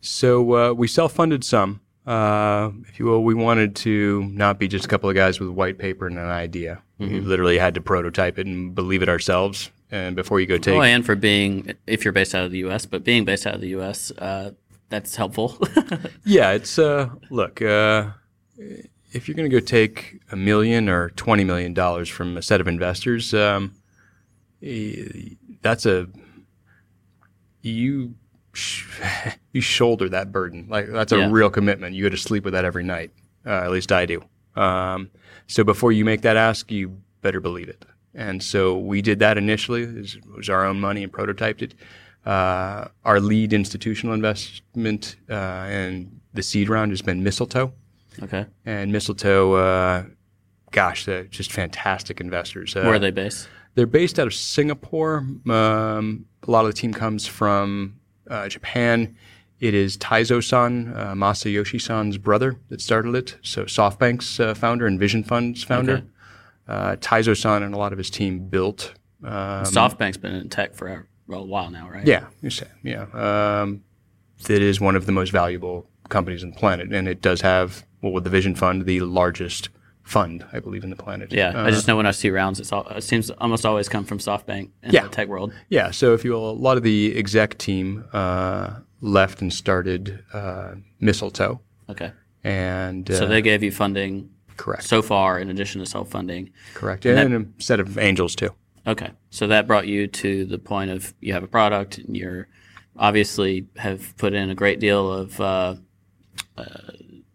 So 0.00 0.54
uh, 0.54 0.72
we 0.72 0.88
self-funded 0.88 1.44
some. 1.44 1.80
Uh, 2.10 2.72
if 2.88 2.98
you 2.98 3.04
will, 3.04 3.22
we 3.22 3.34
wanted 3.34 3.76
to 3.76 4.24
not 4.32 4.58
be 4.58 4.66
just 4.66 4.84
a 4.84 4.88
couple 4.88 5.08
of 5.08 5.14
guys 5.14 5.38
with 5.38 5.50
white 5.50 5.78
paper 5.78 6.08
and 6.08 6.18
an 6.18 6.26
idea. 6.26 6.82
We 6.98 7.20
literally 7.20 7.56
had 7.56 7.74
to 7.76 7.80
prototype 7.80 8.36
it 8.38 8.46
and 8.46 8.74
believe 8.74 9.02
it 9.02 9.08
ourselves. 9.08 9.70
and 9.92 10.16
before 10.16 10.40
you 10.40 10.46
go 10.46 10.58
take. 10.58 10.74
Oh, 10.74 10.82
and 10.82 11.06
for 11.06 11.14
being, 11.14 11.72
if 11.86 12.04
you're 12.04 12.12
based 12.12 12.34
out 12.34 12.44
of 12.44 12.50
the 12.50 12.58
U.S., 12.58 12.84
but 12.84 13.04
being 13.04 13.24
based 13.24 13.46
out 13.46 13.54
of 13.54 13.60
the 13.60 13.68
U.S., 13.68 14.10
uh, 14.18 14.50
that's 14.88 15.14
helpful. 15.14 15.56
yeah, 16.24 16.50
it's 16.50 16.78
uh, 16.78 17.10
look. 17.30 17.62
Uh, 17.62 18.08
if 19.12 19.28
you're 19.28 19.36
going 19.36 19.48
to 19.48 19.56
go 19.56 19.64
take 19.64 20.20
a 20.32 20.36
million 20.36 20.88
or 20.88 21.10
twenty 21.10 21.44
million 21.44 21.74
dollars 21.74 22.08
from 22.08 22.36
a 22.36 22.42
set 22.42 22.60
of 22.60 22.66
investors, 22.66 23.32
um, 23.34 23.74
that's 25.62 25.86
a 25.86 26.08
you 27.62 28.14
you 29.52 29.60
shoulder 29.60 30.08
that 30.08 30.32
burden. 30.32 30.66
Like 30.68 30.88
that's 30.88 31.12
a 31.12 31.18
yeah. 31.18 31.28
real 31.30 31.50
commitment. 31.50 31.94
You 31.94 32.04
go 32.04 32.08
to 32.10 32.16
sleep 32.16 32.44
with 32.44 32.54
that 32.54 32.64
every 32.64 32.84
night. 32.84 33.10
Uh, 33.44 33.50
at 33.50 33.70
least 33.70 33.90
I 33.90 34.06
do. 34.06 34.22
Um, 34.54 35.10
so 35.46 35.64
before 35.64 35.92
you 35.92 36.04
make 36.04 36.22
that 36.22 36.36
ask, 36.36 36.70
you 36.70 36.96
better 37.22 37.40
believe 37.40 37.68
it. 37.68 37.84
And 38.14 38.42
so 38.42 38.76
we 38.76 39.02
did 39.02 39.18
that 39.20 39.38
initially. 39.38 39.82
It 39.82 40.16
was, 40.36 40.48
our 40.48 40.64
own 40.64 40.80
money 40.80 41.02
and 41.02 41.12
prototyped 41.12 41.62
it. 41.62 41.74
Uh, 42.26 42.88
our 43.04 43.20
lead 43.20 43.52
institutional 43.52 44.14
investment 44.14 45.16
uh, 45.30 45.32
and 45.32 46.20
the 46.34 46.42
seed 46.42 46.68
round 46.68 46.92
has 46.92 47.02
been 47.02 47.22
Mistletoe. 47.22 47.72
Okay. 48.22 48.46
And 48.66 48.92
Mistletoe, 48.92 49.54
uh, 49.54 50.04
gosh, 50.70 51.04
they're 51.06 51.24
just 51.24 51.52
fantastic 51.52 52.20
investors. 52.20 52.76
Uh, 52.76 52.82
Where 52.82 52.94
are 52.94 52.98
they 52.98 53.10
based? 53.10 53.48
They're 53.74 53.86
based 53.86 54.18
out 54.18 54.26
of 54.26 54.34
Singapore. 54.34 55.24
Um, 55.48 56.26
a 56.46 56.50
lot 56.50 56.64
of 56.64 56.66
the 56.66 56.72
team 56.76 56.92
comes 56.92 57.26
from 57.26 58.00
uh, 58.28 58.48
Japan. 58.48 59.16
It 59.60 59.74
is 59.74 59.98
Taizo 59.98 60.42
Son, 60.42 60.94
uh, 60.96 61.12
Masayoshi 61.14 61.80
Son's 61.80 62.16
brother 62.16 62.56
that 62.70 62.80
started 62.80 63.14
it. 63.14 63.36
So 63.42 63.64
SoftBank's 63.64 64.40
uh, 64.40 64.54
founder 64.54 64.86
and 64.86 64.98
Vision 64.98 65.22
Fund's 65.22 65.62
founder. 65.62 65.92
Okay. 65.92 66.06
Uh, 66.66 66.96
Taizo 66.96 67.36
Son 67.36 67.62
and 67.62 67.74
a 67.74 67.78
lot 67.78 67.92
of 67.92 67.98
his 67.98 68.08
team 68.10 68.48
built. 68.48 68.94
Um, 69.22 69.64
SoftBank's 69.64 70.16
been 70.16 70.34
in 70.34 70.48
tech 70.48 70.74
for 70.74 70.88
a, 70.88 71.04
well, 71.26 71.40
a 71.40 71.46
while 71.46 71.70
now, 71.70 71.90
right? 71.90 72.06
Yeah, 72.06 72.26
yeah. 72.82 73.06
Um, 73.12 73.84
it 74.48 74.62
is 74.62 74.80
one 74.80 74.96
of 74.96 75.04
the 75.04 75.12
most 75.12 75.30
valuable 75.30 75.86
companies 76.08 76.42
on 76.42 76.52
the 76.52 76.56
planet, 76.56 76.92
and 76.92 77.06
it 77.06 77.20
does 77.20 77.42
have, 77.42 77.84
well, 78.00 78.12
with 78.12 78.24
the 78.24 78.30
Vision 78.30 78.54
Fund, 78.54 78.86
the 78.86 79.00
largest 79.00 79.68
fund, 80.02 80.44
I 80.52 80.60
believe, 80.60 80.84
in 80.84 80.90
the 80.90 80.96
planet. 80.96 81.32
Yeah, 81.32 81.50
uh, 81.50 81.66
I 81.66 81.70
just 81.70 81.86
know 81.86 81.96
when 81.96 82.06
I 82.06 82.12
see 82.12 82.30
rounds, 82.30 82.72
all, 82.72 82.86
it 82.88 83.02
seems 83.02 83.30
almost 83.30 83.66
always 83.66 83.88
come 83.88 84.04
from 84.04 84.18
SoftBank 84.18 84.70
in 84.82 84.90
yeah. 84.90 85.02
the 85.02 85.08
tech 85.10 85.28
world. 85.28 85.52
Yeah, 85.68 85.90
so 85.90 86.14
if 86.14 86.24
you 86.24 86.32
will, 86.32 86.50
a 86.50 86.52
lot 86.52 86.78
of 86.78 86.82
the 86.82 87.16
exec 87.16 87.58
team 87.58 88.04
uh, 88.12 88.76
left 89.00 89.40
and 89.40 89.52
started 89.52 90.22
uh, 90.32 90.74
Mistletoe. 91.00 91.60
Okay. 91.88 92.12
And 92.44 93.08
so 93.08 93.26
they 93.26 93.38
uh, 93.38 93.40
gave 93.40 93.62
you 93.62 93.72
funding. 93.72 94.30
Correct. 94.56 94.84
So 94.84 95.00
far, 95.02 95.38
in 95.38 95.48
addition 95.50 95.80
to 95.80 95.86
self 95.86 96.10
funding. 96.10 96.50
Correct, 96.74 97.06
and, 97.06 97.18
and 97.18 97.46
that, 97.46 97.60
a 97.60 97.62
set 97.62 97.80
of 97.80 97.96
angels 97.98 98.34
too. 98.34 98.50
Okay, 98.86 99.10
so 99.30 99.46
that 99.46 99.66
brought 99.66 99.86
you 99.86 100.06
to 100.06 100.44
the 100.44 100.58
point 100.58 100.90
of 100.90 101.14
you 101.20 101.32
have 101.32 101.42
a 101.42 101.46
product, 101.46 101.98
and 101.98 102.16
you're 102.16 102.46
obviously 102.96 103.66
have 103.76 104.14
put 104.18 104.34
in 104.34 104.50
a 104.50 104.54
great 104.54 104.80
deal 104.80 105.10
of 105.10 105.40
uh, 105.40 105.76
uh, 106.58 106.64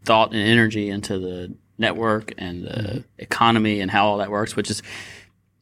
thought 0.04 0.34
and 0.34 0.40
energy 0.40 0.90
into 0.90 1.18
the 1.18 1.56
network 1.78 2.34
and 2.38 2.64
the 2.64 2.70
mm-hmm. 2.70 3.00
economy 3.18 3.82
and 3.82 3.92
how 3.92 4.06
all 4.06 4.18
that 4.18 4.30
works, 4.30 4.56
which 4.56 4.70
is 4.70 4.82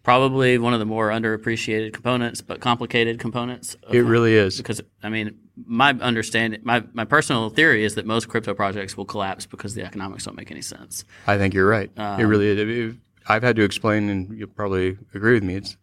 probably 0.03 0.57
one 0.57 0.73
of 0.73 0.79
the 0.79 0.85
more 0.85 1.09
underappreciated 1.09 1.93
components, 1.93 2.41
but 2.41 2.59
complicated 2.59 3.19
components. 3.19 3.77
It 3.89 3.99
really 3.99 4.35
is. 4.35 4.57
Because, 4.57 4.81
I 5.01 5.09
mean, 5.09 5.37
my 5.65 5.91
understanding, 5.91 6.61
my, 6.63 6.83
my 6.93 7.05
personal 7.05 7.49
theory 7.49 7.83
is 7.83 7.95
that 7.95 8.05
most 8.05 8.27
crypto 8.27 8.53
projects 8.53 8.97
will 8.97 9.05
collapse 9.05 9.45
because 9.45 9.75
the 9.75 9.83
economics 9.83 10.25
don't 10.25 10.35
make 10.35 10.51
any 10.51 10.61
sense. 10.61 11.05
I 11.27 11.37
think 11.37 11.53
you're 11.53 11.67
right. 11.67 11.91
Um, 11.97 12.19
it 12.19 12.23
really 12.23 12.47
is. 12.47 12.95
I've 13.27 13.43
had 13.43 13.55
to 13.57 13.63
explain, 13.63 14.09
and 14.09 14.37
you'll 14.37 14.49
probably 14.49 14.97
agree 15.13 15.33
with 15.33 15.43
me, 15.43 15.55
it's 15.55 15.77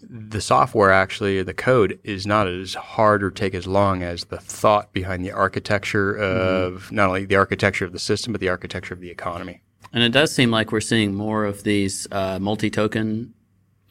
the 0.00 0.40
software 0.40 0.90
actually, 0.90 1.42
the 1.42 1.54
code 1.54 1.98
is 2.04 2.26
not 2.26 2.46
as 2.46 2.74
hard 2.74 3.22
or 3.22 3.30
take 3.30 3.54
as 3.54 3.66
long 3.66 4.02
as 4.02 4.24
the 4.24 4.38
thought 4.38 4.92
behind 4.92 5.24
the 5.24 5.32
architecture 5.32 6.14
of 6.14 6.84
mm-hmm. 6.84 6.94
not 6.94 7.08
only 7.08 7.24
the 7.24 7.36
architecture 7.36 7.84
of 7.84 7.92
the 7.92 7.98
system, 7.98 8.32
but 8.32 8.40
the 8.40 8.48
architecture 8.48 8.94
of 8.94 9.00
the 9.00 9.10
economy. 9.10 9.62
And 9.92 10.02
it 10.02 10.10
does 10.10 10.34
seem 10.34 10.50
like 10.50 10.72
we're 10.72 10.80
seeing 10.80 11.14
more 11.14 11.44
of 11.44 11.62
these 11.62 12.08
uh, 12.10 12.38
multi-token 12.38 13.32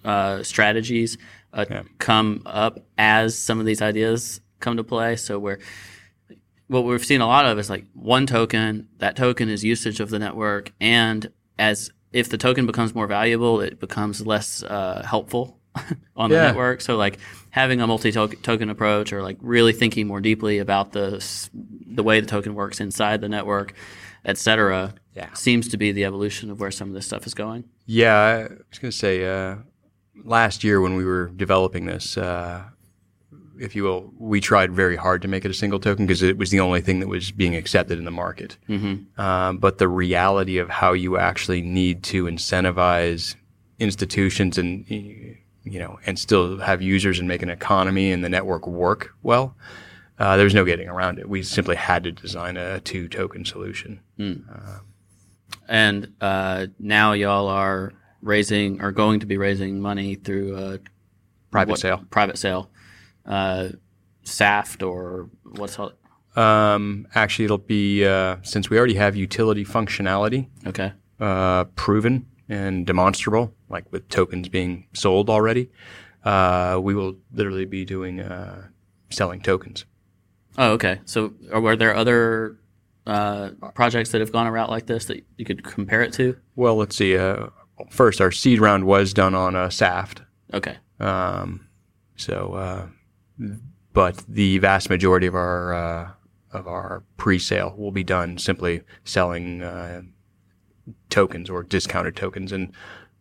uh, 0.04 0.44
strategies 0.44 1.18
uh, 1.54 1.66
yeah. 1.70 1.84
come 1.98 2.44
up 2.46 2.80
as 2.98 3.38
some 3.38 3.60
of 3.60 3.66
these 3.66 3.82
ideas 3.82 4.42
come 4.64 4.78
to 4.78 4.84
play. 4.84 5.16
So 5.16 5.38
we're 5.38 5.60
what 6.68 6.86
we've 6.86 7.06
seen 7.06 7.22
a 7.22 7.28
lot 7.28 7.46
of 7.46 7.60
is 7.60 7.70
like 7.70 7.86
one 7.94 8.26
token. 8.26 8.88
That 8.98 9.16
token 9.16 9.50
is 9.50 9.64
usage 9.64 10.00
of 10.00 10.10
the 10.10 10.20
network, 10.20 10.72
and 10.80 11.32
as 11.60 11.92
if 12.12 12.30
the 12.30 12.38
token 12.38 12.66
becomes 12.66 12.96
more 12.96 13.08
valuable, 13.08 13.62
it 13.62 13.80
becomes 13.80 14.26
less 14.26 14.64
uh, 14.64 15.06
helpful 15.08 15.60
on 16.16 16.30
the 16.30 16.38
network. 16.38 16.82
So 16.82 16.96
like 16.96 17.20
having 17.50 17.82
a 17.82 17.88
multi-token 17.88 18.70
approach 18.70 19.14
or 19.14 19.22
like 19.22 19.38
really 19.42 19.74
thinking 19.74 20.08
more 20.08 20.22
deeply 20.22 20.60
about 20.60 20.92
the 20.92 21.24
the 21.86 22.04
way 22.04 22.20
the 22.20 22.28
token 22.28 22.56
works 22.56 22.80
inside 22.80 23.22
the 23.22 23.30
network, 23.30 23.74
et 24.26 24.38
cetera, 24.38 24.94
yeah. 25.16 25.32
seems 25.34 25.68
to 25.70 25.78
be 25.78 25.92
the 25.92 26.06
evolution 26.06 26.50
of 26.50 26.60
where 26.60 26.72
some 26.72 26.90
of 26.90 26.96
this 26.96 27.06
stuff 27.06 27.28
is 27.28 27.34
going. 27.34 27.66
Yeah, 27.86 28.16
I 28.16 28.54
was 28.70 28.80
going 28.80 28.92
to 28.92 28.98
say 28.98 29.26
uh, 29.26 29.58
last 30.24 30.64
year 30.64 30.82
when 30.82 30.96
we 30.96 31.06
were 31.06 31.28
developing 31.28 31.86
this, 31.86 32.18
uh, 32.18 32.64
if 33.60 33.76
you 33.76 33.84
will, 33.84 34.12
we 34.18 34.42
tried 34.42 34.72
very 34.72 34.96
hard 34.96 35.22
to 35.22 35.28
make 35.28 35.46
it 35.46 35.52
a 35.52 35.54
single 35.54 35.80
token 35.80 36.06
because 36.06 36.22
it 36.22 36.38
was 36.38 36.50
the 36.50 36.60
only 36.60 36.82
thing 36.82 37.00
that 37.00 37.08
was 37.08 37.32
being 37.32 37.56
accepted 37.56 37.98
in 37.98 38.06
the 38.06 38.12
market. 38.12 38.58
Mm-hmm. 38.70 39.20
Um, 39.20 39.58
but 39.58 39.78
the 39.78 39.88
reality 39.88 40.58
of 40.58 40.70
how 40.70 40.94
you 40.94 41.18
actually 41.18 41.62
need 41.62 42.04
to 42.04 42.26
incentivize 42.26 43.36
institutions 43.80 44.58
and 44.58 44.86
you 45.66 45.80
know, 45.80 46.00
and 46.06 46.20
still 46.20 46.60
have 46.60 46.82
users 46.82 47.20
and 47.20 47.28
make 47.28 47.42
an 47.42 47.50
economy 47.50 48.12
and 48.12 48.24
the 48.24 48.30
network 48.30 48.68
work 48.68 49.14
well. 49.24 49.56
Uh, 50.20 50.36
there 50.38 50.44
was 50.44 50.54
no 50.54 50.66
getting 50.66 50.88
around 50.88 51.20
it. 51.20 51.28
We 51.28 51.42
simply 51.44 51.76
had 51.76 52.04
to 52.04 52.12
design 52.12 52.58
a 52.58 52.80
two 52.82 53.08
token 53.08 53.46
solution. 53.46 54.00
Mm. 54.20 54.44
Uh, 54.54 54.80
and 55.68 56.14
uh, 56.22 56.68
now 56.80 57.14
y'all 57.14 57.48
are 57.48 57.94
raising, 58.22 58.82
or 58.82 58.92
going 58.92 59.22
to 59.22 59.26
be 59.26 59.38
raising 59.38 59.80
money 59.80 60.16
through 60.16 60.56
a 60.58 60.80
private 61.50 61.72
what, 61.72 61.80
sale. 61.80 62.04
Private 62.10 62.38
sale, 62.38 62.70
uh, 63.26 63.70
SAFT 64.24 64.84
or 64.84 65.30
what's 65.44 65.78
it? 65.78 66.38
Um, 66.38 67.08
actually, 67.14 67.46
it'll 67.46 67.58
be 67.58 68.06
uh, 68.06 68.38
since 68.44 68.70
we 68.70 68.78
already 68.78 68.96
have 68.96 69.16
utility 69.16 69.64
functionality. 69.64 70.48
Okay. 70.66 70.94
Uh, 71.20 71.66
proven 71.76 72.26
and 72.50 72.86
demonstrable, 72.86 73.54
like 73.70 73.86
with 73.92 74.08
tokens 74.10 74.50
being 74.50 74.88
sold 74.94 75.30
already, 75.30 75.70
uh, 76.26 76.80
we 76.82 76.96
will 76.96 77.18
literally 77.34 77.66
be 77.66 77.86
doing 77.86 78.20
uh, 78.20 78.68
selling 79.10 79.42
tokens. 79.42 79.86
Oh, 80.58 80.72
okay. 80.72 81.02
So, 81.06 81.34
are 81.52 81.76
there 81.76 81.96
other 81.96 82.58
uh, 83.08 83.52
projects 83.74 84.12
that 84.12 84.22
have 84.22 84.32
gone 84.32 84.48
a 84.48 84.52
route 84.52 84.70
like 84.70 84.86
this 84.86 85.06
that 85.06 85.24
you 85.38 85.46
could 85.46 85.64
compare 85.64 86.02
it 86.02 86.14
to? 86.14 86.38
Well, 86.56 86.76
let's 86.76 86.96
see. 86.96 87.18
Uh, 87.18 87.48
first, 87.90 88.22
our 88.22 88.32
seed 88.32 88.60
round 88.60 88.86
was 88.86 89.14
done 89.14 89.34
on 89.36 89.56
a 89.56 89.72
SAFT. 89.72 90.22
Okay. 90.54 90.78
Um, 91.00 91.68
so, 92.16 92.54
uh, 92.54 92.88
but 93.94 94.24
the 94.28 94.58
vast 94.60 94.90
majority 94.90 95.28
of 95.28 95.36
our 95.36 95.74
uh, 95.74 96.12
of 96.52 96.68
our 96.68 97.04
pre-sale 97.18 97.74
will 97.78 97.92
be 97.92 98.04
done 98.04 98.38
simply 98.38 98.82
selling 99.04 99.62
tokens 101.10 101.50
or 101.50 101.64
discounted 101.64 102.16
tokens, 102.16 102.52
and 102.52 102.72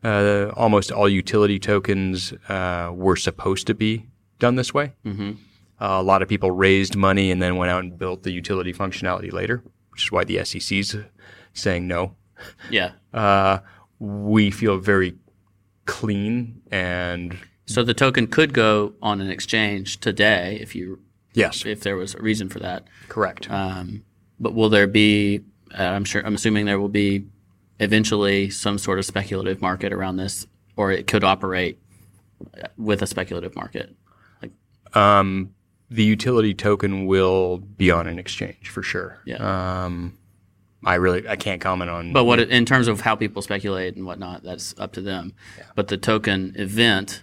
uh, 0.04 0.50
almost 0.56 0.90
all 0.90 1.08
utility 1.08 1.58
tokens 1.58 2.32
uh, 2.48 2.90
were 2.94 3.16
supposed 3.16 3.66
to 3.66 3.74
be 3.74 4.06
done 4.38 4.56
this 4.56 4.74
way. 4.74 4.92
Mm-hmm. 5.04 5.32
Uh, 5.80 6.00
a 6.00 6.02
lot 6.02 6.22
of 6.22 6.28
people 6.28 6.50
raised 6.50 6.96
money 6.96 7.30
and 7.30 7.40
then 7.40 7.56
went 7.56 7.70
out 7.70 7.82
and 7.82 7.98
built 7.98 8.22
the 8.22 8.30
utility 8.30 8.72
functionality 8.72 9.32
later, 9.32 9.62
which 9.90 10.04
is 10.04 10.12
why 10.12 10.24
the 10.24 10.44
SEC's 10.44 10.96
saying 11.52 11.86
no. 11.86 12.14
Yeah. 12.70 12.92
Uh, 13.12 13.58
we 13.98 14.50
feel 14.50 14.78
very 14.78 15.16
clean 15.86 16.62
and. 16.70 17.36
So 17.66 17.82
the 17.82 17.94
token 17.94 18.26
could 18.26 18.52
go 18.52 18.94
on 19.00 19.20
an 19.20 19.30
exchange 19.30 20.00
today 20.00 20.58
if 20.60 20.74
you. 20.74 21.00
Yes. 21.34 21.64
If 21.64 21.80
there 21.80 21.96
was 21.96 22.14
a 22.14 22.20
reason 22.20 22.48
for 22.48 22.58
that. 22.58 22.84
Correct. 23.08 23.50
Um, 23.50 24.04
but 24.38 24.54
will 24.54 24.68
there 24.68 24.86
be? 24.86 25.42
Uh, 25.76 25.82
I'm 25.82 26.04
sure. 26.04 26.24
I'm 26.26 26.34
assuming 26.34 26.66
there 26.66 26.80
will 26.80 26.88
be 26.88 27.26
eventually 27.80 28.50
some 28.50 28.78
sort 28.78 28.98
of 28.98 29.04
speculative 29.04 29.62
market 29.62 29.92
around 29.92 30.16
this, 30.16 30.46
or 30.76 30.92
it 30.92 31.06
could 31.06 31.24
operate 31.24 31.78
with 32.76 33.02
a 33.02 33.06
speculative 33.06 33.54
market. 33.56 33.94
Like, 34.42 34.52
um, 34.94 35.54
the 35.90 36.04
utility 36.04 36.54
token 36.54 37.06
will 37.06 37.58
be 37.58 37.90
on 37.90 38.06
an 38.06 38.18
exchange 38.18 38.68
for 38.68 38.82
sure. 38.82 39.18
Yeah. 39.24 39.84
Um, 39.84 40.18
I 40.84 40.94
really 40.96 41.26
I 41.28 41.36
can't 41.36 41.60
comment 41.60 41.90
on. 41.90 42.12
But 42.12 42.24
what 42.24 42.40
in 42.40 42.64
terms 42.66 42.88
of 42.88 43.00
how 43.00 43.14
people 43.14 43.42
speculate 43.42 43.96
and 43.96 44.04
whatnot, 44.04 44.42
that's 44.42 44.74
up 44.78 44.92
to 44.94 45.00
them. 45.00 45.34
Yeah. 45.56 45.64
But 45.76 45.88
the 45.88 45.96
token 45.96 46.54
event 46.56 47.22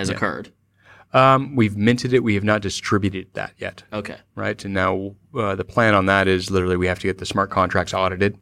has 0.00 0.08
yeah. 0.08 0.16
occurred. 0.16 0.52
Um, 1.12 1.56
we've 1.56 1.76
minted 1.76 2.12
it. 2.12 2.22
We 2.22 2.34
have 2.34 2.44
not 2.44 2.62
distributed 2.62 3.34
that 3.34 3.52
yet. 3.58 3.82
Okay. 3.92 4.18
Right. 4.34 4.64
And 4.64 4.74
now 4.74 5.14
uh, 5.36 5.54
the 5.54 5.64
plan 5.64 5.94
on 5.94 6.06
that 6.06 6.28
is 6.28 6.50
literally 6.50 6.76
we 6.76 6.86
have 6.86 7.00
to 7.00 7.06
get 7.06 7.18
the 7.18 7.26
smart 7.26 7.50
contracts 7.50 7.92
audited 7.92 8.38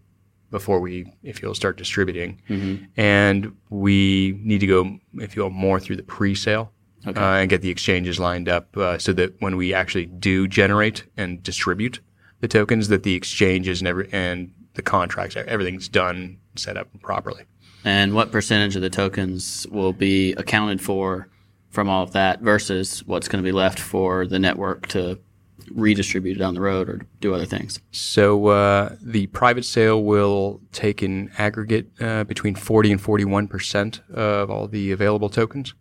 before 0.50 0.80
we, 0.80 1.12
if 1.22 1.42
you'll 1.42 1.54
start 1.54 1.76
distributing. 1.76 2.40
Mm-hmm. 2.48 2.84
And 2.96 3.56
we 3.70 4.38
need 4.42 4.61
to 4.61 4.66
go, 4.66 4.98
if 5.14 5.36
you'll, 5.36 5.50
more 5.50 5.80
through 5.80 5.96
the 5.96 6.02
pre-sale 6.02 6.72
okay. 7.06 7.20
uh, 7.20 7.34
and 7.34 7.50
get 7.50 7.62
the 7.62 7.70
exchanges 7.70 8.18
lined 8.18 8.48
up 8.48 8.76
uh, 8.76 8.98
so 8.98 9.12
that 9.14 9.40
when 9.40 9.56
we 9.56 9.74
actually 9.74 10.06
do 10.06 10.46
generate 10.46 11.04
and 11.16 11.42
distribute 11.42 12.00
the 12.40 12.48
tokens, 12.48 12.88
that 12.88 13.02
the 13.02 13.14
exchanges 13.14 13.80
and 13.80 13.88
every 13.88 14.09
and 14.12 14.52
the 14.74 14.82
contracts, 14.82 15.36
everything's 15.36 15.88
done, 15.88 16.38
set 16.54 16.76
up 16.76 16.88
properly. 17.02 17.44
And 17.84 18.14
what 18.14 18.30
percentage 18.30 18.76
of 18.76 18.82
the 18.82 18.90
tokens 18.90 19.66
will 19.70 19.92
be 19.92 20.34
accounted 20.34 20.80
for 20.80 21.28
from 21.71 21.89
all 21.89 22.03
of 22.03 22.12
that 22.12 22.41
versus 22.41 23.05
what's 23.07 23.29
going 23.29 23.43
to 23.43 23.47
be 23.47 23.53
left 23.53 23.79
for 23.79 24.27
the 24.27 24.39
network 24.39 24.87
to 24.89 25.19
redistribute 25.71 26.39
down 26.39 26.55
the 26.55 26.61
road 26.61 26.89
or 26.89 27.01
do 27.21 27.35
other 27.35 27.45
things? 27.45 27.81
So 27.91 28.47
uh, 28.47 28.97
the 29.01 29.27
private 29.29 29.64
sale 29.64 30.03
will 30.03 30.61
take 30.73 31.03
in 31.03 31.31
aggregate 31.39 31.91
uh, 32.01 32.25
between 32.25 32.55
40 32.55 32.93
and 32.93 33.01
41 33.01 33.49
percent 33.49 34.01
of 34.11 34.51
all 34.51 34.66
the 34.66 34.93
available 34.93 35.29
tokens. 35.29 35.75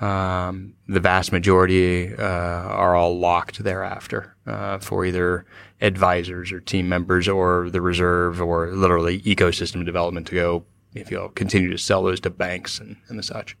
Um, 0.00 0.74
the 0.88 1.00
vast 1.00 1.30
majority 1.30 2.14
uh, 2.14 2.22
are 2.22 2.96
all 2.96 3.18
locked 3.18 3.62
thereafter 3.62 4.34
uh, 4.46 4.78
for 4.78 5.04
either 5.04 5.46
advisors 5.80 6.50
or 6.50 6.60
team 6.60 6.88
members 6.88 7.28
or 7.28 7.70
the 7.70 7.80
reserve 7.80 8.40
or 8.40 8.72
literally 8.74 9.20
ecosystem 9.22 9.84
development 9.84 10.26
to 10.26 10.34
go, 10.34 10.64
if 10.94 11.10
you'll 11.10 11.28
continue 11.28 11.70
to 11.70 11.78
sell 11.78 12.02
those 12.02 12.20
to 12.20 12.30
banks 12.30 12.80
and, 12.80 12.96
and 13.08 13.18
the 13.18 13.22
such. 13.22 13.56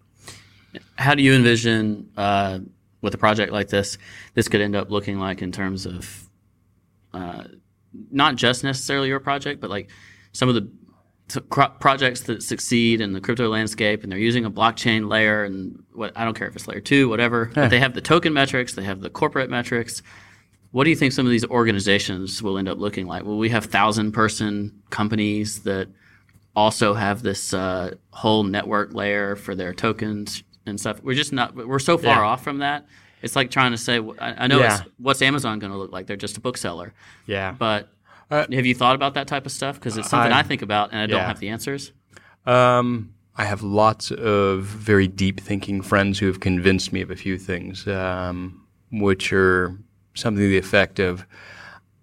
How 0.96 1.14
do 1.14 1.22
you 1.22 1.34
envision 1.34 2.10
uh, 2.16 2.60
with 3.04 3.14
a 3.14 3.18
project 3.18 3.52
like 3.52 3.68
this, 3.68 3.98
this 4.32 4.48
could 4.48 4.60
end 4.60 4.74
up 4.74 4.90
looking 4.90 5.18
like 5.18 5.42
in 5.42 5.52
terms 5.52 5.86
of 5.86 6.28
uh, 7.12 7.44
not 8.10 8.34
just 8.36 8.64
necessarily 8.64 9.08
your 9.08 9.20
project, 9.20 9.60
but 9.60 9.70
like 9.70 9.90
some 10.32 10.48
of 10.48 10.54
the 10.54 10.68
t- 11.28 11.40
projects 11.80 12.22
that 12.22 12.42
succeed 12.42 13.00
in 13.00 13.12
the 13.12 13.20
crypto 13.20 13.48
landscape, 13.48 14.02
and 14.02 14.10
they're 14.10 14.18
using 14.18 14.44
a 14.44 14.50
blockchain 14.50 15.08
layer, 15.08 15.44
and 15.44 15.82
what 15.92 16.12
I 16.16 16.24
don't 16.24 16.34
care 16.34 16.48
if 16.48 16.56
it's 16.56 16.66
layer 16.66 16.80
two, 16.80 17.08
whatever. 17.08 17.50
But 17.54 17.68
they 17.68 17.78
have 17.78 17.94
the 17.94 18.00
token 18.00 18.32
metrics, 18.32 18.74
they 18.74 18.84
have 18.84 19.00
the 19.00 19.10
corporate 19.10 19.50
metrics. 19.50 20.02
What 20.72 20.84
do 20.84 20.90
you 20.90 20.96
think 20.96 21.12
some 21.12 21.26
of 21.26 21.30
these 21.30 21.44
organizations 21.44 22.42
will 22.42 22.58
end 22.58 22.68
up 22.68 22.78
looking 22.78 23.06
like? 23.06 23.22
Will 23.22 23.38
we 23.38 23.50
have 23.50 23.66
thousand 23.66 24.12
person 24.12 24.82
companies 24.90 25.60
that 25.62 25.88
also 26.56 26.94
have 26.94 27.22
this 27.22 27.52
uh, 27.52 27.94
whole 28.10 28.42
network 28.44 28.94
layer 28.94 29.36
for 29.36 29.54
their 29.54 29.72
tokens 29.72 30.42
and 30.66 30.78
stuff? 30.78 31.02
We're 31.02 31.14
just 31.14 31.32
not. 31.32 31.54
We're 31.54 31.78
so 31.78 31.98
far 31.98 32.16
yeah. 32.16 32.28
off 32.28 32.42
from 32.42 32.58
that. 32.58 32.86
It's 33.22 33.36
like 33.36 33.50
trying 33.50 33.72
to 33.72 33.78
say. 33.78 33.98
I, 34.18 34.44
I 34.44 34.46
know 34.46 34.58
yeah. 34.58 34.80
it's 34.80 34.90
what's 34.98 35.22
Amazon 35.22 35.58
going 35.58 35.72
to 35.72 35.78
look 35.78 35.92
like? 35.92 36.06
They're 36.06 36.16
just 36.16 36.36
a 36.36 36.40
bookseller. 36.40 36.92
Yeah. 37.26 37.54
But 37.58 37.88
uh, 38.30 38.46
have 38.52 38.66
you 38.66 38.74
thought 38.74 38.94
about 38.94 39.14
that 39.14 39.26
type 39.26 39.46
of 39.46 39.52
stuff? 39.52 39.76
Because 39.76 39.96
it's 39.96 40.08
something 40.08 40.32
I, 40.32 40.40
I, 40.40 40.42
think 40.42 40.62
about 40.62 40.92
and 40.92 41.00
I 41.00 41.06
don't 41.06 41.24
have 41.24 41.40
the 41.40 41.48
answers. 41.48 41.92
Um, 42.46 43.14
I 43.36 43.44
have 43.44 43.62
lots 43.62 44.10
of 44.10 44.62
very 44.62 45.08
deep 45.08 45.40
thinking 45.40 45.82
friends 45.82 46.18
who 46.18 46.26
have 46.26 46.40
convinced 46.40 46.92
me 46.92 47.00
of 47.00 47.10
a 47.10 47.16
few 47.16 47.38
things, 47.38 47.86
um, 47.88 48.66
which 48.92 49.32
are 49.32 49.76
something 50.14 50.42
to 50.42 50.48
the 50.48 50.58
effect 50.58 50.98
of 50.98 51.26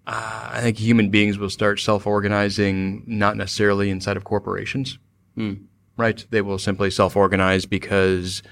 uh, 0.06 0.50
I 0.52 0.60
think 0.60 0.78
human 0.78 1.10
beings 1.10 1.38
will 1.38 1.50
start 1.50 1.80
self 1.80 2.06
organizing, 2.06 3.04
not 3.06 3.36
necessarily 3.36 3.90
inside 3.90 4.16
of 4.16 4.24
corporations. 4.24 4.98
Mm. 5.36 5.64
Right? 5.96 6.24
They 6.30 6.40
will 6.40 6.58
simply 6.58 6.90
self 6.90 7.16
organize 7.16 7.66
because 7.66 8.42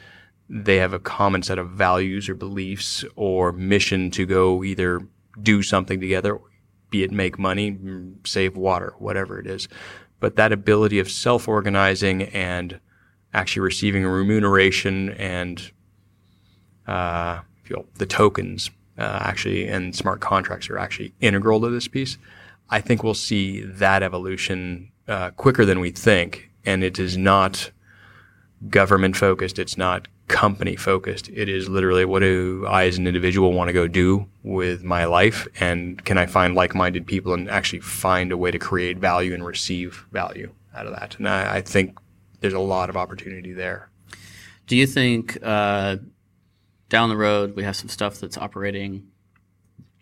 they 0.48 0.76
have 0.76 0.92
a 0.92 0.98
common 0.98 1.42
set 1.42 1.58
of 1.58 1.70
values 1.70 2.28
or 2.28 2.34
beliefs 2.34 3.04
or 3.16 3.52
mission 3.52 4.10
to 4.10 4.26
go 4.26 4.64
either 4.64 5.00
do 5.40 5.62
something 5.62 6.00
together 6.00 6.40
be 6.90 7.02
it 7.02 7.10
make 7.10 7.38
money, 7.38 7.78
save 8.24 8.56
water, 8.56 8.94
whatever 8.98 9.38
it 9.38 9.46
is. 9.46 9.68
But 10.18 10.36
that 10.36 10.52
ability 10.52 10.98
of 10.98 11.10
self 11.10 11.48
organizing 11.48 12.24
and 12.24 12.80
actually 13.32 13.60
receiving 13.60 14.04
a 14.04 14.10
remuneration 14.10 15.10
and 15.10 15.70
uh, 16.86 17.40
you 17.66 17.86
the 17.96 18.06
tokens 18.06 18.70
uh, 18.98 19.20
actually 19.22 19.66
and 19.68 19.94
smart 19.94 20.20
contracts 20.20 20.68
are 20.68 20.78
actually 20.78 21.14
integral 21.20 21.60
to 21.60 21.70
this 21.70 21.88
piece. 21.88 22.18
I 22.68 22.80
think 22.80 23.02
we'll 23.02 23.14
see 23.14 23.62
that 23.62 24.02
evolution 24.02 24.92
uh, 25.08 25.30
quicker 25.30 25.64
than 25.64 25.80
we 25.80 25.90
think, 25.90 26.49
and 26.64 26.84
it 26.84 26.98
is 26.98 27.16
not 27.16 27.70
government 28.68 29.16
focused. 29.16 29.58
It's 29.58 29.76
not 29.76 30.08
company 30.28 30.76
focused. 30.76 31.28
It 31.30 31.48
is 31.48 31.68
literally 31.68 32.04
what 32.04 32.20
do 32.20 32.64
I 32.68 32.84
as 32.84 32.98
an 32.98 33.06
individual 33.06 33.52
want 33.52 33.68
to 33.68 33.72
go 33.72 33.88
do 33.88 34.26
with 34.44 34.84
my 34.84 35.04
life 35.04 35.48
and 35.58 36.02
can 36.04 36.18
I 36.18 36.26
find 36.26 36.54
like-minded 36.54 37.06
people 37.06 37.34
and 37.34 37.50
actually 37.50 37.80
find 37.80 38.30
a 38.30 38.36
way 38.36 38.52
to 38.52 38.58
create 38.58 38.98
value 38.98 39.34
and 39.34 39.44
receive 39.44 40.06
value 40.12 40.52
out 40.72 40.86
of 40.86 40.94
that. 40.94 41.16
And 41.18 41.28
I, 41.28 41.56
I 41.56 41.60
think 41.62 41.98
there's 42.40 42.54
a 42.54 42.60
lot 42.60 42.90
of 42.90 42.96
opportunity 42.96 43.52
there. 43.52 43.90
Do 44.68 44.76
you 44.76 44.86
think 44.86 45.36
uh, 45.42 45.96
down 46.88 47.08
the 47.08 47.16
road 47.16 47.56
we 47.56 47.64
have 47.64 47.74
some 47.74 47.88
stuff 47.88 48.20
that's 48.20 48.38
operating 48.38 49.08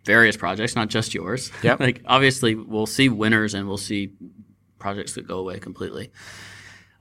various 0.05 0.37
projects, 0.37 0.77
not 0.77 0.89
just 0.89 1.15
yours? 1.15 1.51
Yeah. 1.63 1.77
like 1.81 2.03
obviously 2.05 2.55
we'll 2.55 2.87
see 2.87 3.09
winners 3.09 3.55
and 3.55 3.67
we'll 3.67 3.79
see 3.79 4.13
projects 4.79 5.15
that 5.15 5.27
go 5.27 5.39
away 5.39 5.59
completely. 5.59 6.11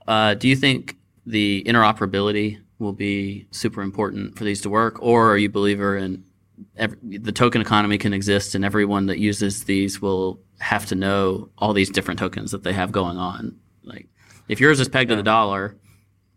Uh, 0.06 0.34
do 0.34 0.48
you 0.48 0.56
think 0.56 0.96
the 1.26 1.62
interoperability 1.66 2.58
will 2.78 2.92
be 2.92 3.46
super 3.50 3.82
important 3.82 4.38
for 4.38 4.44
these 4.44 4.60
to 4.62 4.70
work, 4.70 5.02
or 5.02 5.30
are 5.30 5.36
you 5.36 5.48
a 5.48 5.52
believer 5.52 5.96
in 5.96 6.24
every, 6.76 6.98
the 7.02 7.32
token 7.32 7.60
economy 7.60 7.98
can 7.98 8.12
exist 8.12 8.54
and 8.54 8.64
everyone 8.64 9.06
that 9.06 9.18
uses 9.18 9.64
these 9.64 10.00
will 10.00 10.40
have 10.60 10.86
to 10.86 10.94
know 10.94 11.50
all 11.58 11.72
these 11.72 11.90
different 11.90 12.18
tokens 12.18 12.50
that 12.52 12.62
they 12.62 12.72
have 12.72 12.92
going 12.92 13.18
on? 13.18 13.56
Like, 13.82 14.08
if 14.48 14.60
yours 14.60 14.80
is 14.80 14.88
pegged 14.88 15.10
yeah. 15.10 15.16
to 15.16 15.22
the 15.22 15.24
dollar, 15.24 15.76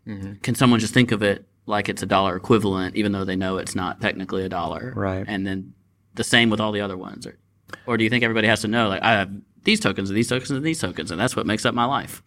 mm-hmm. 0.06 0.34
can 0.34 0.54
someone 0.54 0.80
just 0.80 0.94
think 0.94 1.12
of 1.12 1.22
it 1.22 1.46
like 1.66 1.88
it's 1.88 2.02
a 2.02 2.06
dollar 2.06 2.36
equivalent, 2.36 2.96
even 2.96 3.12
though 3.12 3.24
they 3.24 3.36
know 3.36 3.56
it's 3.56 3.74
not 3.74 4.00
technically 4.00 4.44
a 4.44 4.48
dollar? 4.48 4.92
Right. 4.94 5.24
And 5.26 5.46
then 5.46 5.74
the 6.14 6.24
same 6.24 6.50
with 6.50 6.60
all 6.60 6.72
the 6.72 6.80
other 6.80 6.96
ones, 6.96 7.26
or, 7.26 7.38
or 7.86 7.96
do 7.96 8.04
you 8.04 8.10
think 8.10 8.24
everybody 8.24 8.48
has 8.48 8.60
to 8.62 8.68
know 8.68 8.88
like 8.88 9.02
I 9.02 9.12
have 9.12 9.30
these 9.64 9.80
tokens 9.80 10.10
and 10.10 10.16
these 10.16 10.28
tokens 10.28 10.50
and 10.50 10.64
these 10.64 10.80
tokens, 10.80 11.10
and 11.10 11.20
that's 11.20 11.36
what 11.36 11.46
makes 11.46 11.64
up 11.64 11.74
my 11.74 11.84
life? 11.84 12.22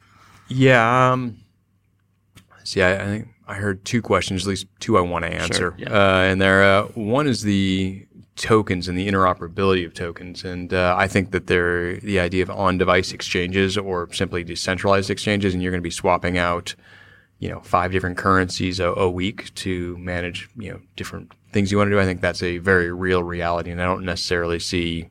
Yeah. 0.47 1.11
Um, 1.11 1.37
see, 2.63 2.81
I, 2.81 2.93
I 2.93 3.05
think 3.05 3.27
I 3.47 3.55
heard 3.55 3.85
two 3.85 4.01
questions, 4.01 4.43
at 4.43 4.49
least 4.49 4.67
two 4.79 4.97
I 4.97 5.01
want 5.01 5.25
to 5.25 5.31
answer. 5.31 5.53
Sure, 5.53 5.75
yeah. 5.77 5.89
uh, 5.89 6.19
and 6.21 6.41
there, 6.41 6.63
uh, 6.63 6.83
one 6.93 7.27
is 7.27 7.43
the 7.43 8.05
tokens 8.35 8.87
and 8.87 8.97
the 8.97 9.07
interoperability 9.07 9.85
of 9.85 9.93
tokens. 9.93 10.43
And 10.43 10.73
uh, 10.73 10.95
I 10.97 11.07
think 11.07 11.31
that 11.31 11.47
they're 11.47 11.97
the 11.97 12.19
idea 12.19 12.43
of 12.43 12.49
on-device 12.49 13.13
exchanges 13.13 13.77
or 13.77 14.11
simply 14.13 14.43
decentralized 14.43 15.09
exchanges, 15.09 15.53
and 15.53 15.63
you're 15.63 15.71
going 15.71 15.81
to 15.81 15.83
be 15.83 15.91
swapping 15.91 16.37
out, 16.37 16.75
you 17.39 17.49
know, 17.49 17.61
five 17.61 17.91
different 17.91 18.17
currencies 18.17 18.79
a, 18.79 18.87
a, 18.87 19.09
week 19.09 19.53
to 19.55 19.97
manage, 19.97 20.49
you 20.57 20.71
know, 20.71 20.81
different 20.95 21.31
things 21.51 21.71
you 21.71 21.77
want 21.77 21.87
to 21.87 21.95
do. 21.95 21.99
I 21.99 22.05
think 22.05 22.21
that's 22.21 22.43
a 22.43 22.57
very 22.57 22.91
real 22.91 23.23
reality, 23.23 23.71
and 23.71 23.81
I 23.81 23.85
don't 23.85 24.03
necessarily 24.03 24.59
see 24.59 25.09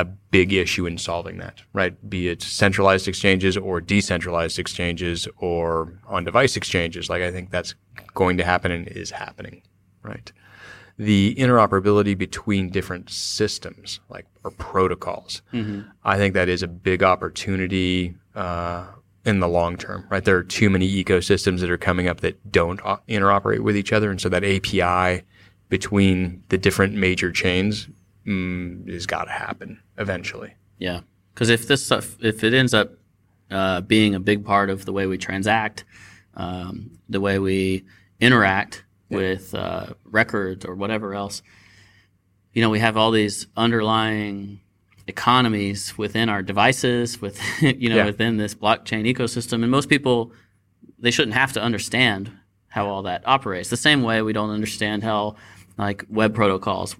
a 0.00 0.04
big 0.04 0.52
issue 0.52 0.86
in 0.86 0.96
solving 0.98 1.38
that, 1.38 1.62
right? 1.72 1.94
Be 2.08 2.28
it 2.28 2.42
centralized 2.42 3.06
exchanges 3.06 3.56
or 3.56 3.80
decentralized 3.80 4.58
exchanges 4.58 5.28
or 5.36 6.00
on 6.06 6.24
device 6.24 6.56
exchanges. 6.56 7.10
Like 7.10 7.22
I 7.22 7.30
think 7.30 7.50
that's 7.50 7.74
going 8.14 8.38
to 8.38 8.44
happen 8.44 8.72
and 8.72 8.88
is 8.88 9.10
happening, 9.10 9.62
right? 10.02 10.32
The 10.96 11.34
interoperability 11.38 12.16
between 12.16 12.70
different 12.70 13.10
systems, 13.10 14.00
like 14.08 14.26
or 14.44 14.50
protocols, 14.52 15.42
mm-hmm. 15.52 15.82
I 16.04 16.16
think 16.16 16.34
that 16.34 16.48
is 16.48 16.62
a 16.62 16.68
big 16.68 17.02
opportunity 17.02 18.14
uh, 18.34 18.86
in 19.24 19.40
the 19.40 19.48
long 19.48 19.76
term, 19.76 20.06
right? 20.10 20.24
There 20.24 20.36
are 20.36 20.42
too 20.42 20.70
many 20.70 21.04
ecosystems 21.04 21.60
that 21.60 21.70
are 21.70 21.78
coming 21.78 22.08
up 22.08 22.20
that 22.20 22.50
don't 22.50 22.80
uh, 22.84 22.98
interoperate 23.08 23.60
with 23.60 23.76
each 23.76 23.92
other, 23.92 24.10
and 24.10 24.20
so 24.20 24.28
that 24.30 24.44
API 24.44 25.24
between 25.68 26.42
the 26.48 26.58
different 26.58 26.94
major 26.94 27.30
chains 27.30 27.88
mm, 28.26 28.90
has 28.92 29.06
got 29.06 29.24
to 29.24 29.32
happen 29.32 29.80
eventually. 29.98 30.54
Yeah, 30.78 31.00
because 31.34 31.48
if 31.48 31.66
this 31.68 31.84
stuff, 31.84 32.16
if 32.20 32.44
it 32.44 32.54
ends 32.54 32.74
up 32.74 32.92
uh, 33.50 33.80
being 33.82 34.14
a 34.14 34.20
big 34.20 34.44
part 34.44 34.70
of 34.70 34.84
the 34.84 34.92
way 34.92 35.06
we 35.06 35.18
transact, 35.18 35.84
um, 36.34 36.98
the 37.08 37.20
way 37.20 37.38
we 37.38 37.84
interact 38.20 38.84
yeah. 39.08 39.18
with 39.18 39.54
uh, 39.54 39.86
records 40.04 40.64
or 40.64 40.74
whatever 40.74 41.14
else, 41.14 41.42
you 42.52 42.62
know, 42.62 42.70
we 42.70 42.78
have 42.78 42.96
all 42.96 43.10
these 43.10 43.46
underlying 43.56 44.60
economies 45.06 45.96
within 45.98 46.28
our 46.28 46.42
devices, 46.42 47.20
with 47.20 47.40
you 47.60 47.88
know, 47.88 47.96
yeah. 47.96 48.06
within 48.06 48.36
this 48.36 48.54
blockchain 48.54 49.12
ecosystem, 49.12 49.62
and 49.62 49.70
most 49.70 49.88
people 49.88 50.32
they 50.98 51.10
shouldn't 51.10 51.34
have 51.34 51.52
to 51.54 51.62
understand 51.62 52.30
how 52.68 52.86
all 52.86 53.02
that 53.02 53.26
operates. 53.26 53.70
The 53.70 53.76
same 53.76 54.02
way 54.02 54.22
we 54.22 54.32
don't 54.32 54.50
understand 54.50 55.02
how 55.02 55.36
like 55.76 56.04
web 56.08 56.34
protocols 56.34 56.96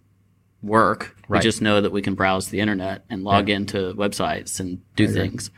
work. 0.63 1.17
Right. 1.29 1.39
We 1.39 1.43
just 1.43 1.63
know 1.63 1.81
that 1.81 1.93
we 1.93 2.03
can 2.03 2.15
browse 2.15 2.49
the 2.49 2.61
internet 2.61 3.05
and 3.09 3.25
log 3.25 3.49
yeah. 3.49 3.57
into 3.57 3.95
websites 3.95 4.61
and 4.61 4.81
do 4.97 5.09
things. 5.09 5.51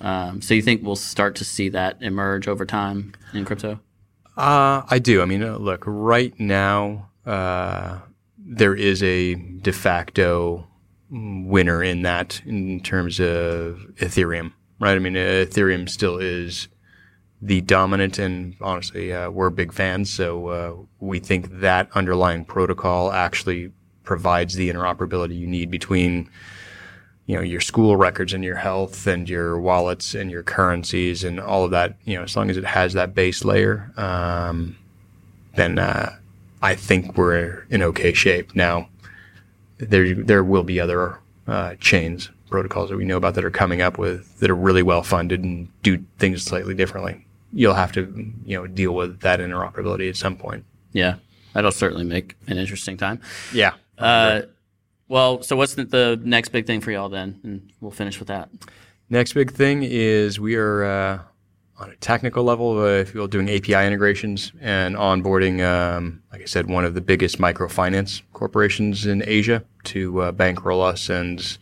Um, 0.00 0.40
so 0.40 0.54
you 0.54 0.62
think 0.62 0.82
we'll 0.82 0.96
start 0.96 1.36
to 1.36 1.44
see 1.44 1.68
that 1.70 1.98
emerge 2.00 2.48
over 2.48 2.64
time 2.64 3.14
in 3.34 3.44
crypto? 3.44 3.80
Uh, 4.36 4.82
I 4.88 5.00
do. 5.00 5.20
I 5.20 5.24
mean, 5.24 5.42
uh, 5.42 5.56
look, 5.56 5.82
right 5.86 6.38
now 6.38 7.10
uh, 7.26 7.98
there 8.38 8.74
is 8.74 9.02
a 9.02 9.34
de 9.34 9.72
facto 9.72 10.66
winner 11.10 11.82
in 11.82 12.02
that 12.02 12.40
in 12.46 12.80
terms 12.80 13.18
of 13.18 13.84
Ethereum, 13.96 14.52
right? 14.78 14.94
I 14.94 14.98
mean, 15.00 15.14
Ethereum 15.14 15.88
still 15.88 16.18
is 16.18 16.68
the 17.40 17.60
dominant, 17.60 18.18
and 18.18 18.54
honestly, 18.60 19.12
uh, 19.12 19.30
we're 19.30 19.50
big 19.50 19.72
fans. 19.72 20.12
So 20.12 20.46
uh, 20.48 20.74
we 21.00 21.18
think 21.18 21.60
that 21.60 21.88
underlying 21.94 22.44
protocol 22.44 23.12
actually 23.12 23.72
provides 24.08 24.54
the 24.54 24.70
interoperability 24.70 25.38
you 25.38 25.46
need 25.46 25.70
between 25.70 26.30
you 27.26 27.36
know 27.36 27.42
your 27.42 27.60
school 27.60 27.94
records 27.94 28.32
and 28.32 28.42
your 28.42 28.56
health 28.56 29.06
and 29.06 29.28
your 29.28 29.60
wallets 29.60 30.14
and 30.14 30.30
your 30.30 30.42
currencies 30.42 31.24
and 31.24 31.38
all 31.38 31.62
of 31.62 31.70
that. 31.72 31.94
You 32.06 32.16
know, 32.16 32.22
as 32.22 32.34
long 32.34 32.48
as 32.48 32.56
it 32.56 32.64
has 32.64 32.94
that 32.94 33.14
base 33.14 33.44
layer, 33.44 33.92
um, 33.98 34.78
then 35.56 35.78
uh, 35.78 36.16
I 36.62 36.74
think 36.74 37.18
we're 37.18 37.66
in 37.68 37.82
okay 37.82 38.14
shape. 38.14 38.56
Now, 38.56 38.88
there 39.76 40.14
there 40.14 40.42
will 40.42 40.64
be 40.64 40.80
other 40.80 41.18
uh, 41.46 41.74
chains 41.74 42.30
protocols 42.48 42.88
that 42.88 42.96
we 42.96 43.04
know 43.04 43.18
about 43.18 43.34
that 43.34 43.44
are 43.44 43.50
coming 43.50 43.82
up 43.82 43.98
with 43.98 44.38
that 44.38 44.48
are 44.48 44.56
really 44.56 44.82
well 44.82 45.02
funded 45.02 45.44
and 45.44 45.68
do 45.82 46.02
things 46.18 46.42
slightly 46.42 46.72
differently. 46.74 47.26
You'll 47.52 47.74
have 47.74 47.92
to 47.92 48.32
you 48.46 48.56
know 48.56 48.66
deal 48.66 48.94
with 48.94 49.20
that 49.20 49.38
interoperability 49.40 50.08
at 50.08 50.16
some 50.16 50.34
point. 50.34 50.64
Yeah, 50.94 51.16
that'll 51.52 51.72
certainly 51.72 52.04
make 52.04 52.36
an 52.46 52.58
interesting 52.58 52.96
time. 52.96 53.20
Yeah. 53.52 53.74
Uh, 53.96 54.42
well, 55.08 55.42
so 55.42 55.56
what's 55.56 55.74
the, 55.74 55.84
the, 55.84 56.20
next 56.22 56.50
big 56.50 56.66
thing 56.66 56.80
for 56.80 56.90
y'all 56.90 57.08
then? 57.08 57.40
And 57.42 57.72
we'll 57.80 57.90
finish 57.90 58.18
with 58.18 58.28
that. 58.28 58.50
Next 59.10 59.32
big 59.32 59.52
thing 59.52 59.82
is 59.82 60.38
we 60.38 60.54
are 60.56 60.84
uh, 60.84 61.18
on 61.78 61.90
a 61.90 61.96
technical 61.96 62.44
level, 62.44 62.78
uh, 62.78 62.86
if 62.86 63.14
you 63.14 63.20
will, 63.20 63.28
doing 63.28 63.48
API 63.48 63.86
integrations 63.86 64.52
and 64.60 64.96
onboarding, 64.96 65.62
um, 65.64 66.22
like 66.32 66.42
I 66.42 66.44
said, 66.44 66.68
one 66.68 66.84
of 66.84 66.94
the 66.94 67.00
biggest 67.00 67.38
microfinance 67.38 68.22
corporations 68.32 69.06
in 69.06 69.22
Asia 69.26 69.64
to 69.84 70.22
uh, 70.22 70.32
bankroll 70.32 70.82
us 70.82 71.08
and 71.08 71.58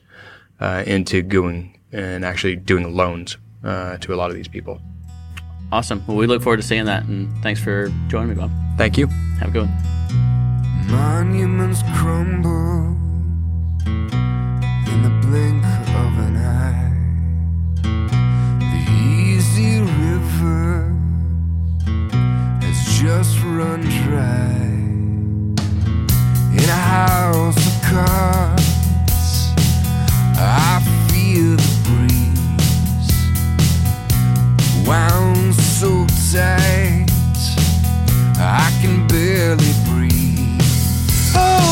uh, 0.58 0.82
into 0.86 1.22
going 1.22 1.78
and 1.92 2.24
actually 2.24 2.56
doing 2.56 2.96
loans 2.96 3.36
uh, 3.62 3.98
to 3.98 4.14
a 4.14 4.16
lot 4.16 4.30
of 4.30 4.36
these 4.36 4.48
people. 4.48 4.80
Awesome. 5.72 6.02
Well, 6.06 6.16
we 6.16 6.26
look 6.26 6.42
forward 6.42 6.58
to 6.58 6.62
seeing 6.62 6.84
that, 6.86 7.04
and 7.04 7.28
thanks 7.42 7.60
for 7.60 7.92
joining 8.08 8.30
me, 8.30 8.34
Bob. 8.36 8.50
Thank 8.78 8.96
you. 8.96 9.08
Have 9.40 9.48
a 9.48 9.52
good 9.52 9.68
one. 9.68 9.72
Monuments 10.88 11.82
crumble 11.96 12.94
in 13.86 15.02
the 15.02 15.10
blink 15.26 15.64
of 15.64 16.18
an 16.26 16.36
eye. 16.36 16.92
The 18.60 18.82
easy 18.92 19.80
river 19.80 20.94
has 22.62 22.78
just 23.00 23.42
run 23.42 23.80
dry. 23.80 24.54
In 26.52 26.68
a 26.68 26.72
house 26.72 27.58
of 27.66 27.82
cards, 27.82 29.52
I 30.38 30.80
feel 31.10 31.56
the 31.56 31.70
breeze. 31.84 33.14
Wound 34.86 35.25
sight. 36.26 37.06
I 38.36 38.68
can 38.82 39.06
barely 39.06 39.72
breathe. 39.84 40.60
Oh. 41.36 41.65